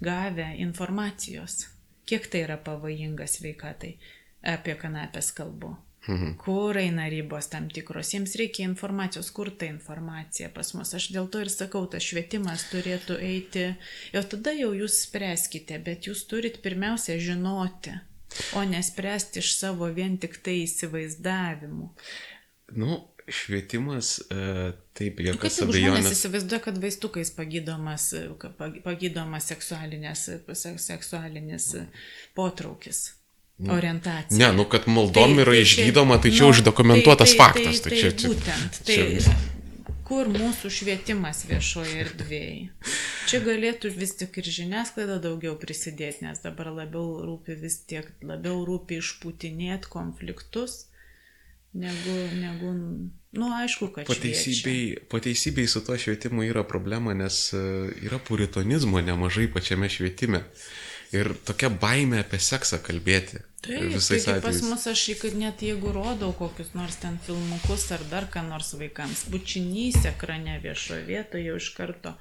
[0.00, 1.66] gavę informacijos,
[2.08, 3.92] kiek tai yra pavojinga sveikatai,
[4.54, 5.74] apie kanapės kalbu.
[6.08, 6.36] Mhm.
[6.40, 10.94] Kur eina ribos tam tikros, jiems reikia informacijos, kur ta informacija pas mus.
[10.96, 13.66] Aš dėl to ir sakau, tas švietimas turėtų eiti,
[14.14, 17.98] jau tada jau jūs spręskite, bet jūs turit pirmiausia žinoti,
[18.56, 21.90] o nespręsti iš savo vien tik tai įsivaizdavimų.
[22.80, 26.00] Nu, švietimas, e, taip, jokios abejonės.
[26.00, 28.10] Žmonės įsivaizduoja, kad vaistukais pagydomas,
[28.86, 30.28] pagydomas seksualinės,
[30.80, 31.74] seksualinis
[32.38, 33.19] potraukis.
[33.60, 34.38] Nu, orientacija.
[34.40, 37.80] Ne, nu, kad maldom tai, yra tai, išgydoma, tai čia nu, uždokumentuotas tai, tai, faktas.
[37.84, 38.78] Tai, tai, tai, tai būtent.
[38.88, 39.34] Tai, čia...
[40.08, 42.70] kur mūsų švietimas viešoje erdvėje.
[43.28, 48.64] Čia galėtų vis tik ir žiniasklaida daugiau prisidėti, nes dabar labiau rūpi vis tiek, labiau
[48.64, 50.86] rūpi išputinėti konfliktus
[51.72, 52.72] negu, negu
[53.30, 57.60] nu aišku, kad pateisybei, pateisybei su to švietimu yra problema, nes e,
[58.08, 60.42] yra puritonizmo nemažai pačiame švietime.
[61.16, 63.40] Ir tokia baime apie seksą kalbėti.
[63.60, 64.44] Taip, visais atvejais.
[64.44, 68.72] Pas mus aš, kad net jeigu rodau kokius nors ten filmukus ar dar ką nors
[68.78, 72.14] vaikams, bučinys ekrane viešoje vietoje jau iš karto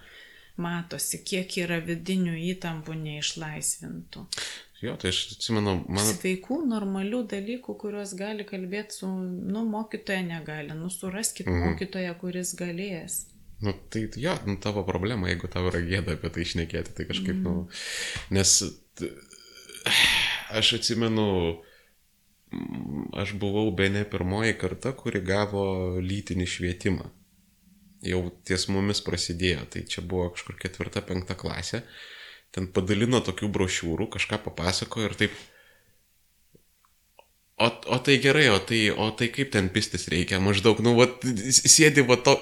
[0.59, 4.25] matosi, kiek yra vidinių įtampų neišlaisvintų.
[4.83, 6.05] Jo, tai aš atsimenu, mano...
[6.07, 11.73] Sveikų, normalių dalykų, kuriuos gali kalbėti su, nu, mokytoja negali, nu, suraskit mhm.
[11.73, 13.25] mokytoją, kuris galės.
[13.61, 17.35] Nu, tai jo, nu, tavo problema, jeigu tau yra gėda apie tai išnekėti, tai kažkaip,
[17.43, 17.65] nu, mhm.
[17.65, 18.53] nu, nes
[20.59, 21.25] aš atsimenu,
[23.19, 25.63] aš buvau be ne pirmoji karta, kuri gavo
[25.99, 27.09] lytinį švietimą.
[28.07, 31.83] Jau ties mumis prasidėjo, tai čia buvo kažkur ketvirta, penkta klasė.
[32.55, 35.35] Ten padalino tokių brošiūrų, kažką papasakojo ir taip.
[37.59, 41.09] O, o tai gerai, o tai, o tai kaip ten pistis reikia, maždaug, nu, va,
[41.51, 42.37] sėdi, va, to,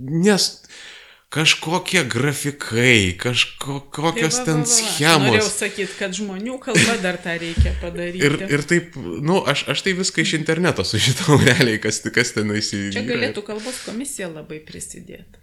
[0.00, 0.46] nes
[1.32, 5.28] kažkokie grafikai, kažkokios tai va, ten va, va, schemos.
[5.30, 8.24] Norėjau sakyti, kad žmonių kalba dar tą reikia padaryti.
[8.28, 12.52] ir, ir taip, nu, aš, aš tai viską iš interneto sužinau realiai, kas, kas ten
[12.52, 13.00] įsivyksta.
[13.00, 15.40] Čia galėtų kalbos komisija labai prisidėti.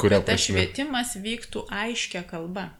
[0.00, 0.32] Kuria prasme?
[0.32, 2.72] Tas švietimas vyktų aiškia kalba.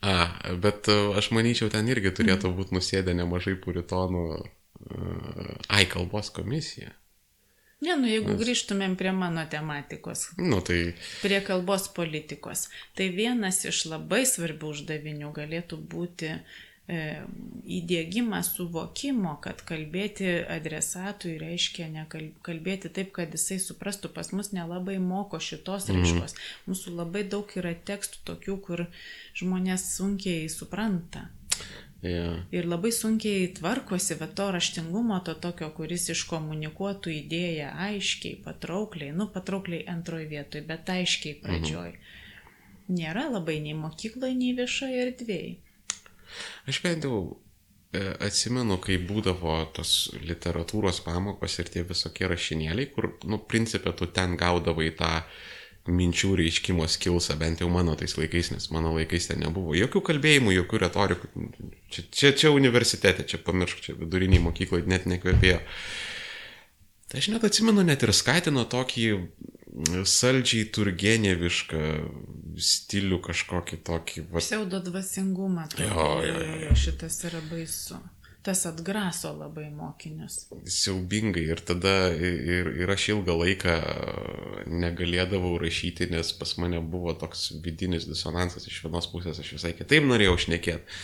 [0.00, 0.14] A,
[0.62, 4.24] bet e, aš manyčiau, ten irgi turėtų būti nusėdę nemažai puritonų.
[4.78, 6.92] Uh, ai, kalbos komisija.
[7.82, 8.40] Ne, nu jeigu Nes...
[8.40, 10.28] grįžtumėm prie mano tematikos.
[10.38, 10.94] Nu, tai...
[11.22, 12.66] Prie kalbos politikos.
[12.98, 16.32] Tai vienas iš labai svarbių uždavinių galėtų būti
[16.88, 16.98] E,
[17.68, 25.36] įdėgymas suvokimo, kad kalbėti adresatui reiškia nekalbėti taip, kad jisai suprastų, pas mus nelabai moko
[25.36, 25.98] šitos mhm.
[25.98, 26.36] raiškos.
[26.38, 26.70] Mm.
[26.72, 28.84] Mūsų labai daug yra tekstų tokių, kur
[29.36, 31.26] žmonės sunkiai supranta.
[32.00, 32.40] Yeah.
[32.54, 39.28] Ir labai sunkiai tvarkosi, bet to raštingumo, to tokio, kuris iškomunikuotų idėją aiškiai, patraukliai, nu
[39.34, 41.92] patraukliai antroji vietoje, bet aiškiai pradžioj.
[41.92, 43.00] Mm -hmm.
[43.00, 45.56] nėra labai nei mokykloje, nei viešoje erdvėje.
[46.70, 47.18] Aš bent jau
[47.92, 54.10] e, atsimenu, kai būdavo tos literatūros pamokos ir tie visokie rašinėliai, kur, nu, principė, tu
[54.12, 55.12] ten gaudavai tą
[55.88, 60.52] minčių reiškimo skilsą, bent jau mano tais laikais, nes mano laikais ten nebuvo jokių kalbėjimų,
[60.58, 61.30] jokių retorikų.
[61.88, 65.62] Čia, čia, čia universitete, čia pamiršk, čia viduriniai mokykloje net nekvėpėjo.
[67.08, 69.06] Tai aš net atsimenu, net ir skatino tokį
[70.08, 71.82] saldžiai turgenievišką
[72.58, 74.28] stilių kažkokį tokį.
[74.32, 74.42] Va...
[74.44, 75.68] Pseudo dvasingumą.
[75.78, 76.78] Jo, jo, jo.
[76.86, 78.00] Šitas yra baisu
[78.48, 80.46] tas atgraso labai mokinius.
[80.64, 83.74] Siaubingai ir tada ir, ir aš ilgą laiką
[84.84, 90.06] negalėdavau rašyti, nes pas mane buvo toks vidinis disonansas iš vienos pusės, aš visai kitaip
[90.08, 90.98] norėjau šnekėti,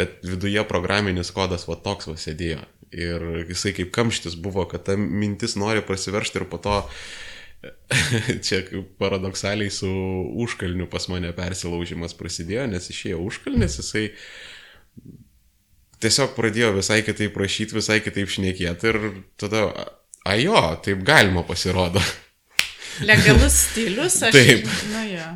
[0.00, 2.64] bet viduje programinis kodas va toks va sėdėjo.
[2.90, 6.80] Ir jisai kaip kamštis buvo, kad ta mintis nori prasiveršti ir po to
[8.46, 8.62] čia
[8.98, 9.90] paradoksaliai su
[10.44, 14.06] užkalniu pas mane persilaužimas prasidėjo, nes išėjo užkalnis, jisai
[16.00, 19.00] tiesiog pradėjo visai kitaip rašyti, visai kitaip šnekėti ir
[19.40, 19.68] tada,
[20.24, 22.02] a jo, taip galima pasirodo.
[23.00, 24.34] Legalus stilius, aš.
[24.34, 24.66] Taip.
[24.92, 25.26] Na jo.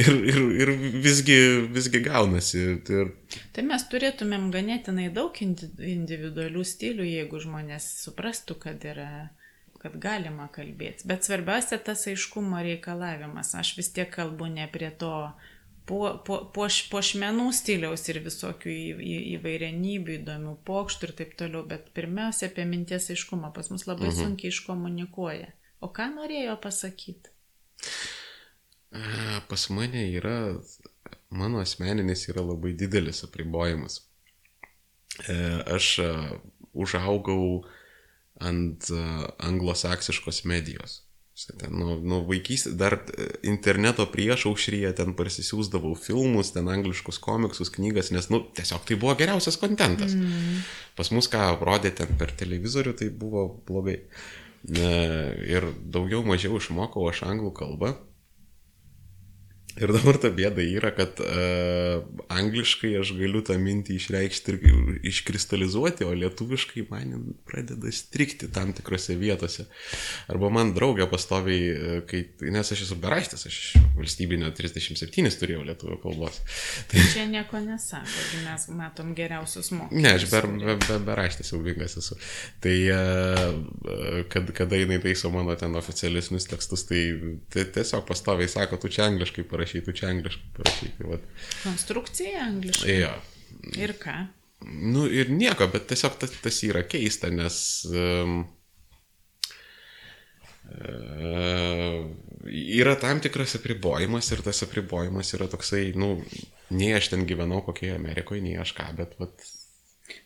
[0.00, 0.70] Ir, ir, ir
[1.04, 1.36] visgi,
[1.72, 2.62] visgi gaunasi.
[2.80, 3.10] Ir...
[3.52, 9.10] Tai mes turėtumėm ganėtinai daug individualių stilių, jeigu žmonės suprastų, kad yra
[9.82, 11.06] kad galima kalbėti.
[11.08, 13.54] Bet svarbiausia tas aiškumo reikalavimas.
[13.58, 15.12] Aš vis tiek kalbu ne prie to
[15.88, 21.90] po, po, poš, pošmenų stiliaus ir visokių į, įvairianybių, įdomių pokštų ir taip toliau, bet
[21.96, 24.18] pirmiausia apie minties aiškumą pas mus labai mhm.
[24.20, 25.50] sunkiai iškomunikuoja.
[25.82, 27.32] O ką norėjo pasakyti?
[29.48, 30.36] Pas mane yra,
[31.32, 34.02] mano asmeninis yra labai didelis apribojimas.
[35.26, 35.34] E,
[35.74, 35.96] aš
[36.72, 37.64] užaugau
[38.42, 38.90] ant
[39.38, 41.00] anglosaksiškos medijos.
[41.32, 47.70] Ten, nuo, nuo vaikystės, dar e, interneto prieš aušryje ten parsisiųsdavau filmus, ten angliškus komiksus,
[47.72, 50.12] knygas, nes, nu, tiesiog tai buvo geriausias kontentas.
[50.12, 50.60] Mm.
[50.98, 54.02] Pas mus ką rodė ten per televizorių, tai buvo blogai.
[54.62, 57.96] Ir daugiau mažiau išmokau aš anglų kalbą.
[59.80, 66.04] Ir dabar ta bėda yra, kad uh, angliškai aš galiu tą mintį išreikšti ir iškristalizuoti,
[66.04, 69.64] o lietuviškai man pradeda strikti tam tikrose vietose.
[70.28, 72.20] Arba man draugė pastoviai, e, kai,
[72.52, 73.58] nes aš esu beraštis, aš
[73.96, 76.42] valstybinio 37 turėjau lietuvių kalbos.
[76.92, 80.04] Tai čia nieko nesako, mes matom geriausius mokymus.
[80.04, 82.18] Ne, aš ber, be, be, beraštis siaubingas esu.
[82.64, 87.02] Tai uh, kad, kada jinai taiso mano ten oficialisnius tekstus, tai,
[87.52, 91.10] tai tiesiog pastoviai sako, tu čia angliškai parašai parašytų, čia angliškai parašytų.
[91.12, 91.28] Vat.
[91.62, 92.96] Konstrukcija angliškai.
[92.98, 93.12] Jo.
[93.78, 94.16] Ir ką?
[94.62, 97.56] Nu ir nieko, bet tiesiog tas, tas yra keista, nes
[97.90, 98.44] um,
[100.70, 101.96] uh,
[102.46, 106.14] yra tam tikras apribojimas ir tas apribojimas yra toksai, nu,
[106.70, 109.50] nei aš ten gyvenau kokioje Amerikoje, nei aš ką, bet vat,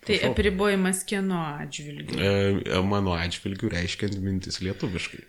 [0.02, 2.16] Tai apribojimas kieno atžvilgiu?
[2.18, 5.20] E, mano atžvilgiu reiškiant mintis lietuviškai.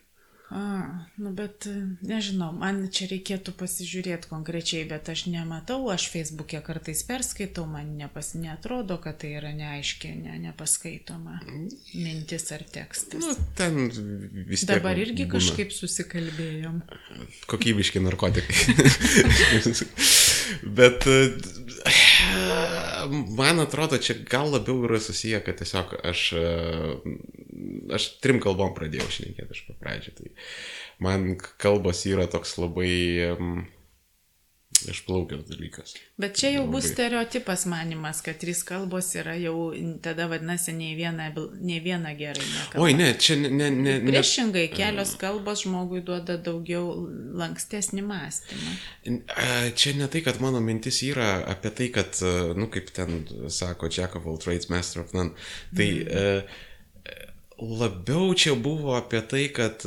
[0.50, 0.60] A,
[1.16, 1.66] nu bet
[2.08, 8.32] nežinau, man čia reikėtų pasižiūrėti konkrečiai, bet aš nematau, aš Facebook'e kartais perskaitau, man nepas,
[8.40, 11.42] netrodo, kad tai yra neaiškiai, ne, nepaskaitoma
[11.92, 13.20] mintis ar tekstas.
[13.20, 13.90] Nu, ten
[14.48, 14.78] vis tiek.
[14.78, 15.36] Dabar irgi būna.
[15.36, 16.80] kažkaip susikalbėjom.
[17.52, 18.56] Kokybiški narkotikai.
[20.80, 21.10] bet
[23.38, 26.24] man atrodo, čia gal labiau yra susiję, kad tiesiog aš,
[27.98, 30.16] aš trim kalbom pradėjau šnekėti iš pradžio.
[30.18, 30.32] Tai
[31.04, 31.30] man
[31.62, 33.38] kalbos yra toks labai
[34.86, 35.94] išplaukęs dalykas.
[36.18, 39.72] Bet čia jau bus stereotipas manimas, kad trys kalbos yra jau,
[40.04, 41.30] tada vadinasi, nei viena,
[41.62, 42.44] nei viena gerai.
[42.44, 42.84] Nekalba.
[42.86, 43.50] Oi, ne, čia ne.
[43.50, 46.94] ne, ne Priešingai, kelios kalbos žmogui duoda daugiau
[47.42, 48.78] lankstesnį mąstymą.
[49.78, 52.22] Čia ne tai, kad mano mintis yra apie tai, kad,
[52.58, 55.34] nu, kaip ten sako Jack of all trades, master of none.
[55.76, 56.64] Tai mm.
[57.82, 59.86] labiau čia buvo apie tai, kad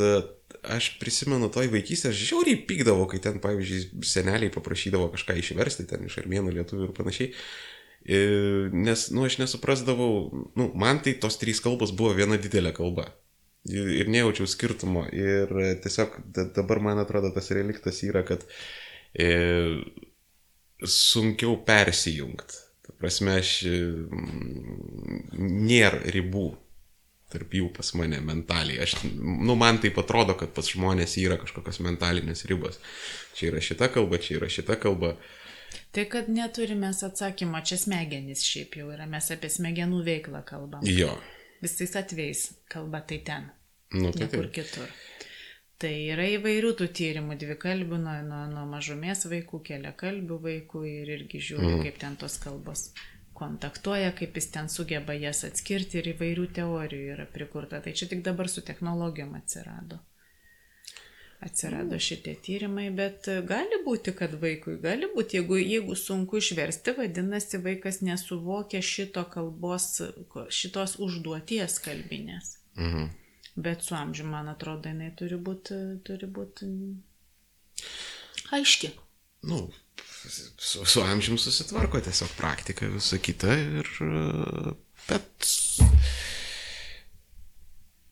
[0.63, 6.07] aš prisimenu toj vaikystėje, aš žiauriai pykdavau, kai ten, pavyzdžiui, seneliai paprašydavo kažką išversti ten
[6.09, 7.33] iš armėnų lietuvių ir panašiai.
[8.73, 10.13] Nes, nu, aš nesuprasdavau,
[10.57, 13.11] nu, man tai tos trys kalbos buvo viena didelė kalba.
[13.69, 15.05] Ir nejaučiau skirtumo.
[15.13, 15.53] Ir
[15.85, 16.17] tiesiog
[16.57, 18.47] dabar, man atrodo, tas reliktas yra, kad
[19.13, 19.29] e,
[20.81, 22.67] sunkiau persijungti.
[23.01, 23.53] Prasme, aš
[25.37, 26.49] nėra ribų
[27.33, 28.81] tarp jų pas mane mentaliai.
[28.85, 32.81] Aš, nu, man tai atrodo, kad pas žmonės yra kažkokios mentalinės ribos.
[33.39, 35.15] Čia yra šita kalba, čia yra šita kalba.
[35.95, 40.87] Tai kad neturime atsakymo, čia smegenys šiaip jau yra, mes apie smegenų veiklą kalbam.
[40.87, 41.15] Jo.
[41.63, 43.51] Visais atvejais kalba tai ten.
[43.95, 44.91] Nu, tai kur kitur.
[45.81, 51.41] Tai yra įvairių tų tyrimų, dvikalbių, nuo, nuo, nuo mažumės vaikų, keliakalbių vaikų ir irgi
[51.47, 51.87] žiūri, mm.
[51.87, 52.91] kaip ten tos kalbos
[53.41, 57.81] kontaktuoja, kaip jis ten sugeba jas atskirti ir įvairių teorijų yra prikurta.
[57.85, 59.99] Tai čia tik dabar su technologijom atsirado.
[61.41, 62.05] Atsirado mm.
[62.05, 68.03] šitie tyrimai, bet gali būti, kad vaikui, gali būti, jeigu, jeigu sunku išversti, vadinasi, vaikas
[68.05, 69.95] nesuvokia šito kalbos,
[70.53, 72.59] šitos užduoties kalbinės.
[72.77, 73.09] Mhm.
[73.61, 75.77] Bet su amžiu, man atrodo, jinai turi būti,
[76.07, 76.69] turi būti
[78.57, 78.93] aiški.
[79.43, 79.71] Nu,
[80.59, 83.93] su, su amžium susitvarko tiesiog praktika, visa kita ir...
[85.09, 85.51] Bet...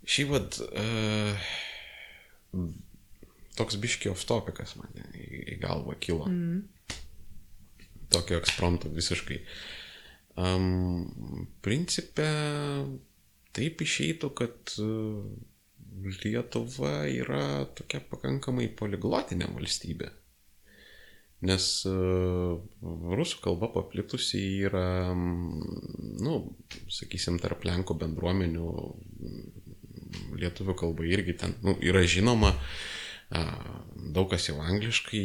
[0.09, 0.57] Šį vad...
[0.73, 1.51] Uh,
[3.59, 6.29] toks biški off topikas man į, į galvą kilo.
[6.31, 6.63] Mm.
[8.13, 9.43] Tokio eksprompto visiškai.
[10.39, 12.29] Um, principė,
[13.57, 14.87] taip išeitų, kad e,
[16.23, 20.13] Lietuva yra tokia pakankamai poliglotinė valstybė.
[21.47, 22.56] Nes uh,
[23.19, 26.39] rusų kalba paplitusi yra, nu,
[26.90, 28.73] sakysim, tarp Lenkų bendruomenių,
[30.40, 32.55] lietuvių kalba irgi ten nu, yra žinoma,
[34.16, 35.23] daug kas jau angliškai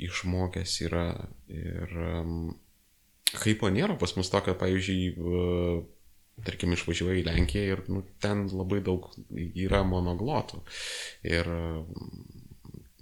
[0.00, 1.06] išmokęs yra
[1.52, 2.54] ir um,
[3.36, 5.82] kaip nėra pas mus tokio, pavyzdžiui, uh,
[6.46, 10.62] tarkim, išvažiuoja į Lenkiją ir nu, ten labai daug yra monoglotų.
[11.28, 11.50] Ir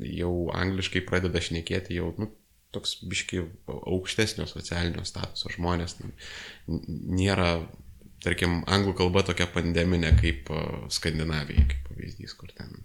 [0.05, 2.31] jau angliškai pradeda šnekėti jau nu,
[2.75, 5.97] toks biški aukštesnio socialinio statuso žmonės.
[6.69, 7.49] Nėra,
[8.25, 10.53] tarkim, anglų kalba tokia pandeminė kaip
[10.93, 12.85] Skandinavija, kaip pavyzdys, kur ten.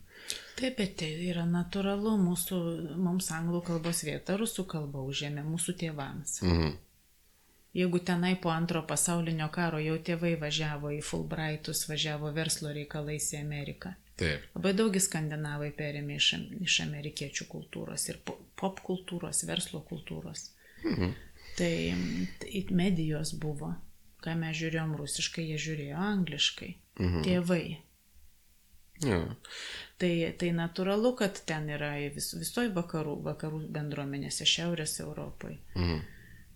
[0.54, 2.58] Taip, bet tai yra natūralu, mūsų,
[3.02, 6.40] mums anglų kalbos vieta rusų kalba užėmė mūsų tėvams.
[6.46, 6.74] Mhm.
[7.74, 13.40] Jeigu tenai po antro pasaulinio karo jau tėvai važiavo į Fulbrightus, važiavo verslo reikalais į
[13.40, 13.96] Ameriką.
[14.20, 14.46] Taip.
[14.54, 16.28] Labai daugi skandinavai perėmė iš,
[16.62, 18.20] iš amerikiečių kultūros ir
[18.60, 20.52] pop kultūros, verslo kultūros.
[20.84, 21.16] Mhm.
[21.58, 21.74] Tai,
[22.42, 23.74] tai medijos buvo.
[24.24, 26.70] Ką mes žiūrėjom rusiškai, jie žiūrėjo angliškai.
[27.02, 27.26] Mhm.
[27.26, 27.66] Tėvai.
[29.04, 29.20] Ja.
[30.00, 35.60] Tai, tai natūralu, kad ten yra vis, visoji vakarų, vakarų bendruomenėse, Šiaurės Europoje.
[35.76, 36.13] Mhm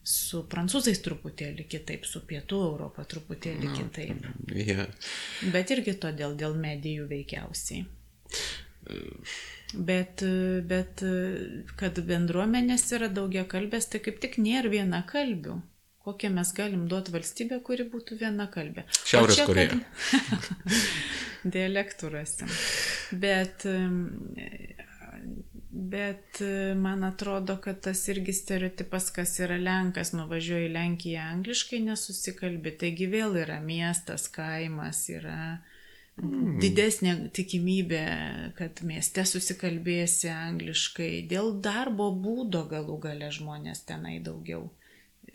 [0.08, 4.28] su prancūzais truputėlį kitaip, su pietų Europą truputėlį no, kitaip.
[4.56, 4.88] Yeah.
[5.54, 7.86] Bet irgi todėl dėl medijų veikiausiai.
[9.76, 10.24] Bet,
[10.70, 11.04] bet
[11.80, 15.60] kad bendruomenės yra daugia kalbės, tai kaip tik nėra viena kalbių.
[16.08, 18.86] Kokią mes galim duoti valstybę, kuri būtų viena kalbė.
[19.04, 19.76] Šiaurės Koreja.
[20.12, 20.78] Kad...
[21.58, 22.54] Dialektų rasim.
[23.12, 23.68] Bet
[25.80, 31.84] Bet e, man atrodo, kad tas irgi stereotipas, kas yra Lenkas, nuvažiuoja į Lenkiją angliškai
[31.86, 32.74] nesusikalbi.
[32.82, 35.60] Taigi vėl yra miestas, kaimas, yra
[36.18, 36.56] mm.
[36.64, 38.02] didesnė tikimybė,
[38.58, 41.12] kad mieste susikalbėsi angliškai.
[41.30, 44.66] Dėl darbo būdo galų gale žmonės tenai daugiau.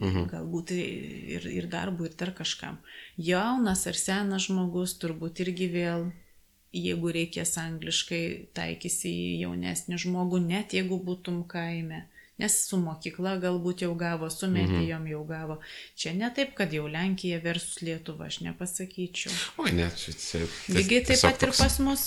[0.02, 0.26] Mhm.
[0.32, 2.80] Galbūt ir, ir darbų, ir dar kažkam.
[3.30, 6.08] Jaunas ar senas žmogus turbūt irgi vėl
[6.72, 8.22] jeigu reikės angliškai,
[8.56, 12.06] taikysi į jaunesnį žmogų, net jeigu būtum kaime
[12.42, 14.54] nes su mokykla galbūt jau gavo, su mhm.
[14.58, 15.58] medijom jau gavo.
[15.98, 19.32] Čia ne taip, kad jau Lenkija versus Lietuva, aš nepasakyčiau.
[19.62, 20.42] O ne, čia čia.
[20.72, 22.06] Lygiai taip pat ir pas mus.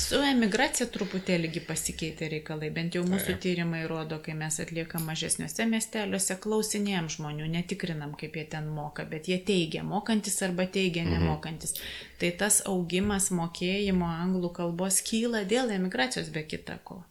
[0.00, 6.38] Su emigracija truputėlį pasikeitė reikalai, bent jau mūsų tyrimai rodo, kai mes atliekam mažesniuose miesteliuose,
[6.42, 11.16] klausinėjom žmonių, netikrinam, kaip jie ten moka, bet jie teigia, mokantis arba teigia mhm.
[11.16, 11.76] nemokantis.
[12.20, 17.02] Tai tas augimas mokėjimo anglų kalbos kyla dėl emigracijos be kita ko.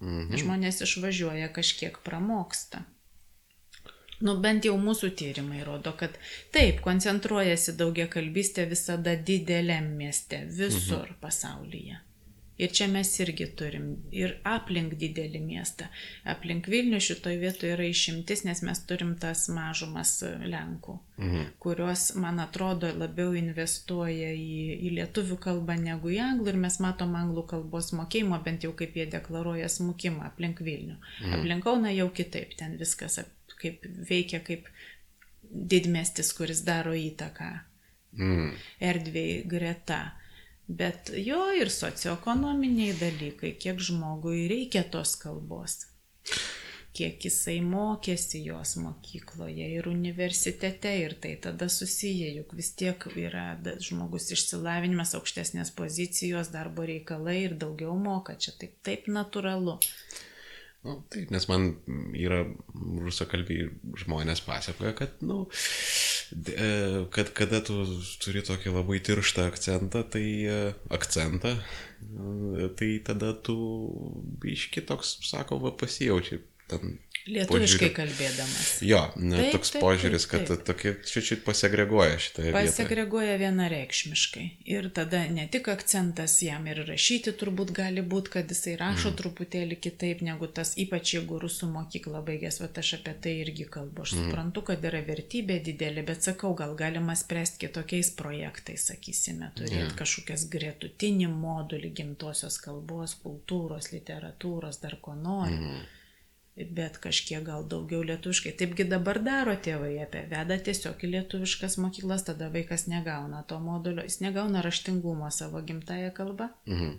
[0.00, 0.36] Mhm.
[0.38, 2.84] Žmonės išvažiuoja kažkiek pramoksta.
[4.20, 6.16] Nu, bent jau mūsų tyrimai rodo, kad
[6.54, 11.18] taip, koncentruojasi daugia kalbystė visada dideliam mieste, visur mhm.
[11.22, 12.00] pasaulyje.
[12.58, 15.86] Ir čia mes irgi turim ir aplink didelį miestą.
[16.26, 21.46] Aplink Vilnių šitoj vietoje yra išimtis, nes mes turim tas mažumas Lenkų, mhm.
[21.62, 24.58] kurios, man atrodo, labiau investuoja į,
[24.88, 28.98] į lietuvių kalbą negu į anglų ir mes matom anglų kalbos mokėjimo, bent jau kaip
[28.98, 30.98] jie deklaruoja smukimą aplink Vilnių.
[30.98, 31.38] Mhm.
[31.38, 33.20] Aplink Kauną jau kitaip, ten viskas
[33.58, 34.66] kaip veikia kaip
[35.48, 37.52] didmestis, kuris daro įtaką
[38.18, 38.56] mhm.
[38.90, 40.00] erdvėjai greta.
[40.68, 45.78] Bet jo ir socioekonominiai dalykai, kiek žmogui reikia tos kalbos,
[46.92, 53.46] kiek jisai mokėsi jos mokykloje ir universitete ir tai tada susiję, juk vis tiek yra
[53.80, 59.78] žmogus išsilavinimas, aukštesnės pozicijos, darbo reikalai ir daugiau moka, čia taip, taip natūralu.
[60.86, 61.72] Nu, taip, nes man
[62.14, 62.44] yra
[63.02, 63.66] rusakalbiai
[63.98, 65.40] žmonės pasakoja, kad, nu,
[66.54, 66.68] e,
[67.14, 67.80] kad kada tu
[68.22, 70.60] turi tokį labai tirštą akcentą, tai e,
[70.94, 73.58] akcentą, e, tai tada tu
[74.46, 77.94] iš kitoks, sako, va, pasijaučiai ten Lietuviškai požiūrį.
[77.96, 78.68] kalbėdamas.
[78.86, 80.48] Jo, ne, taip, toks taip, požiūris, taip, taip.
[80.48, 82.44] kad tokie šičiut pasegreguoja šitą.
[82.54, 84.44] Pasegreguoja vienareikšmiškai.
[84.70, 89.18] Ir tada ne tik akcentas jam ir rašyti turbūt gali būti, kad jisai rašo mm.
[89.20, 94.06] truputėlį kitaip negu tas, ypač jeigu rusų mokykla baigęs, va aš apie tai irgi kalbu.
[94.06, 94.24] Aš mm.
[94.30, 99.98] suprantu, kad yra vertybė didelė, bet sakau, gal galima spręsti kitokiais projektais, sakysime, turėti yeah.
[99.98, 105.58] kažkokias gretutinį modulį gimtosios kalbos, kultūros, literatūros, dar ko nori.
[105.58, 105.86] Mm
[106.78, 108.52] bet kažkiek gal daugiau lietuviškai.
[108.60, 114.04] Taipgi dabar daro tėvai, apie veda tiesiog į lietuviškas mokyklas, tada vaikas negauna to modulio,
[114.06, 116.96] jis negauna raštingumo savo gimtają kalbą, mhm.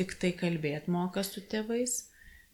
[0.00, 2.02] tik tai kalbėti moka su tėvais.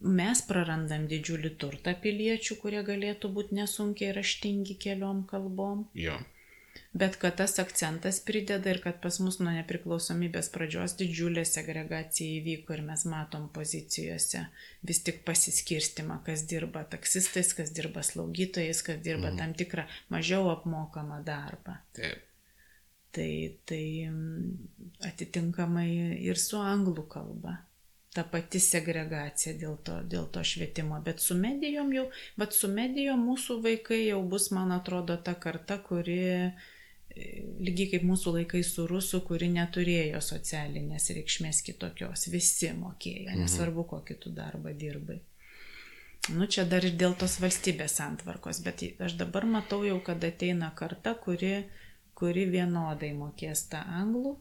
[0.01, 5.83] Mes prarandam didžiulį turtą piliečių, kurie galėtų būti nesunkiai raštingi keliom kalbom.
[5.93, 6.15] Jo.
[6.93, 12.75] Bet kad tas akcentas prideda ir kad pas mus nuo nepriklausomybės pradžios didžiulė segregacija įvyko
[12.75, 14.43] ir mes matom pozicijose
[14.87, 19.39] vis tik pasiskirstimą, kas dirba taksistais, kas dirba slaugytojais, kas dirba mhm.
[19.39, 21.79] tam tikrą mažiau apmokamą darbą.
[21.95, 22.27] Taip.
[23.11, 23.31] Tai,
[23.67, 24.51] tai mm,
[25.09, 25.89] atitinkamai
[26.23, 27.57] ir su anglų kalba
[28.15, 30.99] ta pati segregacija dėl to, dėl to švietimo.
[31.05, 32.09] Bet su medijom jau,
[32.41, 36.19] bet su medijom mūsų vaikai jau bus, man atrodo, ta karta, kuri
[37.61, 42.29] lygiai kaip mūsų laikai su rusų, kuri neturėjo socialinės reikšmės kitokios.
[42.33, 43.45] Visi mokėjo, mhm.
[43.45, 45.21] nesvarbu, kokį tu darbą dirbai.
[46.31, 50.69] Nu, čia dar ir dėl tos valstybės antvarkos, bet aš dabar matau jau, kad ateina
[50.77, 51.65] karta, kuri,
[52.15, 54.37] kuri vienodai mokės tą anglų.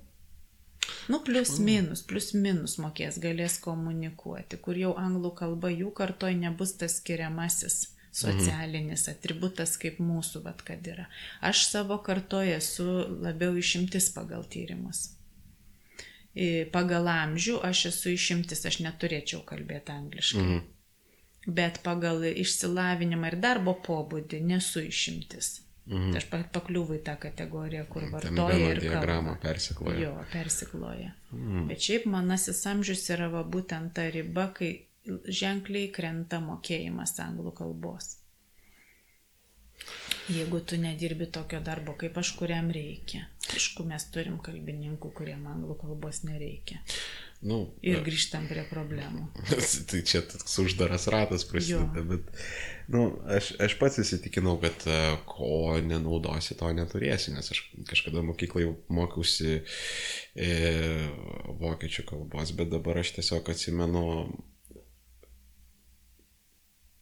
[1.11, 6.75] Nu, plus minus, plus minus mokės, galės komunikuoti, kur jau anglų kalba jų kartoj nebus
[6.79, 9.15] tas skiriamasis socialinis mhm.
[9.15, 11.05] atributas kaip mūsų, vad kad yra.
[11.45, 12.87] Aš savo kartoje esu
[13.21, 15.11] labiau išimtis pagal tyrimus.
[16.73, 20.43] Pagal amžių aš esu išimtis, aš neturėčiau kalbėti angliškai.
[20.45, 20.67] Mhm.
[21.55, 25.59] Bet pagal išsilavinimą ir darbo pobūdį nesu išimtis.
[25.89, 26.11] Mhm.
[26.13, 30.03] Tai aš pakliūvu į tą kategoriją, kur vartoja ir diagramą persikloja.
[30.03, 31.15] Jo, persikloja.
[31.31, 31.65] Mhm.
[31.71, 34.69] Bet šiaip manasis amžius yra va, būtent ta riba, kai
[35.41, 38.17] ženkliai krenta mokėjimas anglų kalbos.
[40.29, 43.23] Jeigu tu nedirbi tokio darbo kaip aš, kuriam reikia.
[43.49, 46.83] Aišku, mes turim kalbininkų, kuriem anglų kalbos nereikia.
[47.39, 49.29] Nu, ir grįžtam prie problemų.
[49.89, 52.27] tai čia toks uždaras ratas prasideda, bet
[52.91, 54.97] nu, aš, aš pats įsitikinau, kad e,
[55.29, 60.49] ko nenaudosi, to neturėsi, nes aš kažkada mokyklai mokiausi e,
[61.63, 64.03] vokiečių kalbos, bet dabar aš tiesiog atsimenu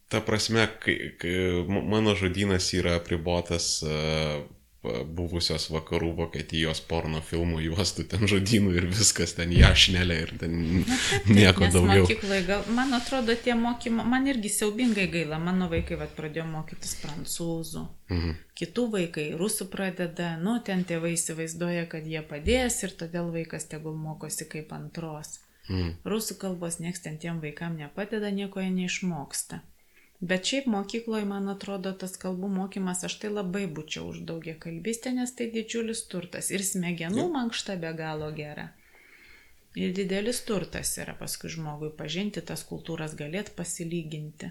[0.08, 1.34] ta prasme, kai, kai
[1.66, 4.46] mano žodynas yra apribotas uh,
[5.18, 10.84] buvusios vakarų Vokietijos porno filmų juostų ten žodynų ir viskas ten jašnelė ir ten Na,
[10.84, 12.04] taip, taip, nieko daugiau.
[12.06, 16.98] Mokyklai, gal, man atrodo, tie mokymai, man irgi siaubingai gaila, mano vaikai vat, pradėjo mokytis
[17.04, 17.84] prancūzų,
[18.14, 18.36] mhm.
[18.60, 23.98] kitų vaikai rusų pradeda, nu, ten tėvai įsivaizduoja, kad jie padės ir todėl vaikas tegul
[24.00, 25.40] mokosi kaip antros.
[25.68, 25.98] Mhm.
[26.08, 29.62] Rusų kalbos nieks ten tiem vaikam nepadeda, nieko jie neišmoksta.
[30.20, 35.14] Bet šiaip mokykloje, man atrodo, tas kalbų mokymas, aš tai labai būčiau už daugia kalbystę,
[35.14, 36.50] nes tai didžiulis turtas.
[36.50, 38.72] Ir smegenų mankšta be galo gera.
[39.78, 44.50] Ir didelis turtas yra paskui žmogui pažinti tas kultūras, galėt pasilyginti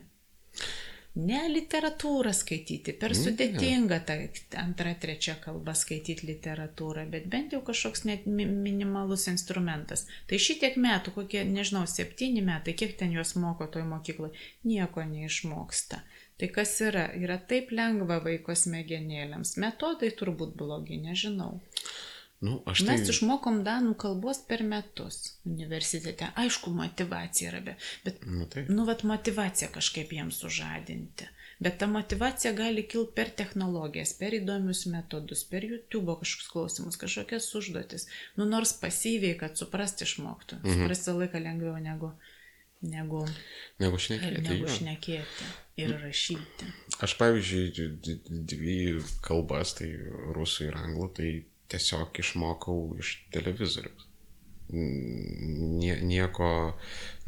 [1.16, 4.16] ne literatūrą skaityti, per sudėtinga ta
[4.60, 10.04] antra, trečia kalba skaityti literatūrą, bet bent jau kažkoks net minimalus instrumentas.
[10.28, 14.36] Tai šitiek metų, kokie, nežinau, septyni metai, kiek ten juos moko toj mokykloje,
[14.68, 16.02] nieko neišmoksta.
[16.36, 17.06] Tai kas yra?
[17.16, 19.54] Yra taip lengva vaiko smegenėlėms.
[19.62, 21.54] Metodai turbūt blogi, nežinau.
[22.44, 22.84] Nu, tai...
[22.84, 26.28] Mes išmokom danų kalbos per metus universitete.
[26.36, 28.66] Aišku, motivacija yra, be, bet, nu, tai.
[28.68, 31.30] nu, vat motivacija kažkaip jiems sužadinti.
[31.58, 37.48] Bet ta motivacija gali kilti per technologijas, per įdomius metodus, per YouTube kažkokius klausimus, kažkokias
[37.56, 38.04] užduotis.
[38.36, 40.60] Nu, nors pasyviai, kad suprasti išmoktų.
[40.60, 40.82] Mhm.
[40.82, 42.12] Suprasti laiką lengviau negu,
[42.84, 43.24] negu,
[43.80, 44.44] negu šnekėti.
[44.50, 45.50] Negu šnekėti
[45.80, 46.68] ir rašyti.
[47.00, 48.20] Aš, pavyzdžiui,
[48.52, 48.78] dvi
[49.24, 49.94] kalbas, tai
[50.36, 51.30] rusų ir anglų, tai
[51.72, 54.06] tiesiog išmokau iš televizoriaus.
[54.68, 56.48] Nie, nieko,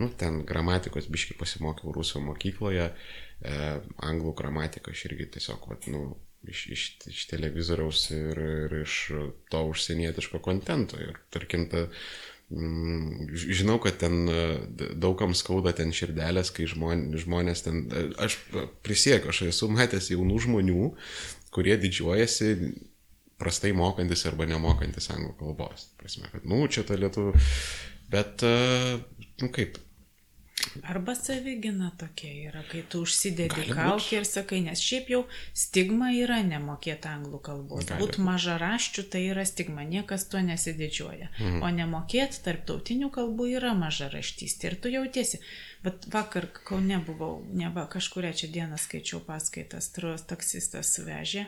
[0.00, 3.58] nu, ten gramatikos biški pasimokiau rusų mokykloje, e,
[4.08, 6.16] anglų gramatiką aš irgi tiesiog, vat, nu,
[6.50, 8.96] iš, iš, iš televizoriaus ir, ir iš
[9.52, 10.98] to užsienietiško kontento.
[10.98, 11.86] Ir tarkim, ta,
[12.48, 14.42] žinau, kad ten e,
[14.96, 18.38] daugam skauda ten širdelės, kai žmonės, ten, e, aš
[18.86, 20.86] prisiekiu, aš esu matęs jaunų žmonių,
[21.52, 22.54] kurie didžiuojasi
[23.38, 25.90] prastai mokantis arba nemokantis anglų kalbos.
[26.00, 27.34] Prasme, kad, nu, čia ta lietuvių,
[28.12, 28.46] bet,
[29.42, 29.78] nu kaip,
[30.82, 35.20] Arba savigina tokia yra, kai tu užsidedi kaukį ir sakai, nes šiaip jau
[35.56, 37.86] stigma yra nemokėti anglų kalbos.
[37.88, 41.30] Gali Būt maža raščių tai yra stigma, niekas tuo nesididžiuoja.
[41.38, 41.62] Mhm.
[41.62, 44.72] O nemokėti tarptautinių kalbų yra maža raštystė.
[44.72, 45.40] Ir tu jautiesi.
[45.84, 51.46] Bet vakar, kol nebuvau, ne va, kažkuria čia dieną skaičiau paskaitas, truos taksistas vežė.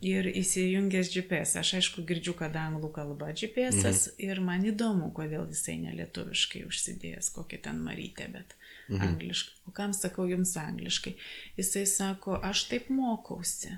[0.00, 3.98] Ir įsijungęs GPS, aš aišku girdžiu, kad anglų kalba GPS mhm.
[4.24, 8.56] ir man įdomu, kodėl jisai nelietuviškai užsidėjęs, kokį ten marytę, bet
[8.88, 9.02] mhm.
[9.10, 9.58] angliškai.
[9.68, 11.14] O kam sakau jums angliškai?
[11.60, 13.76] Jisai sako, aš taip mokausi.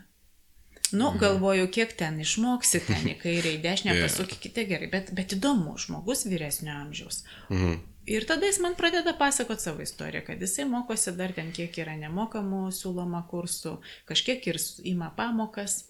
[0.93, 1.19] Nu, mhm.
[1.19, 4.07] galvoju, kiek ten išmoksi, ten į kairę, į dešinę Yeah.
[4.07, 7.25] pasukite gerai, bet, bet įdomu, žmogus vyresnio amžiaus.
[7.51, 7.81] mhm.
[8.07, 11.95] Ir tada jis man pradeda pasakoti savo istoriją, kad jisai mokosi dar ten, kiek yra
[12.01, 13.77] nemokamų siūloma kursų,
[14.11, 14.59] kažkiek ir
[14.91, 15.85] ima pamokas,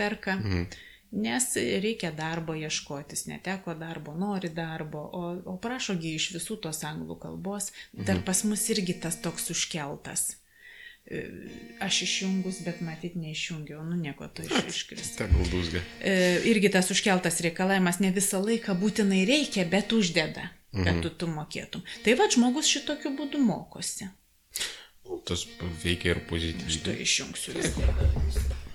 [0.00, 0.36] perka.
[0.40, 0.64] Mhm.
[1.24, 5.22] Nes reikia darbo ieškotis, neteko darbo, nori darbo, o,
[5.52, 7.72] o prašogi iš visų tos anglų kalbos,
[8.06, 10.22] dar pas mus irgi tas toks užkeltas.
[11.10, 11.24] E,
[11.82, 15.10] Aš išjungus, bet matyt neišjungiau, nu nieko to iš, iškris.
[15.18, 15.82] Tegul dūzga.
[15.98, 16.14] E,
[16.52, 21.02] irgi tas užkeltas reikalavimas ne visą laiką būtinai reikia, bet uždeda, kad Mhm.
[21.02, 21.82] tu, tu mokėtum.
[22.04, 24.06] Tai va, žmogus šitokiu būdu mokosi.
[25.26, 25.42] Tas
[25.82, 26.82] veikia ir Aš pozityviai.
[26.86, 28.69] to išjungsiu viską.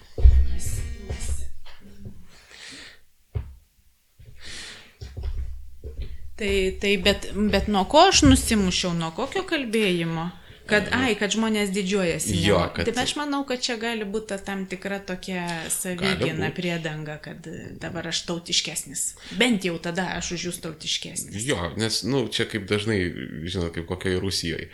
[6.36, 10.32] Tai, tai bet, bet nuo ko aš nusimušiau, nuo kokio kalbėjimo?
[10.66, 12.40] Kad, ai, kad žmonės didžiuojasi.
[12.41, 17.20] Jo, kad- Taip aš manau, kad čia gali būti ta tam tikra tokia savigina priedanga,
[17.22, 17.45] kad
[17.80, 19.03] dabar aš tautiškesnis.
[19.38, 21.38] Bent jau tada aš už jūs tautiškesnis.
[21.45, 22.98] Jo, nes, nu, čia kaip dažnai,
[23.45, 24.72] žinot, kaip kokioje Rusijoje.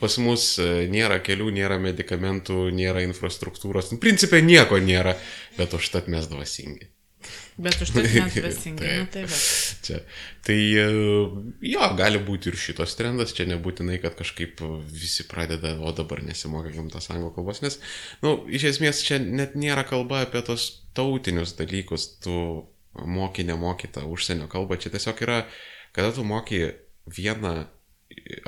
[0.00, 3.92] Pas mus e, nėra kelių, nėra medikamentų, nėra infrastruktūros.
[3.92, 5.14] Nu, principė nieko nėra,
[5.58, 6.88] bet užtat mes dvasingi.
[7.58, 8.86] Bet už tai mes dvasingi.
[8.86, 9.26] nu, Taip.
[9.28, 9.38] tai.
[9.82, 9.98] Čia.
[10.46, 10.84] Tai e,
[11.66, 16.86] jo, gali būti ir šitos trendas, čia nebūtinai, kad kažkaip visi pradeda, o dabar nesimokykim
[16.94, 17.80] tos anglų kalbos, nes,
[18.22, 22.36] na, nu, iš esmės čia net nėra kalba apie tos tautinius dalykus, tu
[22.94, 25.42] moki, nemoki tą užsienio kalbą, čia tiesiog yra,
[25.96, 26.62] kada tu moki
[27.10, 27.56] vieną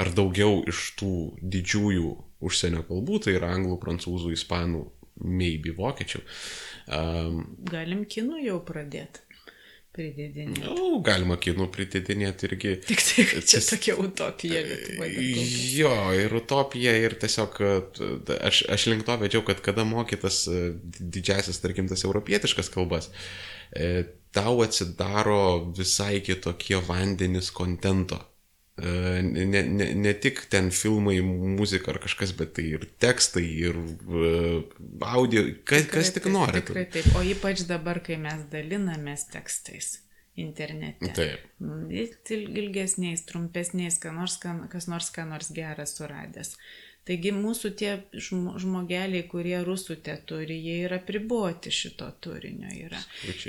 [0.00, 1.12] ar daugiau iš tų
[1.42, 2.14] didžiųjų
[2.46, 4.86] užsienio kalbų, tai yra anglų, prancūzų, ispanų,
[5.20, 6.22] maybe vokiečių.
[6.90, 9.26] Um, Galim kinų jau pradėti.
[9.90, 10.60] Pridėdinį.
[10.62, 12.76] nu, galima kinų pritidinėti irgi.
[12.88, 14.60] Tik tai, čia tokia utopija.
[15.74, 17.58] Jo, ir utopija, ir tiesiog
[17.98, 20.44] t- aš, aš link to vedžiau, kad kada mokytas
[20.86, 23.10] didžiasis, tarkim, tas europietiškas kalbas,
[23.74, 28.22] e, tau atsidaro visai kitokie vandenis kontento.
[28.81, 34.31] Ne, ne, ne tik ten filmai, muzika ar kažkas, bet tai ir tekstai, ir e,
[35.07, 36.62] audio, kas, kas tik Tikrai nori.
[36.65, 37.11] Tikrai taip.
[37.19, 39.98] O ypač dabar, kai mes dalinamės tekstais
[40.40, 41.11] internete.
[41.16, 41.43] Taip.
[41.61, 46.55] Mm, il- Ilgesniais, trumpesniais, ką nors, kas nors ką nors gerą suradęs.
[47.10, 52.68] Taigi mūsų tie žmo- žmogeliai, kurie rusų te turi, jie yra priboti šito turinio.
[52.70, 53.00] Yra.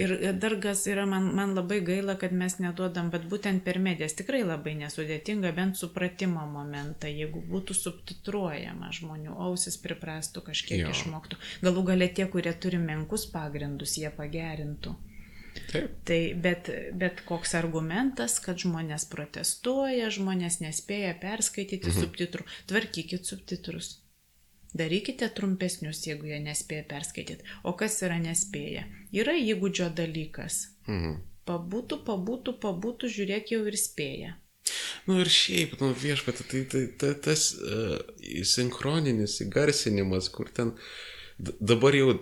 [0.01, 4.17] Ir dar gas yra, man, man labai gaila, kad mes neduodam, bet būtent per medijas
[4.17, 10.95] tikrai labai nesudėtinga, bent supratimo momentą, jeigu būtų subtitruojama žmonių, ausis priprastų, kažkiek jo.
[10.95, 11.37] išmoktų.
[11.61, 14.97] Galų galia tie, kurie turi menkus pagrindus, jie pagerintų.
[15.71, 15.95] Taip.
[16.07, 16.69] Tai, bet,
[16.99, 22.03] bet koks argumentas, kad žmonės protestuoja, žmonės nespėja perskaityti mhm.
[22.03, 23.95] subtitrų, tvarkykit subtitrus.
[24.77, 27.43] Darykite trumpesnius, jeigu jie nespėja perskaityti.
[27.67, 28.85] O kas yra nespėja?
[29.11, 30.63] Yra įgūdžio dalykas.
[30.87, 31.17] Mhm.
[31.49, 34.35] Pabūtų, pabūtų, pabūtų, žiūrėk jau ir spėja.
[35.09, 37.97] Nu ir šiaip, nu viešpat, tai, tai, tai tas uh,
[38.45, 40.75] sinchroninis įgarsinimas, kur ten
[41.41, 42.13] dabar jau,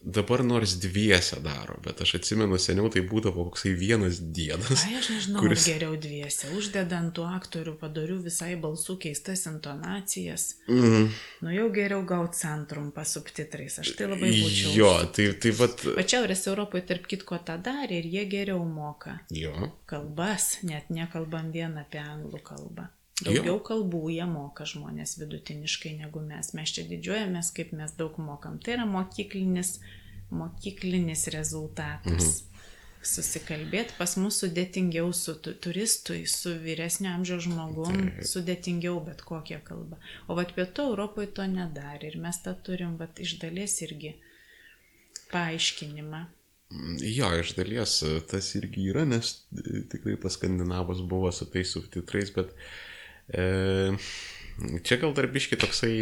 [0.00, 4.84] dabar nors dviese daro, bet aš atsimenu seniau tai būdavo koksai vienas diedas.
[4.86, 6.48] Ai, aš nežinau, kuris- geriau dviese.
[6.56, 10.54] Uždedant tų aktorių padarių visai balsų keistas intonacijas.
[10.68, 11.10] Mm,
[11.44, 13.78] Nu jau geriau gauti centrumpą subtitrais.
[13.84, 14.72] Aš tai labai būčiau.
[14.76, 15.84] jo, tai, tai vat.
[15.96, 19.52] O Šiaurės Europoje, tarp kitko, tą darė ir jie geriau moka Jo,
[19.86, 22.88] kalbas, net nekalbam vien apie anglų kalbą.
[23.20, 23.34] Jo.
[23.34, 26.54] Daugiau kalbų jie moka žmonės vidutiniškai negu mes.
[26.56, 28.56] Mes čia didžiuojamės, kaip mes daug mokam.
[28.64, 29.78] Tai yra mokyklinis,
[30.32, 32.30] mokyklinis rezultatas.
[32.30, 32.46] Mhm.
[33.00, 38.26] Susikalbėti pas mus sudėtingiau su tu, turistui, su vyresnio amžiaus žmogum, Taip.
[38.28, 39.96] sudėtingiau bet kokią kalbą.
[40.28, 44.12] O vat pietų Europoje to nedarė ir mes tą turim vat iš dalies irgi
[45.32, 46.26] paaiškinimą.
[47.00, 47.96] Jo, iš dalies
[48.30, 49.32] tas irgi yra, nes
[49.90, 52.68] tikrai pas skandinavus buvo su tais subtitrais, bet e,
[53.30, 55.94] čia gal dar biški toksai,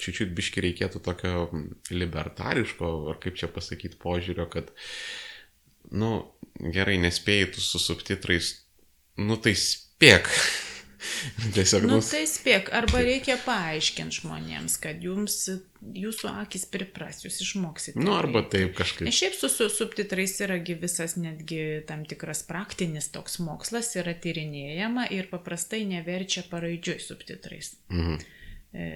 [0.00, 1.46] čiūčiut biški reikėtų tokio
[1.92, 4.72] libertariško, ar kaip čia pasakyti, požiūrio, kad,
[5.92, 6.14] nu,
[6.58, 8.54] gerai, nespėjai tu su subtitrais,
[9.20, 10.30] nu tai spėk.
[11.56, 15.38] Tiesiog, nu, tai spėk, arba reikia paaiškinti žmonėms, kad jums,
[15.82, 18.00] jūsų akis pripras, jūs išmoksite.
[18.02, 19.06] Nu, arba taip kažkaip.
[19.08, 25.08] Nes šiaip su, su subtitrais yragi visas netgi tam tikras praktinis toks mokslas yra tyrinėjama
[25.14, 27.74] ir paprastai neverčia paraidžiui subtitrais.
[27.92, 28.22] Mhm.
[28.72, 28.86] E,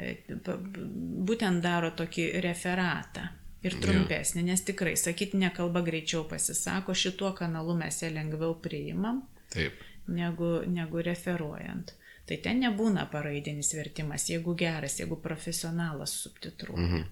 [1.29, 3.27] būtent daro tokį referatą
[3.67, 9.25] ir trumpesnį, nes tikrai, sakytinė kalba greičiau pasisako, šituo kanalu mes ją lengviau priimam.
[9.53, 11.95] Taip negu, negu referuojant.
[12.27, 16.89] Tai ten nebūna paraidinis vertimas, jeigu geras, jeigu profesionalas subtitruoja.
[16.89, 17.07] Mhm.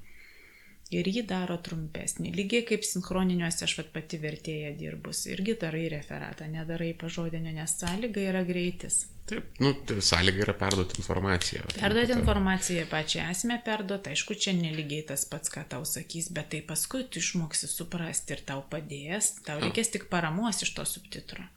[0.94, 2.34] Ir jį daro trumpesnį.
[2.36, 5.24] Lygiai kaip sinchroniniuose aš pat pati vertėja dirbus.
[5.32, 9.06] Irgi darai referatą, nedarai pažodinio, nes sąlyga yra greitis.
[9.24, 11.64] Taip, nu, tai sąlyga yra perduoti informaciją.
[11.78, 16.60] Perduoti informaciją pačią esmę perduoti, aišku, čia neligiai tas pats, ką tau sakys, bet tai
[16.68, 21.48] paskui tu išmoksi suprasti ir tau padės, tau reikės tik paramos iš to subtitro.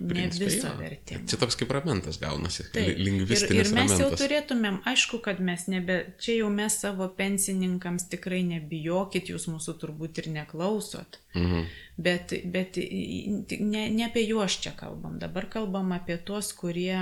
[0.00, 1.26] Ne viso vertimo.
[1.28, 2.98] Čia toks kaip ramentas gaunasi, Taip.
[2.98, 3.50] lingvistinis.
[3.50, 4.00] Ir, ir mes ramentas.
[4.00, 9.76] jau turėtumėm, aišku, kad mes nebe, čia jau mes savo pensininkams tikrai nebijokit, jūs mūsų
[9.82, 11.20] turbūt ir neklausot.
[11.36, 11.66] Mhm.
[12.06, 16.96] Bet, bet ne, ne apie juos čia kalbam, dabar kalbam apie tuos, kurie,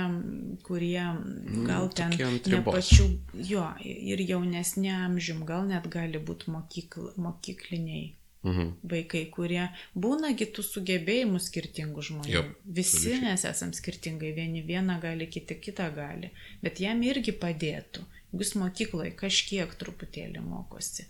[0.63, 3.07] kurie mm, gal ten ne pačių,
[3.51, 8.13] jo, ir jaunesnė amžium, gal net gali būti mokykl, mokykliniai
[8.45, 8.71] Mhm.
[8.85, 9.63] Vaikai, kurie
[9.97, 12.33] būna kitų sugebėjimų skirtingų žmonių.
[12.35, 13.23] Jop, Visi absoliučiai.
[13.25, 16.29] mes esam skirtingai, vieni vieną gali, kiti kitą gali.
[16.61, 21.07] Bet jam irgi padėtų, jeigu jis mokykloje kažkiek truputėlį mokosi.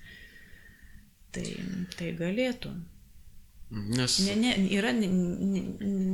[1.35, 1.45] Tai,
[1.99, 2.71] tai galėtų.
[3.75, 4.19] Nes...
[4.23, 5.09] Ne, ne, yra, ne,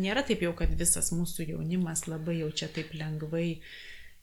[0.01, 3.59] nėra taip jau, kad visas mūsų jaunimas labai jau čia taip lengvai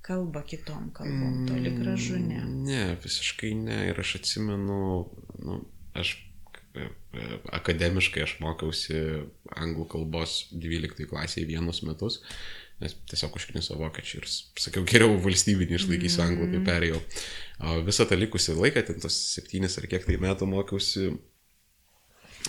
[0.02, 2.40] kalba kitom kalbom, toli gražu ne.
[2.42, 3.84] Ne, visiškai ne.
[3.92, 4.80] Ir aš atsimenu,
[5.44, 5.60] nu,
[5.94, 6.16] aš
[7.54, 9.00] akademiškai aš mokiausi
[9.56, 12.20] anglų kalbos 12 klasėje vienus metus,
[12.82, 16.66] nes tiesiog užkniso vokiečių ir sakiau, geriau valstybinį išlaikysiu anglų, kai mm.
[16.68, 17.00] perėjau.
[17.58, 21.10] O visą tą likusį laiką, ten tos septynis ar kiek tai metų mokiausi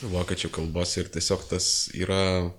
[0.06, 2.52] vokiečių kalbos ir tiesiog tas yra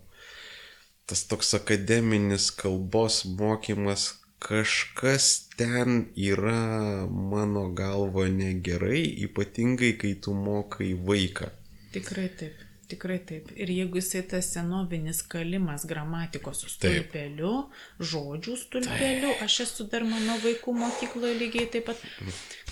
[1.11, 10.93] tas toks akademinis kalbos mokymas, kažkas ten yra mano galva negerai, ypatingai kai tu mokai
[10.95, 11.51] vaiką.
[11.95, 12.67] Tikrai taip.
[12.91, 13.51] Tikrai taip.
[13.55, 18.09] Ir jeigu jisai tas senovinis kalimas gramatikos stulpeliu, taip.
[18.12, 22.03] žodžių stulpeliu, aš esu dar mano vaikų mokykloje lygiai taip pat,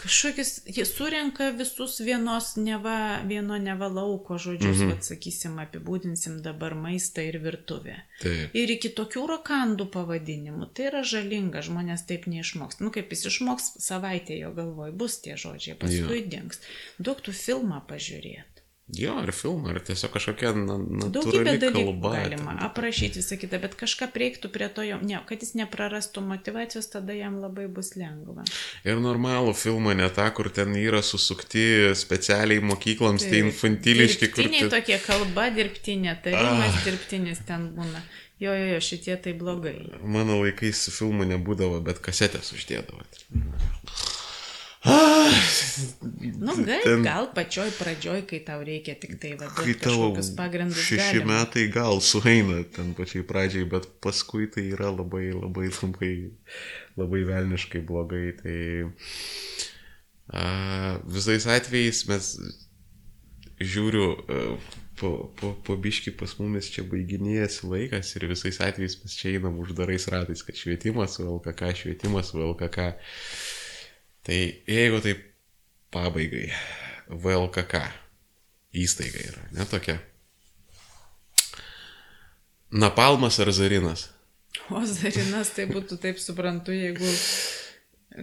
[0.01, 2.97] kažkokius, jie surenka visus vienos neva,
[3.31, 4.89] vieno neva lauko žodžius, mhm.
[4.89, 7.95] Mm sakysim, apibūdinsim dabar maistą ir virtuvę.
[8.19, 8.57] Taip.
[8.59, 10.73] Ir iki tokių rakandų pavadinimų.
[10.75, 12.83] Tai yra žalinga, žmonės taip neišmoks.
[12.83, 16.61] Nu, kaip jis išmoks savaitę jo galvoj, bus tie žodžiai, paskui dings.
[16.99, 18.58] Duok tu filmą pažiūrėti.
[18.97, 22.13] Jo, ar filmą, ar tiesiog kažkokia na, natūrali kalba.
[22.15, 22.61] Galima ten.
[22.65, 27.13] aprašyti visą kitą, bet kažką reiktų prie to, jo, ne, kad jis neprarastų motivacijos, tada
[27.13, 28.47] jam labai bus lengva.
[28.89, 34.31] Ir normalų filmą, ne tą, kur ten yra susukti specialiai mokykloms, tai, tai infantiliški.
[34.31, 34.73] Dirbtiniai kur...
[34.79, 36.83] tokie kalba, dirbtinė, tarimas ah.
[36.89, 38.01] dirbtinis ten būna.
[38.41, 39.77] Jo, jo, jo, šitie tai blogai.
[40.01, 43.05] Mano laikais filmų nebūdavo, bet kasetės uždėdavo.
[44.85, 46.39] Mhm.
[46.39, 50.79] Nu, gal, ten, gal pačioj pradžioj, kai tau reikia tik tai vadinti kažkokius pagrindus.
[50.87, 51.41] Šeši galima.
[51.41, 56.13] metai gal sueina ten pačiai pradžiai, bet paskui tai yra labai, labai, labai,
[56.99, 58.25] labai velniškai blogai.
[58.39, 58.59] Tai
[60.31, 60.47] a,
[61.11, 62.33] visais atvejais mes
[63.59, 64.43] žiūriu, a,
[64.99, 69.59] po, po, po biški pas mumis čia baiginėjasi laikas ir visais atvejais mes čia einam
[69.63, 72.93] uždarais ratais, kad švietimas VLKK, švietimas VLKK.
[74.29, 74.39] Tai
[74.69, 75.23] jeigu taip
[75.95, 76.51] pabaigai,
[77.09, 77.79] VLKK
[78.77, 79.95] įstaiga yra, netokia.
[82.69, 84.11] Napalmas ar Zarinas?
[84.69, 87.09] O Zarinas tai būtų taip suprantu, jeigu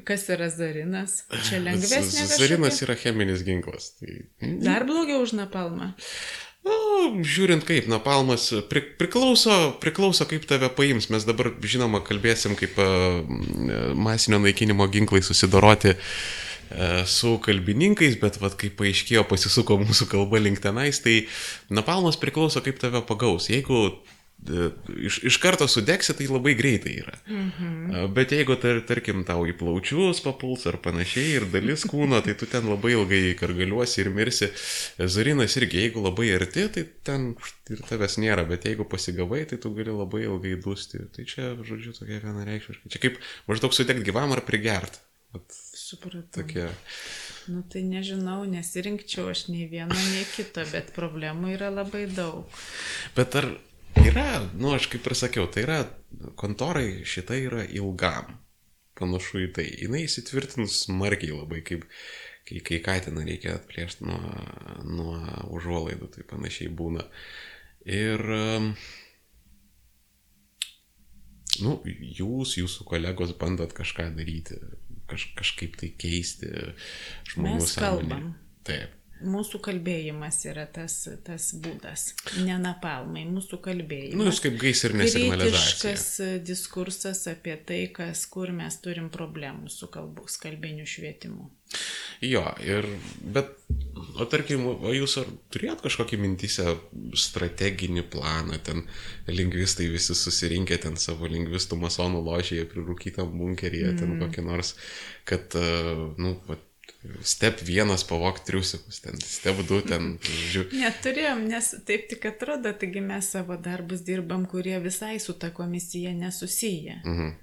[0.05, 1.23] kas yra Zarinas.
[1.47, 2.27] Čia lengvesnė.
[2.35, 3.95] Zarinas yra cheminis ginklas.
[3.97, 4.19] Tai...
[4.61, 5.95] Dar blogiau už Napalmą.
[6.65, 11.09] Žiūrint kaip, napalmas pri, priklauso, priklauso kaip tave paims.
[11.13, 13.21] Mes dabar, žinoma, kalbėsim kaip uh,
[13.93, 20.63] masinio naikinimo ginklai susidoroti uh, su kalbininkais, bet vad kaip paaiškėjo, pasisuko mūsų kalba link
[20.63, 21.27] tenais, tai
[21.69, 23.51] napalmas priklauso kaip tave pagaus.
[23.53, 24.14] Jeigu e,
[24.45, 27.15] iš, iš karto sudegsi, tai labai greitai yra.
[27.27, 28.11] Mhm.
[28.15, 32.49] Bet jeigu, tar, tarkim, tau į plaučius papuls ar panašiai ir dalis kūno, tai tu
[32.49, 34.51] ten labai ilgai kargaliuosi ir mirsi.
[34.99, 37.33] Zarinas irgi, jeigu labai arti, tai ten
[37.71, 41.05] ir tavęs nėra, bet jeigu pasigavai, tai tu gali labai ilgai dusti.
[41.15, 42.93] Tai čia, žodžiu, tokia vienareikšmiška.
[42.93, 43.19] Čia kaip
[43.49, 45.01] maždaug sudegti gyvam ar prigert.
[45.75, 46.23] Supratau.
[46.31, 46.69] Tokie.
[47.47, 52.49] Nu tai nežinau, nesirinkčiau aš nei vieno, nei kito, bet problemų yra labai daug.
[53.17, 53.51] Bet ar
[54.03, 55.79] yra, nu aš kaip ir sakiau, tai yra
[56.39, 58.37] kontorai šitai yra ilgam.
[58.95, 59.65] Panašu į tai.
[59.75, 61.83] Jis įsitvirtins smarkiai labai, kaip
[62.45, 64.19] kai, kai katiną reikia atplėšti nuo,
[64.85, 65.15] nuo
[65.57, 67.05] užuolaidų, tai panašiai būna.
[67.85, 68.21] Ir,
[71.61, 74.59] nu, jūs, jūsų kolegos bandot kažką daryti,
[75.09, 76.51] kaž, kažkaip tai keisti
[77.33, 78.21] žmonių sąmonę.
[78.65, 78.94] Taip.
[79.23, 82.09] Mūsų kalbėjimas yra tas, tas būdas.
[82.43, 84.17] Ne napalmai, mūsų kalbėjimas.
[84.19, 85.93] Nu, jūs kaip gaisrinė signalizacija.
[85.95, 91.47] Kritiškas diskursas apie tai, kas, kur mes turim problemų su kalbų, kalbiniu švietimu.
[92.23, 92.85] Jo, ir,
[93.23, 93.55] bet,
[94.19, 96.75] o tarkim, o jūs ar turėjot kažkokį mintysę
[97.19, 98.83] strateginį planą, ten
[99.31, 103.99] lingvistai visi susirinkę ten savo lingvistų masonų ložėje, prirūkytam bunkeryje, mm.
[103.99, 104.75] ten kokį nors,
[105.27, 106.59] kad, uh, nu, va,
[107.21, 110.15] step vienas pavok triusikus, ten step du, ten,
[110.53, 110.81] žiūrėjau.
[110.81, 116.13] Neturėjom, nes taip tik atrodo, taigi mes savo darbus dirbam, kurie visai su ta komisija
[116.17, 117.01] nesusiję.
[117.03, 117.35] Mhm.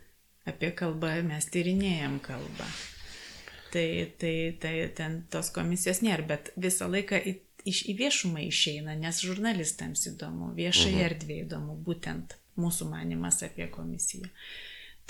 [0.50, 2.66] Apie kalbą mes tyrinėjom kalbą.
[3.72, 7.36] Tai, tai, tai ten tos komisijos nėra, bet visą laiką į,
[7.70, 11.04] iš, į viešumą išeina, nes žurnalistams įdomu, viešai mhm.
[11.06, 14.28] erdvė įdomu, būtent mūsų manimas apie komisiją.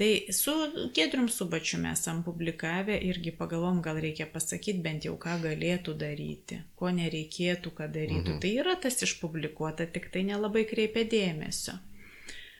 [0.02, 0.52] Tai su
[0.94, 6.58] Gedrium Subačiu mes esam publikavę irgi pagalvom, gal reikia pasakyti bent jau, ką galėtų daryti,
[6.74, 8.32] ko nereikėtų, ką darytų.
[8.32, 8.40] Mhm.
[8.42, 11.76] Tai yra tas išpublikuota, tik tai nelabai kreipia dėmesio.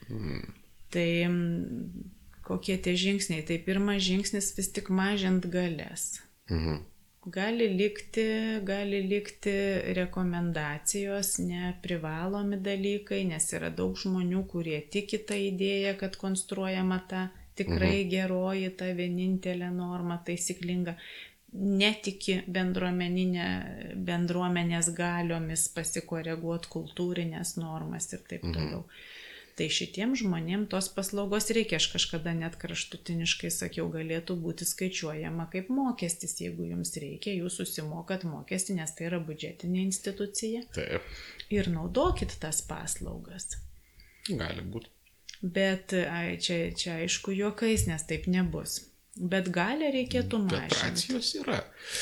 [0.07, 0.39] Mhm.
[0.95, 1.09] Tai
[2.47, 3.43] kokie tie žingsniai?
[3.51, 6.21] Tai pirmas žingsnis vis tik mažint galės.
[6.47, 6.79] Mhm.
[7.25, 8.23] Gali likti,
[8.67, 9.51] gali likti
[9.95, 18.01] rekomendacijos, neprivalomi dalykai, nes yra daug žmonių, kurie tiki tą idėją, kad konstruojama ta tikrai
[18.01, 18.09] mhm.
[18.11, 20.97] geroji, ta vienintelė norma, taisyklinga
[21.53, 23.47] netiki bendruomeninė,
[24.03, 28.55] bendruomenės galiomis pasikoreguoti kultūrinės normas ir taip mhm.
[28.57, 28.83] toliau.
[28.83, 29.12] Mhm.
[29.53, 35.69] Tai šitiem žmonėm tos paslaugos reikia, aš kažkada net kraštutiniškai sakiau, galėtų būti skaičiuojama kaip
[35.69, 40.63] mokestis, jeigu jums reikia, jūs susimokat mokestį, nes tai yra biudžetinė institucija.
[40.73, 41.05] Taip.
[41.53, 43.51] Ir naudokit tas paslaugas.
[44.31, 44.89] Gali būti.
[45.43, 48.79] Bet ai, čia, čia aišku juokais, nes taip nebus.
[49.13, 50.79] Bet gali reikėtų mažinti.
[50.79, 51.59] Racijos yra.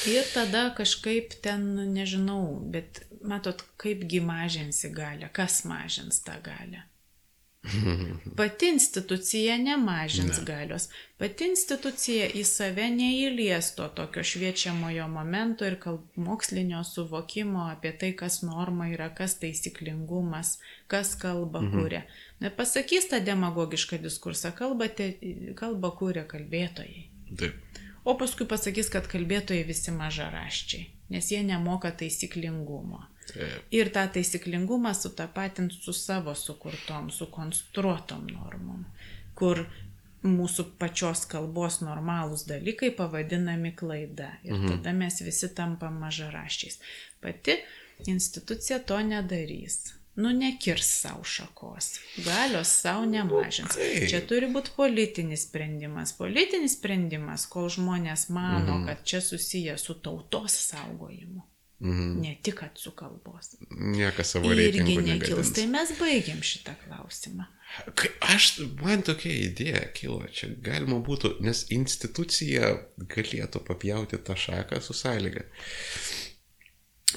[0.07, 6.85] Ir tada kažkaip ten, nežinau, bet matot, kaipgi mažinsi galę, kas mažins tą galę.
[8.37, 10.45] Pati institucija nemažins ne.
[10.45, 10.87] galios.
[11.17, 15.77] Pati institucija į save neįlies to tokio šviečiamojo momento ir
[16.15, 20.57] mokslinio suvokimo apie tai, kas norma yra, kas taisyklingumas,
[20.87, 21.77] kas kalba mhm.
[21.77, 22.01] kūrė.
[22.41, 25.13] Nepasakys tą demagogišką diskursą, kalba, te,
[25.55, 27.07] kalba kūrė kalbėtojai.
[27.37, 27.81] Taip.
[28.03, 33.05] O paskui pasakys, kad kalbėtojai visi mažaraščiai, nes jie nemoka taisyklingumo.
[33.29, 33.69] Taip.
[33.71, 38.83] Ir tą taisyklingumą sutapatint su savo sukurtom, sukonstruotom normom,
[39.37, 39.63] kur
[40.25, 44.33] mūsų pačios kalbos normalūs dalykai pavadinami klaida.
[44.45, 44.75] Ir mhm.
[44.75, 46.81] tada mes visi tampam mažaraščiais.
[47.21, 47.57] Pati
[48.09, 49.95] institucija to nedarys.
[50.15, 51.93] Nu, nekirs savo šakos.
[52.25, 53.77] Galios savo nemažins.
[53.77, 54.09] Okay.
[54.11, 56.11] Čia turi būti politinis sprendimas.
[56.17, 58.89] Politinis sprendimas, kol žmonės mano, mhm.
[58.89, 61.47] kad čia susiję su tautos saugojimu.
[61.81, 62.21] Mhm.
[62.21, 63.55] Ne tik su kalbos.
[63.71, 65.49] Niekas savo reitingų irgi nekils.
[65.57, 67.47] Tai mes baigiam šitą klausimą.
[68.27, 68.49] Aš,
[68.83, 75.45] man tokia idėja kilo, čia galima būtų, nes institucija galėtų papjauti tą šaką su sąlyga.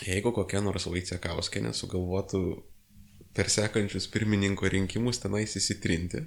[0.06, 2.40] Jeigu kokia nors Vaicekauskai nesugalvotų
[3.34, 6.24] per sekančius pirmininko rinkimus tenais įsitrinti,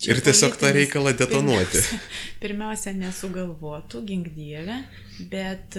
[0.00, 1.80] Čia ir tiesiog tą reikalą detonuoti.
[1.80, 2.00] Pirmiausia,
[2.42, 4.02] pirmiausia nesugalvotų,
[4.34, 4.76] dievę,
[5.32, 5.78] bet,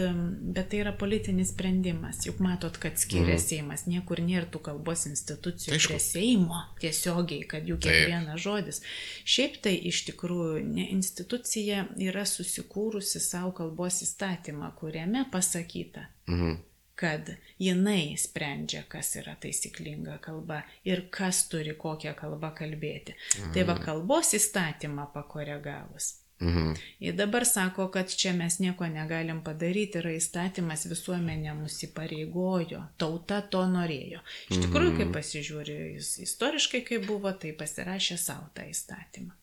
[0.56, 2.24] bet tai yra politinis sprendimas.
[2.26, 3.44] Juk matot, kad skiria mhm.
[3.44, 5.94] Seimas, niekur nėra tų kalbos institucijų Aišku.
[5.94, 8.82] prie Seimo tiesiogiai, kad jų kiekvienas žodis.
[9.26, 16.10] Šiaip tai iš tikrųjų ne, institucija yra susikūrusi savo kalbos įstatymą, kuriame pasakyta.
[16.30, 16.60] Mhm
[17.02, 23.18] kad jinai sprendžia, kas yra taisyklinga kalba ir kas turi kokią kalbą kalbėti.
[23.40, 23.54] Mhm.
[23.56, 26.16] Tai va kalbos įstatymą pakoregavus.
[26.42, 26.74] Mhm.
[27.00, 33.42] Ir dabar sako, kad čia mes nieko negalim padaryti, yra įstatymas visuomenė mus įpareigojo, tauta
[33.54, 34.24] to norėjo.
[34.50, 39.38] Iš tikrųjų, kai pasižiūri jis istoriškai, kaip buvo, tai pasirašė savo tą įstatymą.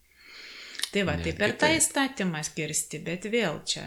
[0.99, 3.87] Tai va, tai Netgi per tą įstatymą skirsti, bet vėl čia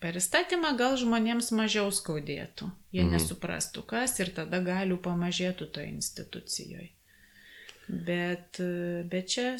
[0.00, 3.12] per įstatymą gal žmonėms mažiau skaudėtų, jie Mhm.
[3.16, 6.90] nesuprastų kas ir tada galių pamažėtų toje institucijoje.
[7.90, 8.60] Bet,
[9.10, 9.56] bet čia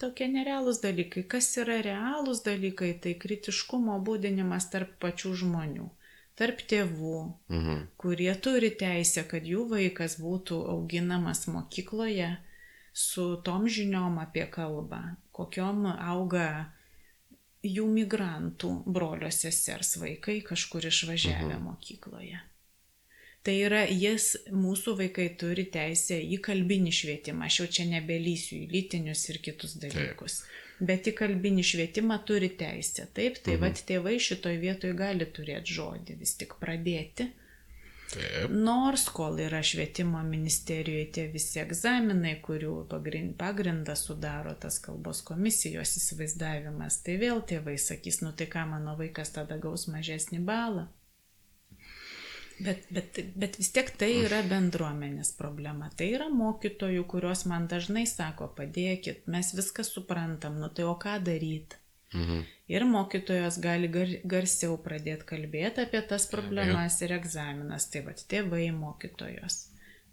[0.00, 1.26] tokie nerealūs dalykai.
[1.28, 5.90] Kas yra realūs dalykai, tai kritiškumo būdinimas tarp pačių žmonių,
[6.40, 7.18] tarp tėvų,
[7.50, 7.82] Mhm.
[8.00, 12.36] kurie turi teisę, kad jų vaikas būtų auginamas mokykloje
[12.94, 16.48] su tom žiniom apie kalbą, kokiom auga
[17.64, 21.62] jų migrantų brolio sesers vaikai kažkur išvažiavę Mhm.
[21.68, 22.40] mokykloje.
[23.44, 27.44] Tai yra, jis, mūsų vaikai turi teisę į kalbinį švietimą.
[27.44, 30.38] Aš jau čia nebelysiu į lytinius ir kitus dalykus.
[30.80, 33.04] Bet į kalbinį švietimą turi teisę.
[33.14, 33.60] Taip, tai Mhm.
[33.60, 37.30] vad tėvai šitoj vietoj gali turėti žodį, vis tik pradėti.
[38.14, 38.50] Taip.
[38.50, 45.96] Nors kol yra švietimo ministerijoje tie visi egzaminai, kurių pagrin- pagrindą sudaro tas kalbos komisijos
[46.00, 50.86] įsivaizdavimas, tai vėl tėvai sakys, nu tai ką mano vaikas tada gaus mažesnį balą.
[52.62, 55.88] Bet, bet, bet vis tiek tai yra bendruomenės problema.
[55.98, 61.18] Tai yra mokytojų, kurios man dažnai sako, padėkit, mes viską suprantam, nu tai o ką
[61.26, 61.80] daryti?
[62.14, 62.44] Mhm.
[62.72, 67.90] Ir mokytojos gali gar, garsiau pradėti kalbėti apie tas problemas ir egzaminas.
[67.92, 69.58] Tai vad tėvai mokytojos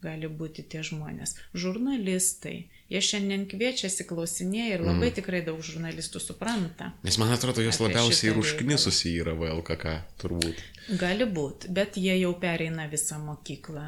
[0.04, 1.38] gali būti tie žmonės.
[1.56, 2.58] Žurnalistai.
[2.92, 5.16] Jie šiandien kviečiasi, klausinėja ir labai mm.
[5.22, 6.90] tikrai daug žurnalistų supranta.
[7.06, 10.60] Nes man atrodo, jos labiausiai ir užknisusi yra VLKK, turbūt.
[11.00, 13.86] Gali būti, bet jie jau pereina visą mokyklą,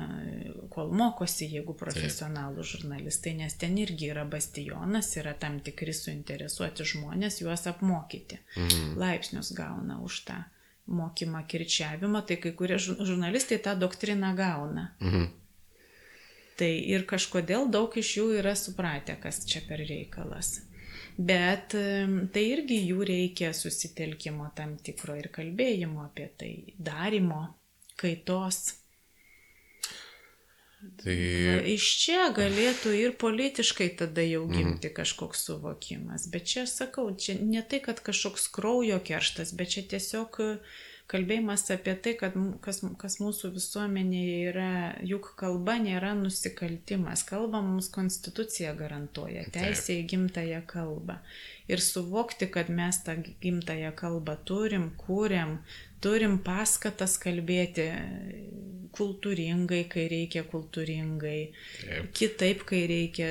[0.72, 7.42] kol mokosi, jeigu profesionalų žurnalistai, nes ten irgi yra bastionas, yra tam tikri suinteresuoti žmonės
[7.44, 8.40] juos apmokyti.
[8.56, 8.96] Mhm.
[9.04, 10.40] Laipsnius gauna už tą
[10.88, 14.94] mokymą kirčiavimą, tai kai kurie žur- žurnalistai tą doktriną gauna.
[15.02, 15.32] Mhm.
[16.60, 20.60] Tai ir kažkodėl daug iš jų yra supratę, kas čia per reikalas.
[21.18, 21.74] Bet
[22.34, 27.44] tai irgi jų reikia susitelkimo tam tikro ir kalbėjimo apie tai, darimo,
[28.02, 28.64] kaitos.
[31.00, 31.14] Tai
[31.74, 36.26] Iš čia galėtų ir politiškai tada jau gimti kažkoks suvokimas.
[36.34, 40.50] Bet čia sakau, čia ne tai, kad kažkoks kraujo kerštas, bet čia tiesiog e,
[41.12, 44.70] kalbėjimas apie tai, kad kas, kas mūsų visuomenėje yra,
[45.06, 47.26] juk kalba nėra nusikaltimas.
[47.28, 51.20] Kalba mums konstitucija garantuoja, teisė į gimtają kalbą.
[51.72, 55.58] Ir suvokti, kad mes tą gimtają kalbą turim, kūrėm,
[56.04, 57.88] turim paskatas kalbėti
[58.94, 61.38] kultūringai, kai reikia kultūringai,
[61.82, 62.12] Taip.
[62.14, 63.30] kitaip, kai reikia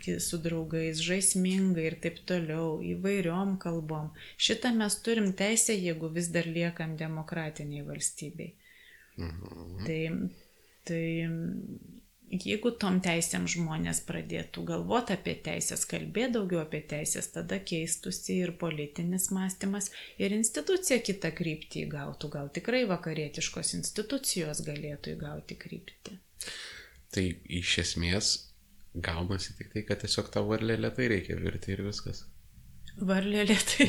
[0.00, 4.10] ki- su draugais, žaismingai ir taip toliau, įvairiom kalbom.
[4.40, 8.54] Šitą mes turim teisę, jeigu vis dar liekam demokratiniai valstybei.
[9.18, 9.84] Mhm.
[9.84, 10.02] Tai,
[10.88, 11.04] tai
[12.32, 18.54] jeigu tom teisėm žmonės pradėtų galvoti apie teisės, kalbėti daugiau apie teisės, tada keistusi ir
[18.60, 22.32] politinis mąstymas, ir institucija kitą kryptį įgautų.
[22.32, 26.16] Gal tikrai vakarietiškos institucijos galėtų įgauti kryptį.
[27.12, 27.26] Tai
[27.60, 28.34] iš esmės
[28.94, 32.24] gaunasi tik tai, kad tiesiog tą varlę lietai reikia virti ir viskas.
[33.00, 33.88] Varlė lietai.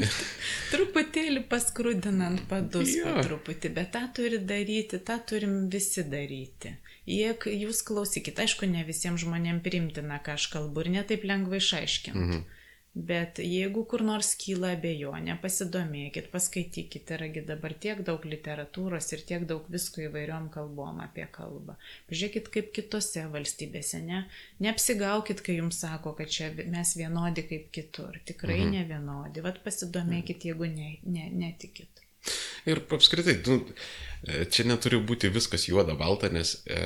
[0.70, 6.76] Truputėlį paskrudinant padus po truputį, bet tą turi daryti, tą turim visi daryti.
[7.06, 12.18] Jeigu jūs klausykit, aišku, ne visiems žmonėms primtina, ką aš kalbu ir netaip lengvai išaiškinti.
[12.18, 12.48] Mhm.
[12.92, 19.44] Bet jeigu kur nors kyla abejonė, pasidomėkit, paskaitykit, yragi dabar tiek daug literatūros ir tiek
[19.46, 21.76] daug visko įvairiom kalbom apie kalbą.
[22.10, 24.24] Pažiūrėkit, kaip kitose valstybėse, ne?
[24.58, 28.18] Neapsigaukit, kai jums sako, kad čia mes vienodi kaip kitur.
[28.26, 28.70] Tikrai Mhm.
[28.74, 29.40] ne vienodi.
[29.40, 32.02] Vat pasidomėkit, jeigu ne, ne, netikit.
[32.66, 33.64] Ir apskritai, nu,
[34.50, 36.80] čia neturi būti viskas juoda balta, nes e,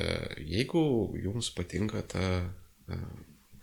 [0.47, 0.83] jeigu
[1.23, 2.27] jums patinka ta,
[2.87, 2.99] e,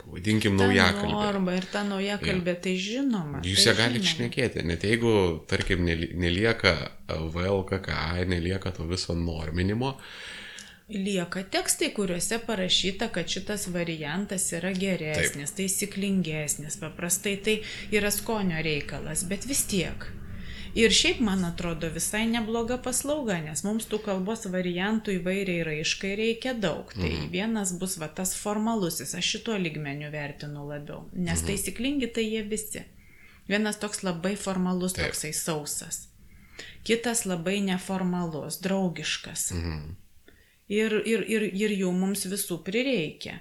[0.02, 1.24] pavadinkim, nauja Ta kalba.
[1.24, 3.40] norma ir ta nauja kalbė, tai žinoma.
[3.46, 5.12] Jūs tai ją galite šnekėti, net jeigu,
[5.48, 6.74] tarkim, neli- nelieka
[7.08, 9.96] VLKK, nelieka to viso norminimo,
[10.92, 15.62] Lieka tekstai, kuriuose parašyta, kad šitas variantas yra geresnis, Taip.
[15.62, 17.54] taisyklingesnis, paprastai tai
[17.96, 20.04] yra skonio reikalas, bet vis tiek.
[20.74, 26.54] Ir šiaip, man atrodo, visai nebloga paslauga, nes mums tų kalbos variantų įvairiai raiškai reikia
[26.54, 26.92] daug.
[26.94, 27.28] Tai Mhm.
[27.30, 31.46] vienas bus va tas formalusis, aš šituo lygmeniu vertinu labiau, nes Mhm.
[31.46, 32.82] taisyklingi tai jie visi.
[33.48, 35.06] Vienas toks labai formalus, Taip.
[35.12, 36.08] toksai sausas.
[36.84, 39.96] Kitas labai neformalus, draugiškas mhm.
[40.68, 43.40] ir, ir, ir, ir jų mums visų prireikia.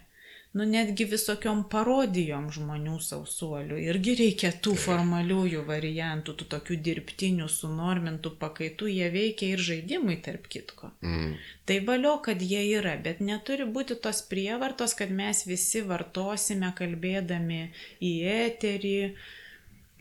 [0.53, 3.78] Nu netgi visokiom parodijom žmonių sausuolių.
[3.86, 10.49] Irgi reikia tų formaliųjų variantų, tų tokių dirbtinių, sunormintų pakaitų, jie veikia ir žaidimui tarp
[10.52, 10.91] kitko.
[11.07, 11.38] Mm.
[11.65, 17.61] Tai valio, kad jie yra, bet neturi būti tos prievartos, kad mes visi vartosime kalbėdami
[18.03, 18.98] į eterį,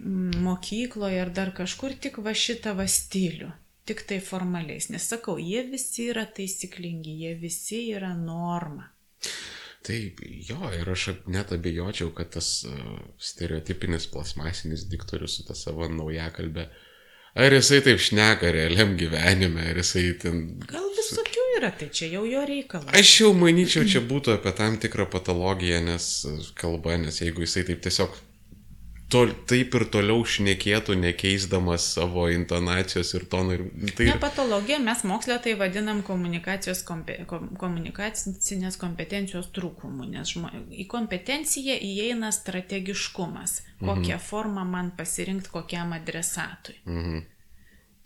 [0.02, 3.52] mm, mokykloje ar dar kažkur tik va šitą va stilių.
[3.86, 4.90] Tik tai formaliais.
[4.90, 8.90] Nes sakau, jie visi yra taisyklingi, jie visi yra norma.
[9.86, 15.88] Taip, jo, ir aš net abejočiau, kad tas uh, stereotipinis plasmasinis diktorius su ta savo
[15.88, 16.66] nauja kalbė,
[17.40, 20.42] ar jisai taip šneka realiam gyvenime, ar jisai ten...
[20.68, 22.92] Gal visokių yra, tai čia jau jo reikalas.
[23.00, 26.10] Aš jau manyčiau, čia būtų apie tam tikrą patologiją, nes
[26.60, 28.20] kalba, nes jeigu jisai taip tiesiog
[29.10, 33.56] tol, taip ir toliau šnekėtų, nekeisdamas savo intonacijos ir tono.
[33.56, 33.64] Ir,
[33.96, 34.06] tai...
[34.10, 40.86] Ne patologija, mes mokslę tai vadinam komunikacijos kompe, kom, komunikacinės kompetencijos trūkumu, nes žmo, į
[40.90, 44.24] kompetenciją įeina strategiškumas, kokią mhm.
[44.30, 46.78] formą man pasirinkti kokiam adresatui.
[46.86, 47.28] Mhm.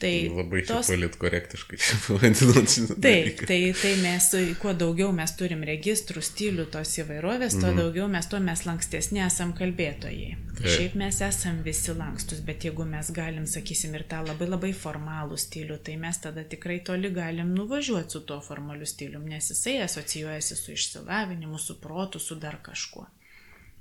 [0.02, 0.88] Tai labai tos...
[0.90, 2.72] politkorektiškai pavadinant.
[3.04, 4.26] Taip, tai, tai mes,
[4.58, 7.78] kuo daugiau mes turim registrų, stilių, tos įvairovės, tuo mm.
[7.78, 10.34] daugiau mes, tuo mes lankstesni esam kalbėtojai.
[10.58, 10.66] Taip.
[10.66, 15.38] Šiaip mes esam visi lankstus, bet jeigu mes galim, sakysim, ir tą labai labai formalų
[15.38, 20.58] stilių, tai mes tada tikrai toli galim nuvažiuoti su tuo formaliu stiliumi, nes jisai asocijuojasi
[20.58, 23.06] su išsilavinimu, su protu, su dar kažkuo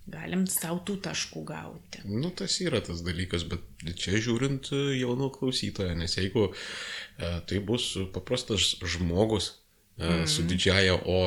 [0.10, 2.04] galim savo tų taškų gauti.
[2.10, 3.64] Nu, tas yra tas dalykas, bet
[4.00, 6.56] čia žiūrint e, jauno klausytojo, nes jeigu e,
[7.48, 9.54] tai bus paprastas žmogus
[9.98, 10.26] mm.
[10.28, 11.18] su didžiaja O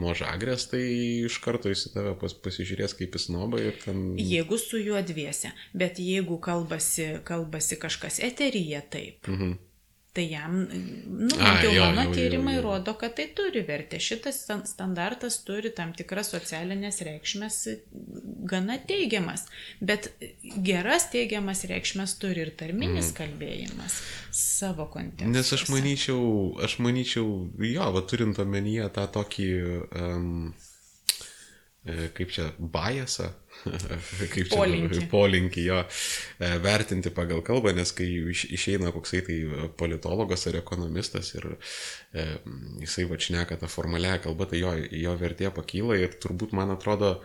[0.00, 0.82] nuo žagrės, tai
[1.26, 4.02] iš karto jis į tave pas, pasižiūrės kaip į snobą ir ten...
[4.20, 9.32] Jeigu su juo dviese, bet jeigu kalbasi, kalbasi kažkas eteryje taip.
[9.32, 9.56] Mhm.
[10.16, 10.52] Tai jam,
[11.08, 12.68] nu, A, jau jo, mano jau, tyrimai jau, jau.
[12.70, 13.98] rodo, kad tai turi vertę.
[14.00, 14.38] Šitas
[14.70, 17.58] standartas turi tam tikras socialinės reikšmės
[18.48, 19.44] gana teigiamas,
[19.84, 20.08] bet
[20.64, 23.16] geras teigiamas reikšmės turi ir tarminis mm.
[23.18, 23.98] kalbėjimas
[24.36, 25.28] savo kontekste.
[25.34, 26.22] Nes aš manyčiau,
[26.64, 27.28] aš manyčiau,
[27.60, 29.50] jo, va turint omenyje tą tokį,
[30.00, 30.32] um,
[31.86, 33.28] kaip čia, biasą,
[34.32, 35.00] kaip čia polinkį.
[35.10, 38.08] polinkį jo e, vertinti pagal kalbą, nes kai
[38.56, 39.38] išeina koksai tai
[39.78, 42.26] politologas ar ekonomistas ir e,
[42.82, 47.18] jisai vačneka tą formalią kalbą, tai jo, jo vertė pakyla ir turbūt man atrodo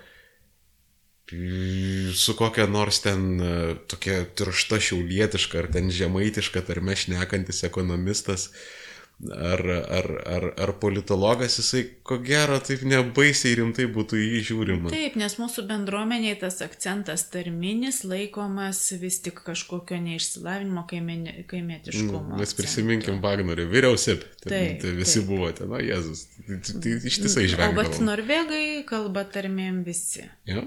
[1.31, 3.51] su kokia nors ten e,
[3.89, 8.81] tokia tiršta šiaulietiška ar ten žemaitiška tarme šnekantis ekonomistas, uh,
[9.29, 14.91] ar, ar, ar, ar politologas, jisai ko gero taip nebaisiai rimtai būtų į jį žiūrima.
[14.93, 22.23] Taip, nes mūsų bendruomeniai tas akcentas tarminis laikomas vis tik kažkokio neišsilavinimo kaimėtiškumo.
[22.31, 24.35] Nu, mes prisiminkim Wagnerį, vyriausybė.
[24.41, 25.29] Tai, tai visi taip.
[25.29, 27.71] buvo ten, o Jėzus, tai, tai ištisai žvelgia.
[27.71, 30.25] O bet norvegai kalba tarmėm visi.
[30.49, 30.65] Ja?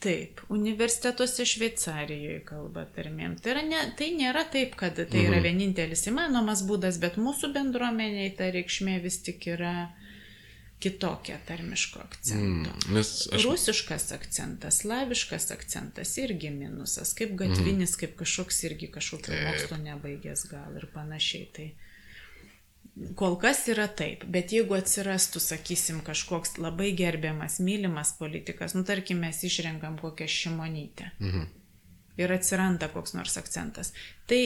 [0.00, 3.38] Taip, universitetuose Šveicarijoje kalba tarmėm.
[3.40, 5.46] Tai, yra ne, tai nėra taip, kad tai yra mhm.
[5.46, 9.76] vienintelis įmanomas būdas, bet mūsų bendruomeniai ta reikšmė vis tik yra
[10.84, 12.70] kitokia tarmiško akcento.
[12.88, 13.44] Mm, aš...
[13.44, 18.00] Rusiškas akcentas, slaviškas akcentas irgi minusas, kaip gatvinis, mm.
[18.02, 21.48] kaip kažkoks irgi kažkokio mokslo nebaigęs gal ir panašiai.
[21.56, 21.70] Tai
[23.16, 29.20] Kol kas yra taip, bet jeigu atsirastų, sakysim, kažkoks labai gerbiamas, mylimas politikas, nu tarkim,
[29.20, 31.44] mes išrenkam kokią šimonytę mhm.
[32.16, 33.92] ir atsiranda koks nors akcentas,
[34.30, 34.40] tai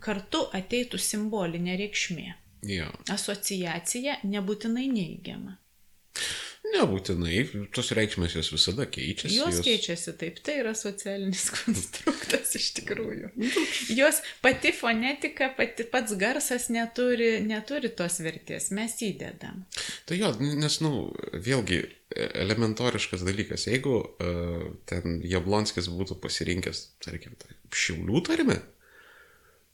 [0.00, 2.28] kartu ateitų simbolinė reikšmė.
[2.68, 2.88] Ja.
[3.12, 5.58] Asociacija nebūtinai neigiama.
[6.60, 9.32] Nebūtinai, tos reikšmės jos visada keičiasi.
[9.40, 13.30] Jos, jos keičiasi taip, tai yra socialinis konstruktas iš tikrųjų.
[13.96, 19.64] Jos pati fonetika, pati pats garsas neturi, neturi tos vertės, mes įdedam.
[20.06, 20.30] Tai jo,
[20.60, 20.92] nes, nu,
[21.32, 21.80] vėlgi,
[22.44, 28.60] elementoriškas dalykas, jeigu uh, ten Jablonskis būtų pasirinkęs, tarkim, tai šiaulių tarmę,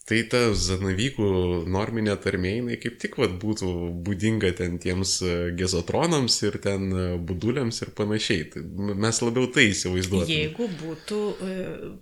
[0.07, 1.29] Tai ta zanavykų
[1.67, 3.71] norminė tarmė, jinai kaip tik vat, būtų
[4.07, 8.45] būdinga ten tiems e, gezotronams ir ten e, buduliams ir panašiai.
[8.53, 8.63] Tai
[9.03, 10.31] mes labiau tai įsivaizduotume.
[10.31, 11.57] Jeigu būtų e,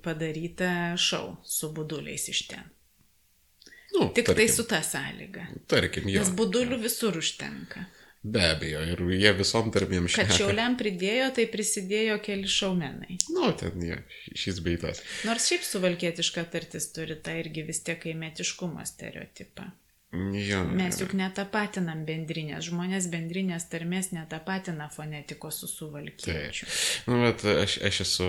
[0.05, 0.71] padaryta
[1.01, 2.69] šau su buduliais iš ten.
[3.95, 5.49] Nu, Tik tai tarkim, tai su ta sąlyga.
[5.71, 6.21] Tarkim, jo.
[6.21, 7.87] Nes budulių visur užtenka.
[8.25, 10.31] Be abejo, ir jie visom tarmėm šneka.
[10.31, 13.19] Kad šiauliam pridėjo, tai prisidėjo keli šaumenai.
[13.37, 13.99] Nu, ten jie,
[14.33, 15.03] šis beitas.
[15.29, 19.69] Nors šiaip suvalkietiška tartis turi tą irgi vis tiek kaimetiškumo stereotipą.
[20.15, 26.69] Ja, Mes juk netapatinam bendrinės, žmonės bendrinės tarmės netapatina fonetikos su suvalkiečiu.
[26.69, 26.75] Tai.
[27.11, 28.29] Nu, bet aš, aš, esu,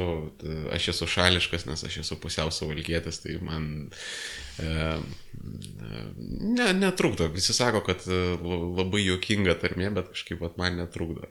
[0.73, 3.67] aš esu šališkas, nes aš esu pusiau suvalkietis, tai man
[4.63, 4.79] e,
[5.37, 7.29] ne, netrukdo.
[7.35, 11.29] Visi sako, kad labai juokinga tarmė, bet kažkaip vat, man netrukdo.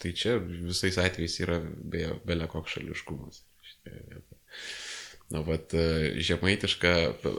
[0.00, 3.44] tai čia visais atvejais yra beje belė koks šališkumas.
[3.86, 4.29] vietoje.
[5.30, 6.92] Na, vat, e, žemaitiška,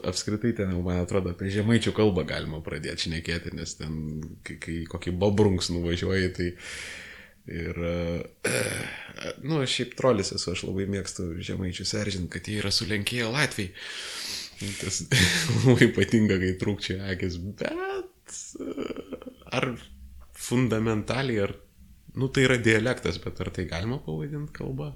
[0.07, 3.97] apskritai ten, man atrodo, apie žemaičių kalbą galima pradėti šnekėti, nes ten,
[4.47, 6.47] kai, kai kokį bobrunks nuvažiuoji, tai
[7.51, 8.53] ir, e,
[9.43, 13.75] nu, aš šiaip trolis esu, aš labai mėgstu žemaičius eržinti, kad jie yra sulenkėję Latvijai.
[14.79, 15.03] Tas
[15.65, 18.89] labai ypatinga, kai trūkčia akis, bet e,
[19.51, 19.73] ar
[20.47, 21.57] fundamentaliai, ar,
[22.15, 24.93] nu, tai yra dialektas, bet ar tai galima pavadinti kalba?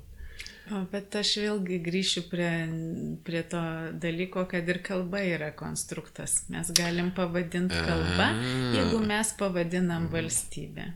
[0.73, 2.49] O, bet aš vėlgi grįšiu prie,
[3.25, 3.61] prie to
[4.01, 6.39] dalyko, kad ir kalba yra konstruktas.
[6.49, 8.29] Mes galim pavadinti kalbą,
[8.73, 10.87] jeigu mes pavadinam valstybę.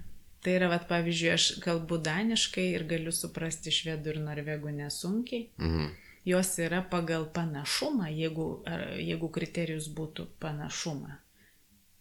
[0.41, 5.49] Tai yra, vat, pavyzdžiui, aš kalbu daniškai ir galiu suprasti švedų ir norvegų nesunkiai.
[5.61, 5.89] Mhm.
[6.29, 8.47] Jos yra pagal panašumą, jeigu,
[8.99, 11.15] jeigu kriterijus būtų panašumą,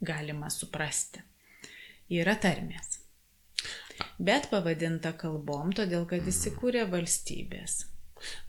[0.04, 1.22] galima suprasti.
[2.12, 2.97] Yra tarmės
[4.18, 7.82] bet pavadinta kalbom, todėl kad įsikūrė valstybės.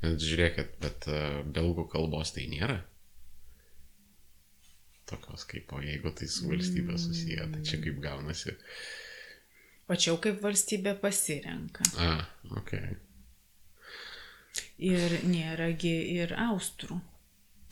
[0.02, 2.80] Bet žiūrėkit, bet uh, belgų kalbos tai nėra.
[5.10, 8.56] Tokios kaip, o jeigu tai su valstybė susiję, tai čia kaip gaunasi.
[9.90, 11.86] O čia jau kaip valstybė pasirenka.
[11.98, 12.12] A,
[12.62, 12.76] ok.
[14.86, 17.00] Ir nėragi ir austrų.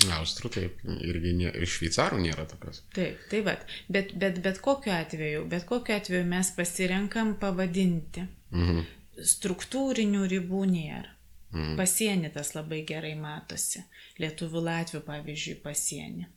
[0.06, 2.84] Austrų taip, irgi ne, ir šveicarų nėra tokios.
[2.94, 8.28] Taip, tai vad, bet, bet, bet kokiu atveju, bet kokiu atveju mes pasirenkam pavadinti.
[8.54, 8.84] Mhm.
[9.18, 11.16] Struktūrinių ribų nėra.
[11.50, 11.74] Mhm.
[11.80, 13.82] Pasienį tas labai gerai matosi.
[14.22, 16.28] Lietuvių Latvių, pavyzdžiui, pasienį.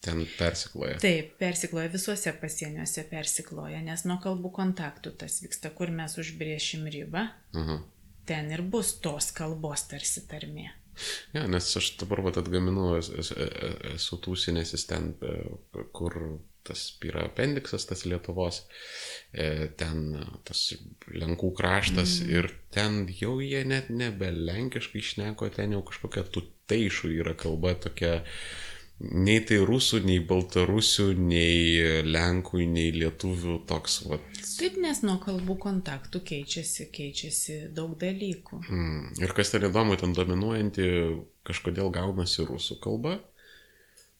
[0.00, 0.96] Ten persikloja.
[0.98, 7.28] Taip, persikloja visuose pasieniuose persikloja, nes nuo kalbų kontaktų tas vyksta, kur mes užbriešim ribą,
[7.54, 7.82] Mhm.
[8.26, 10.70] ten ir bus tos kalbos tarsi tarmė.
[11.36, 15.36] Ja, nes aš dabar vat atgaminu, es- es- e- esu tūsinėsis ten, e,
[15.96, 16.16] kur
[16.66, 18.62] tas yra apendiksas, tas Lietuvos,
[19.32, 20.74] e, ten e, tas
[21.10, 22.34] Lenkų kraštas mm.
[22.36, 28.20] ir ten jau jie net nebe lenkiškai išneko, ten jau kažkokia tuteišų yra kalba tokia,
[29.00, 34.26] nei tai rusų, nei baltarusių, nei lenkų, nei lietuvių toks, vat,
[34.60, 38.58] Taip, nes nuo kalbų kontaktų keičiasi, keičiasi daug dalykų.
[38.68, 39.06] Mm.
[39.24, 40.88] Ir kas ten įdomu, ten dominuojanti
[41.48, 43.14] kažkodėl gaunasi rusų kalba,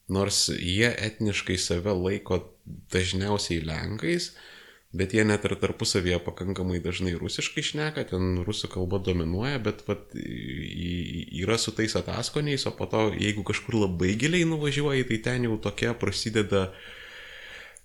[0.09, 2.40] nors jie etniškai save laiko
[2.94, 4.31] dažniausiai lenkais,
[4.92, 10.14] bet jie net ir tarpusavyje pakankamai dažnai rusiškai šneka, ten rusų kalba dominuoja, bet vat,
[10.14, 15.60] yra su tais ataskoniais, o po to, jeigu kažkur labai giliai nuvažiuoji, tai ten jau
[15.62, 16.70] tokia prasideda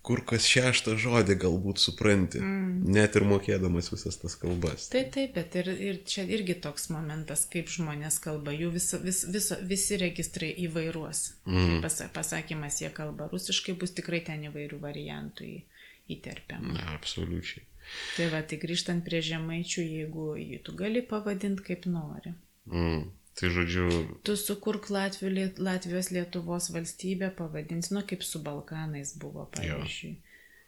[0.06, 2.90] kur kas šeštą žodį galbūt supranti, mm.
[2.94, 4.86] net ir mokėdamas visas tas kalbas.
[4.92, 9.24] Taip, taip, bet ir, ir čia irgi toks momentas, kaip žmonės kalba, jų vis, vis,
[9.34, 11.24] vis, visi registrai įvairuos.
[11.50, 11.80] Mm.
[11.82, 15.58] Pas, pasakymas, jie kalba rusiškai, bus tikrai ten įvairių variantų į,
[16.12, 16.74] įterpiama.
[16.76, 17.64] Na, absoliučiai.
[18.16, 22.34] Tai va, tai grįžtant prie žemaičių, jeigu jį tu gali pavadinti kaip nori.
[22.66, 23.04] Mm.
[23.36, 23.86] Tai žodžiu,
[24.24, 30.14] Tu sukurk Latvių, Liet- Latvijos Lietuvos valstybę, pavadins, nu kaip su Balkanais buvo, pavyzdžiui.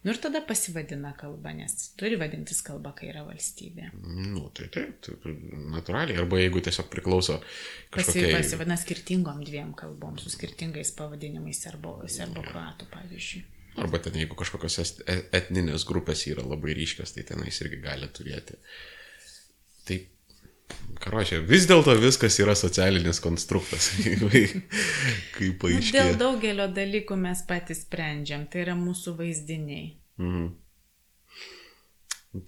[0.04, 3.88] Nu ir tada pasivadina kalba, nes turi vadintis kalba, kai yra valstybė.
[4.04, 5.32] nu, tai taip, tai, tai
[5.74, 6.20] natūraliai.
[6.22, 7.40] Arba jeigu tiesiog priklauso
[7.90, 8.30] kažkokiai...
[8.36, 13.42] pasivadina skirtingom dviem kalbom, su skirtingais pavadinimais serbo, serbo kruatų, pavyzdžiui.
[13.78, 18.56] Arba ten jeigu kažkokios e- etninės grupės yra labai ryškios, tai tenais irgi gali turėti.
[19.88, 19.98] Tai,
[21.04, 25.92] karočią, vis dėlto viskas yra socialinis konstruktas, kai Nu, paaiškėjo.
[25.94, 29.92] dėl daugelio dalykų mes patys sprendžiam, tai yra mūsų vaizdiniai.
[30.18, 30.48] Mhm.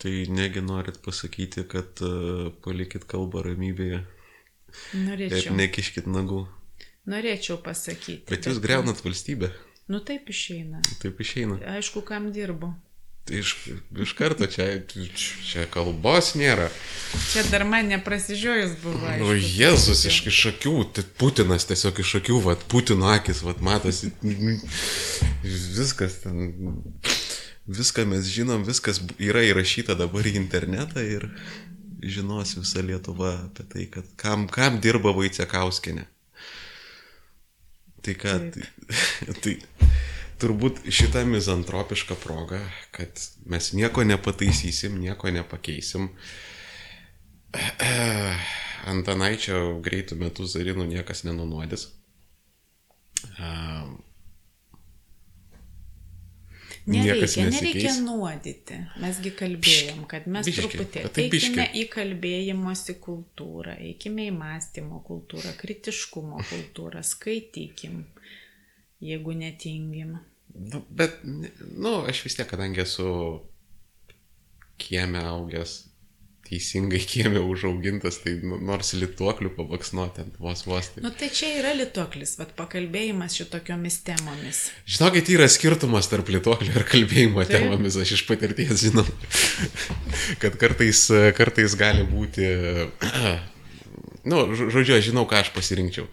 [0.01, 6.43] Tai negi norit pasakyti, kad uh, palikit kalbą ramybėje ir Norėčiau, nekiškit nagų.
[7.11, 8.27] norėčiau pasakyti.
[8.29, 9.49] Bet jūs greunat valstybę.
[9.91, 10.79] Nu taip išeina.
[11.03, 11.59] Taip išeina.
[11.75, 12.71] Aišku, kam dirbu.
[13.27, 13.51] Tai iš,
[14.03, 14.67] iš karto čia,
[15.47, 16.69] čia kalbos nėra.
[17.33, 19.03] Čia dar man neprasižiojus buvo.
[19.03, 20.13] O aišku, Jėzus truputį.
[20.13, 24.13] iš, iš akių, tai Putinas tiesiog iš akių, vat, Putino akis, vat, matosi.
[25.43, 26.55] Viskas ten.
[27.71, 31.29] Viską mes žinom, viskas yra įrašyta dabar į internetą ir
[32.03, 36.09] žinos visa Lietuva apie tai, kad kam, kam dirba Vaicekauskinė.
[38.01, 38.69] Tai ką, tai,
[39.45, 39.57] tai
[40.41, 42.61] turbūt šitą mizantropišką progą,
[42.97, 43.21] kad
[43.51, 46.09] mes nieko nepataisysim, nieko nepakeisim.
[48.95, 51.91] Antanaičio greitų metų zarinų niekas nenunuodis.
[56.91, 58.79] Nereikia, nereikia nuodyti.
[59.03, 65.03] Mesgi kalbėjom, kad mes Biški, truputį bet tai eikime į kalbėjimosi kultūrą, eikime į mąstymo
[65.07, 68.03] kultūrą, kritiškumo kultūrą, skaitykim,
[69.05, 70.19] jeigu netingim.
[70.55, 73.11] Nu, bet, nu, aš vis tiek, kadangi esu
[74.81, 75.90] kieme augęs,
[76.51, 80.91] teisingai kiemė užaugintas, tai nu, nors lituoklių pabaksnuoti ant vos vos.
[80.95, 81.05] Tai...
[81.07, 84.65] Nu tai čia yra lituoklis, vad pakalbėjimas šitokiomis temomis.
[84.91, 87.57] Žinokit, yra skirtumas tarp lituoklio ir kalbėjimo Taip.
[87.57, 89.07] temomis, aš iš patirties žinau,
[90.43, 91.07] kad kartais,
[91.39, 92.51] kartais gali būti
[94.31, 96.09] nu, žodžiu, aš žinau, ką aš pasirinkčiau.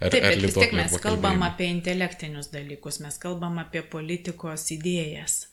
[0.00, 5.51] Ar, Taip, bet vis tiek mes kalbam apie intelektinius dalykus, mes kalbam apie politikos idėjas.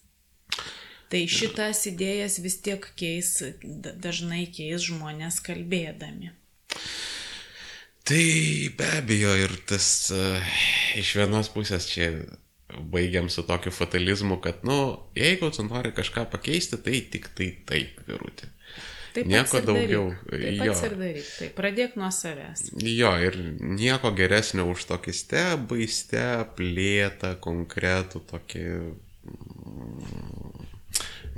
[1.10, 3.32] Tai šitas idėjas vis tiek keis,
[3.64, 6.36] dažnai keis žmonės kalbėdami.
[8.10, 8.26] Tai
[8.78, 10.54] be abejo ir tas uh,
[10.98, 12.12] iš vienos pusės čia
[12.94, 14.78] baigiam su tokiu fatalizmu, kad, nu,
[15.18, 18.50] jeigu tu nori kažką pakeisti, tai tik tai taip, virūti.
[19.14, 20.12] Taip nieko daugiau.
[20.30, 20.74] Taip jo.
[20.86, 21.30] ir daryk.
[21.40, 22.68] Taip, pradėk nuo savęs.
[22.86, 28.66] Jo, ir nieko geresnio už tokį stebą, steplėtą, konkretų tokį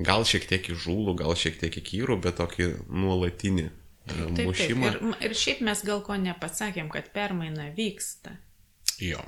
[0.06, 3.74] gal šiek tiek įžūlų, gal šiek tiek įkyrų, bet tokį nuolatinį e,
[4.08, 4.94] taip, mušimą.
[4.96, 8.38] Taip, ir, ir šiaip mes gal ko nepasakėm, kad permaina vyksta.
[9.02, 9.24] Jo.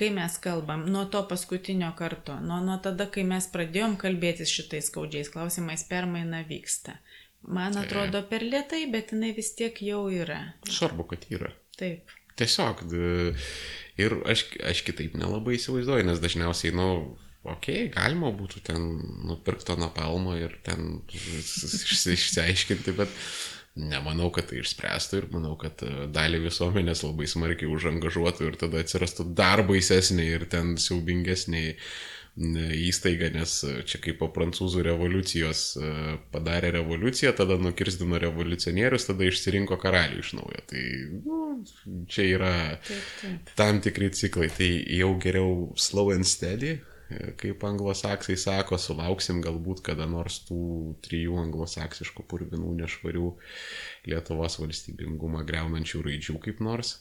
[0.00, 4.88] Kai mes kalbam nuo to paskutinio karto, nuo, nuo tada, kai mes pradėjom kalbėtis šitais
[4.88, 6.96] skaudžiais klausimais, permaina vyksta.
[7.40, 10.40] Man atrodo per lietai, bet jinai vis tiek jau yra.
[10.68, 11.52] Svarbu, kad yra.
[11.80, 12.12] Taip.
[12.40, 12.84] Tiesiog.
[14.00, 18.90] Ir aš, aš kitaip nelabai įsivaizduoju, nes dažniausiai, na, nu, okei, okay, galima būtų ten
[19.28, 23.16] nupirkti to napalmo ir ten išsiaiškinti, bet
[23.80, 28.82] nemanau, kad tai išspręstų ir manau, kad e, dalį visuomenės labai smarkiai užangažuotų ir tada
[28.82, 31.62] atsirastų dar baisesnė ir ten siaubingesnė
[32.40, 35.90] įstaiga, nes e, čia kaip po prancūzų revoliucijos e,
[36.32, 40.62] padarė revoliuciją, tada nukirstino revoliucionierius, tada išsirinko karalių iš naujo.
[40.70, 40.84] Tai
[41.26, 41.40] nu,
[42.10, 42.54] čia yra
[42.86, 43.52] taip, taip.
[43.58, 44.48] tam tikri ciklai.
[44.54, 44.70] Tai
[45.00, 46.78] jau geriau slow and steady,
[47.40, 50.60] kaip anglosaksai sako, sulauksim galbūt kada nors tų
[51.04, 53.28] trijų anglosaksiškų purvinų nešvarių
[54.10, 56.96] Lietuvos valstybingumą greunančių raidžių kaip nors.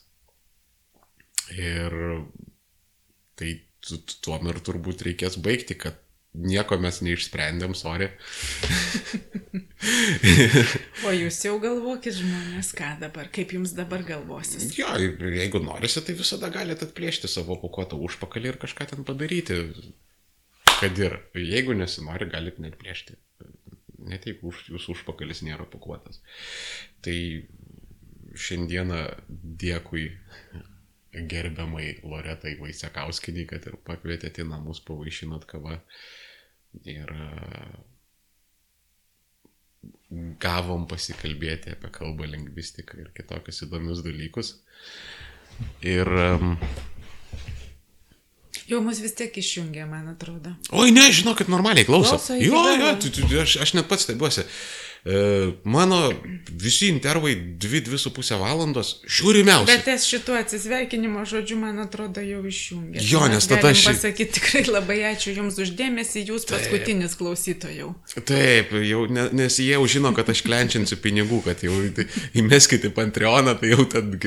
[1.55, 1.95] Ir
[3.39, 3.55] tai
[4.25, 6.01] tuom ir turbūt reikės baigti, kad
[6.33, 8.09] nieko mes neišsprendėm, sorry.
[11.07, 14.69] o jūs jau galvokit žmonės, ką dabar, kaip jums dabar galvosis.
[14.77, 19.59] Jo, ir jeigu norisi, tai visada galite atplėšti savo pakuotą užpakalį ir kažką ten padaryti.
[20.79, 23.17] Kad ir, jeigu nesinori, galite net plėšti.
[24.09, 26.21] Net jeigu už, jūsų užpakalis nėra pakuotas.
[27.03, 27.17] Tai
[28.39, 29.01] šiandieną
[29.59, 30.05] dėkui
[31.13, 35.79] gerbiamai Loretai Vaisiakauskinį, kad ir pakvietėte į namus, pavaišinot kavą.
[36.85, 37.29] Ir e,
[40.41, 44.55] gavom pasikalbėti apie kalbą lingvistiką ir kitokius įdomius dalykus.
[45.85, 46.55] Ir um,
[48.69, 50.53] Jau mus vis tiek išjungia, man atrodo.
[50.77, 52.19] Oi, ne, žinokit, normaliai klauso.
[52.19, 54.45] klauso jo, jo, aš, aš net pats stebiuosi.
[54.45, 54.88] E,
[55.63, 56.13] mano
[56.51, 59.69] visi intervai 2-2,5 valandos žiūrimiausi.
[59.69, 62.99] Bet es šituo atsisveikinimo žodžiu, man atrodo, jau išjungė.
[63.07, 63.85] Jo, nes tada aš...
[63.89, 66.57] Pasakyti tikrai labai ačiū Jums uždėmesį, Jūs Taip.
[66.57, 67.93] paskutinis klausytojau.
[68.27, 72.05] Taip, jau, nes jie jau žino, kad aš klenčiančiu pinigų, kad jau tai,
[72.39, 74.19] įmeskite Patreoną, tai jau tad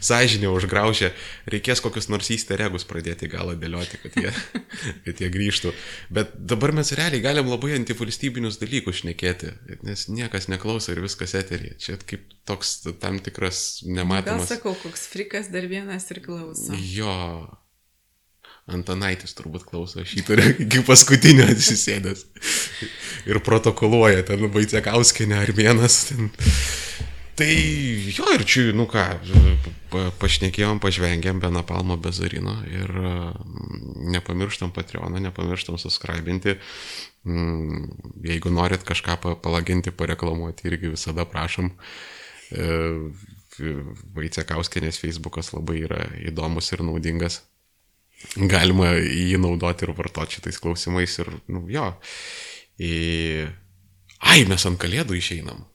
[0.00, 1.12] sąžinė užgraužė.
[1.52, 4.32] Reikės kokius nors įsteregus pradėti galą dėlioti, kad jie,
[5.04, 5.74] kad jie grįžtų.
[6.16, 9.52] Bet dabar mes realiai galim labai antivalstybinius dalykus šnekėti
[9.86, 11.76] nes niekas neklauso ir viskas eterija.
[11.82, 14.46] Čia kaip toks tam tikras nematomas.
[14.46, 16.76] Gal sakau, koks frikas dar vienas ir klauso.
[16.76, 17.14] Jo.
[18.66, 22.24] Antanaitis turbūt klauso, turiu iki paskutinio atsisėdęs.
[23.30, 26.00] ir protokoluoja ten Vaicekauskinė ar vienas.
[26.10, 26.32] Ten.
[27.36, 27.52] Tai
[28.16, 29.02] jo ir čia, nu ką,
[29.92, 32.88] pa, pašnekėjom, pažvengėm be Napalmo, be Zarino ir
[34.14, 36.56] nepamirštam Patreoną, nepamirštam subscribinti.
[37.28, 37.90] Mm,
[38.24, 41.72] jeigu norit kažką palaginti, pareklamuoti, irgi visada prašom.
[42.56, 42.70] E,
[44.16, 47.42] Vaicekauskinės Facebookas labai yra įdomus ir naudingas.
[48.36, 51.90] Galima jį naudoti ir vartoti šitais klausimais ir, nu, jo.
[52.80, 52.92] Į...
[54.24, 55.66] Ai, mes ant kalėdų išeinam.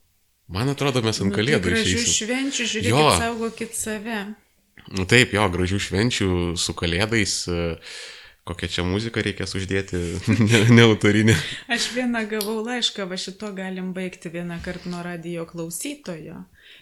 [0.51, 1.97] Man atrodo, mes ant nu, kalėdų tai išeinam.
[1.97, 3.11] Gražių švenčių, žiūrėkit, jo.
[3.21, 4.23] saugokit save.
[4.91, 7.37] Nu, taip, jo, gražių švenčių su kalėdais.
[8.41, 9.99] Kokią čia muziką reikės uždėti,
[10.73, 11.35] neautorinė.
[11.69, 16.39] Ne Aš vieną gavau laišką, va šito galim baigti vieną kartą nuo radio klausytojo.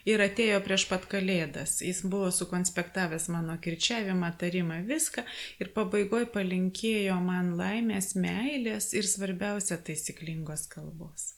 [0.08, 1.82] Ir atėjo prieš pat kalėdas.
[1.84, 5.26] Jis buvo sukonspektavęs mano kirčiavimą, tarimą, viską.
[5.60, 11.34] Ir pabaigoje palinkėjo man laimės, meilės ir svarbiausia taisyklingos kalbos.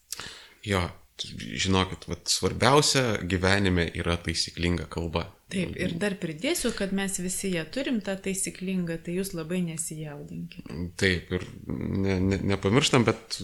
[0.61, 0.85] Jo,
[1.27, 5.27] žinokit, vat, svarbiausia gyvenime yra taisyklinga kalba.
[5.51, 10.77] Taip, ir dar pridėsiu, kad mes visi ją turim tą taisyklingą, tai jūs labai nesijaudinkite.
[10.99, 13.41] Taip, ir ne, ne, nepamirštam, bet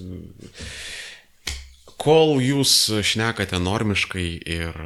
[1.99, 2.73] kol jūs
[3.03, 4.79] šnekate normiškai ir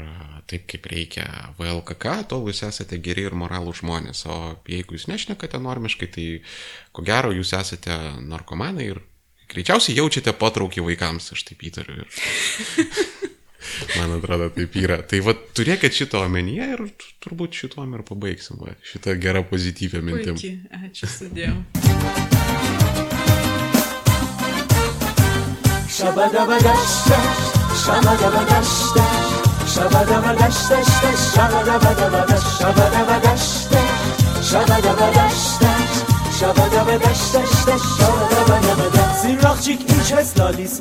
[0.49, 1.27] taip kaip reikia
[1.59, 6.25] VLKK, tol jūs esate geri ir moralų žmonės, o jeigu jūs nešnekate normiškai, tai
[6.95, 7.95] ko gero jūs esate
[8.25, 9.03] narkomanai ir
[9.51, 12.01] greičiausiai jaučiate patraukį vaikams, aš taip įtariu.
[12.01, 12.07] Ir...
[13.97, 14.99] Man atrodo, taip yra.
[15.07, 16.83] Tai va, turėkit šito omenyje ir
[17.23, 18.59] turbūt šituom ir pabaigsim.
[18.61, 20.35] Va, šitą gerą pozityvę mintim.
[20.35, 20.57] Puikiai,
[20.89, 21.57] ačiū sudėjau.
[36.41, 40.79] شبه به دش دش دش شبه دبه دبه دب سیراخچیک ایچ هست لالیس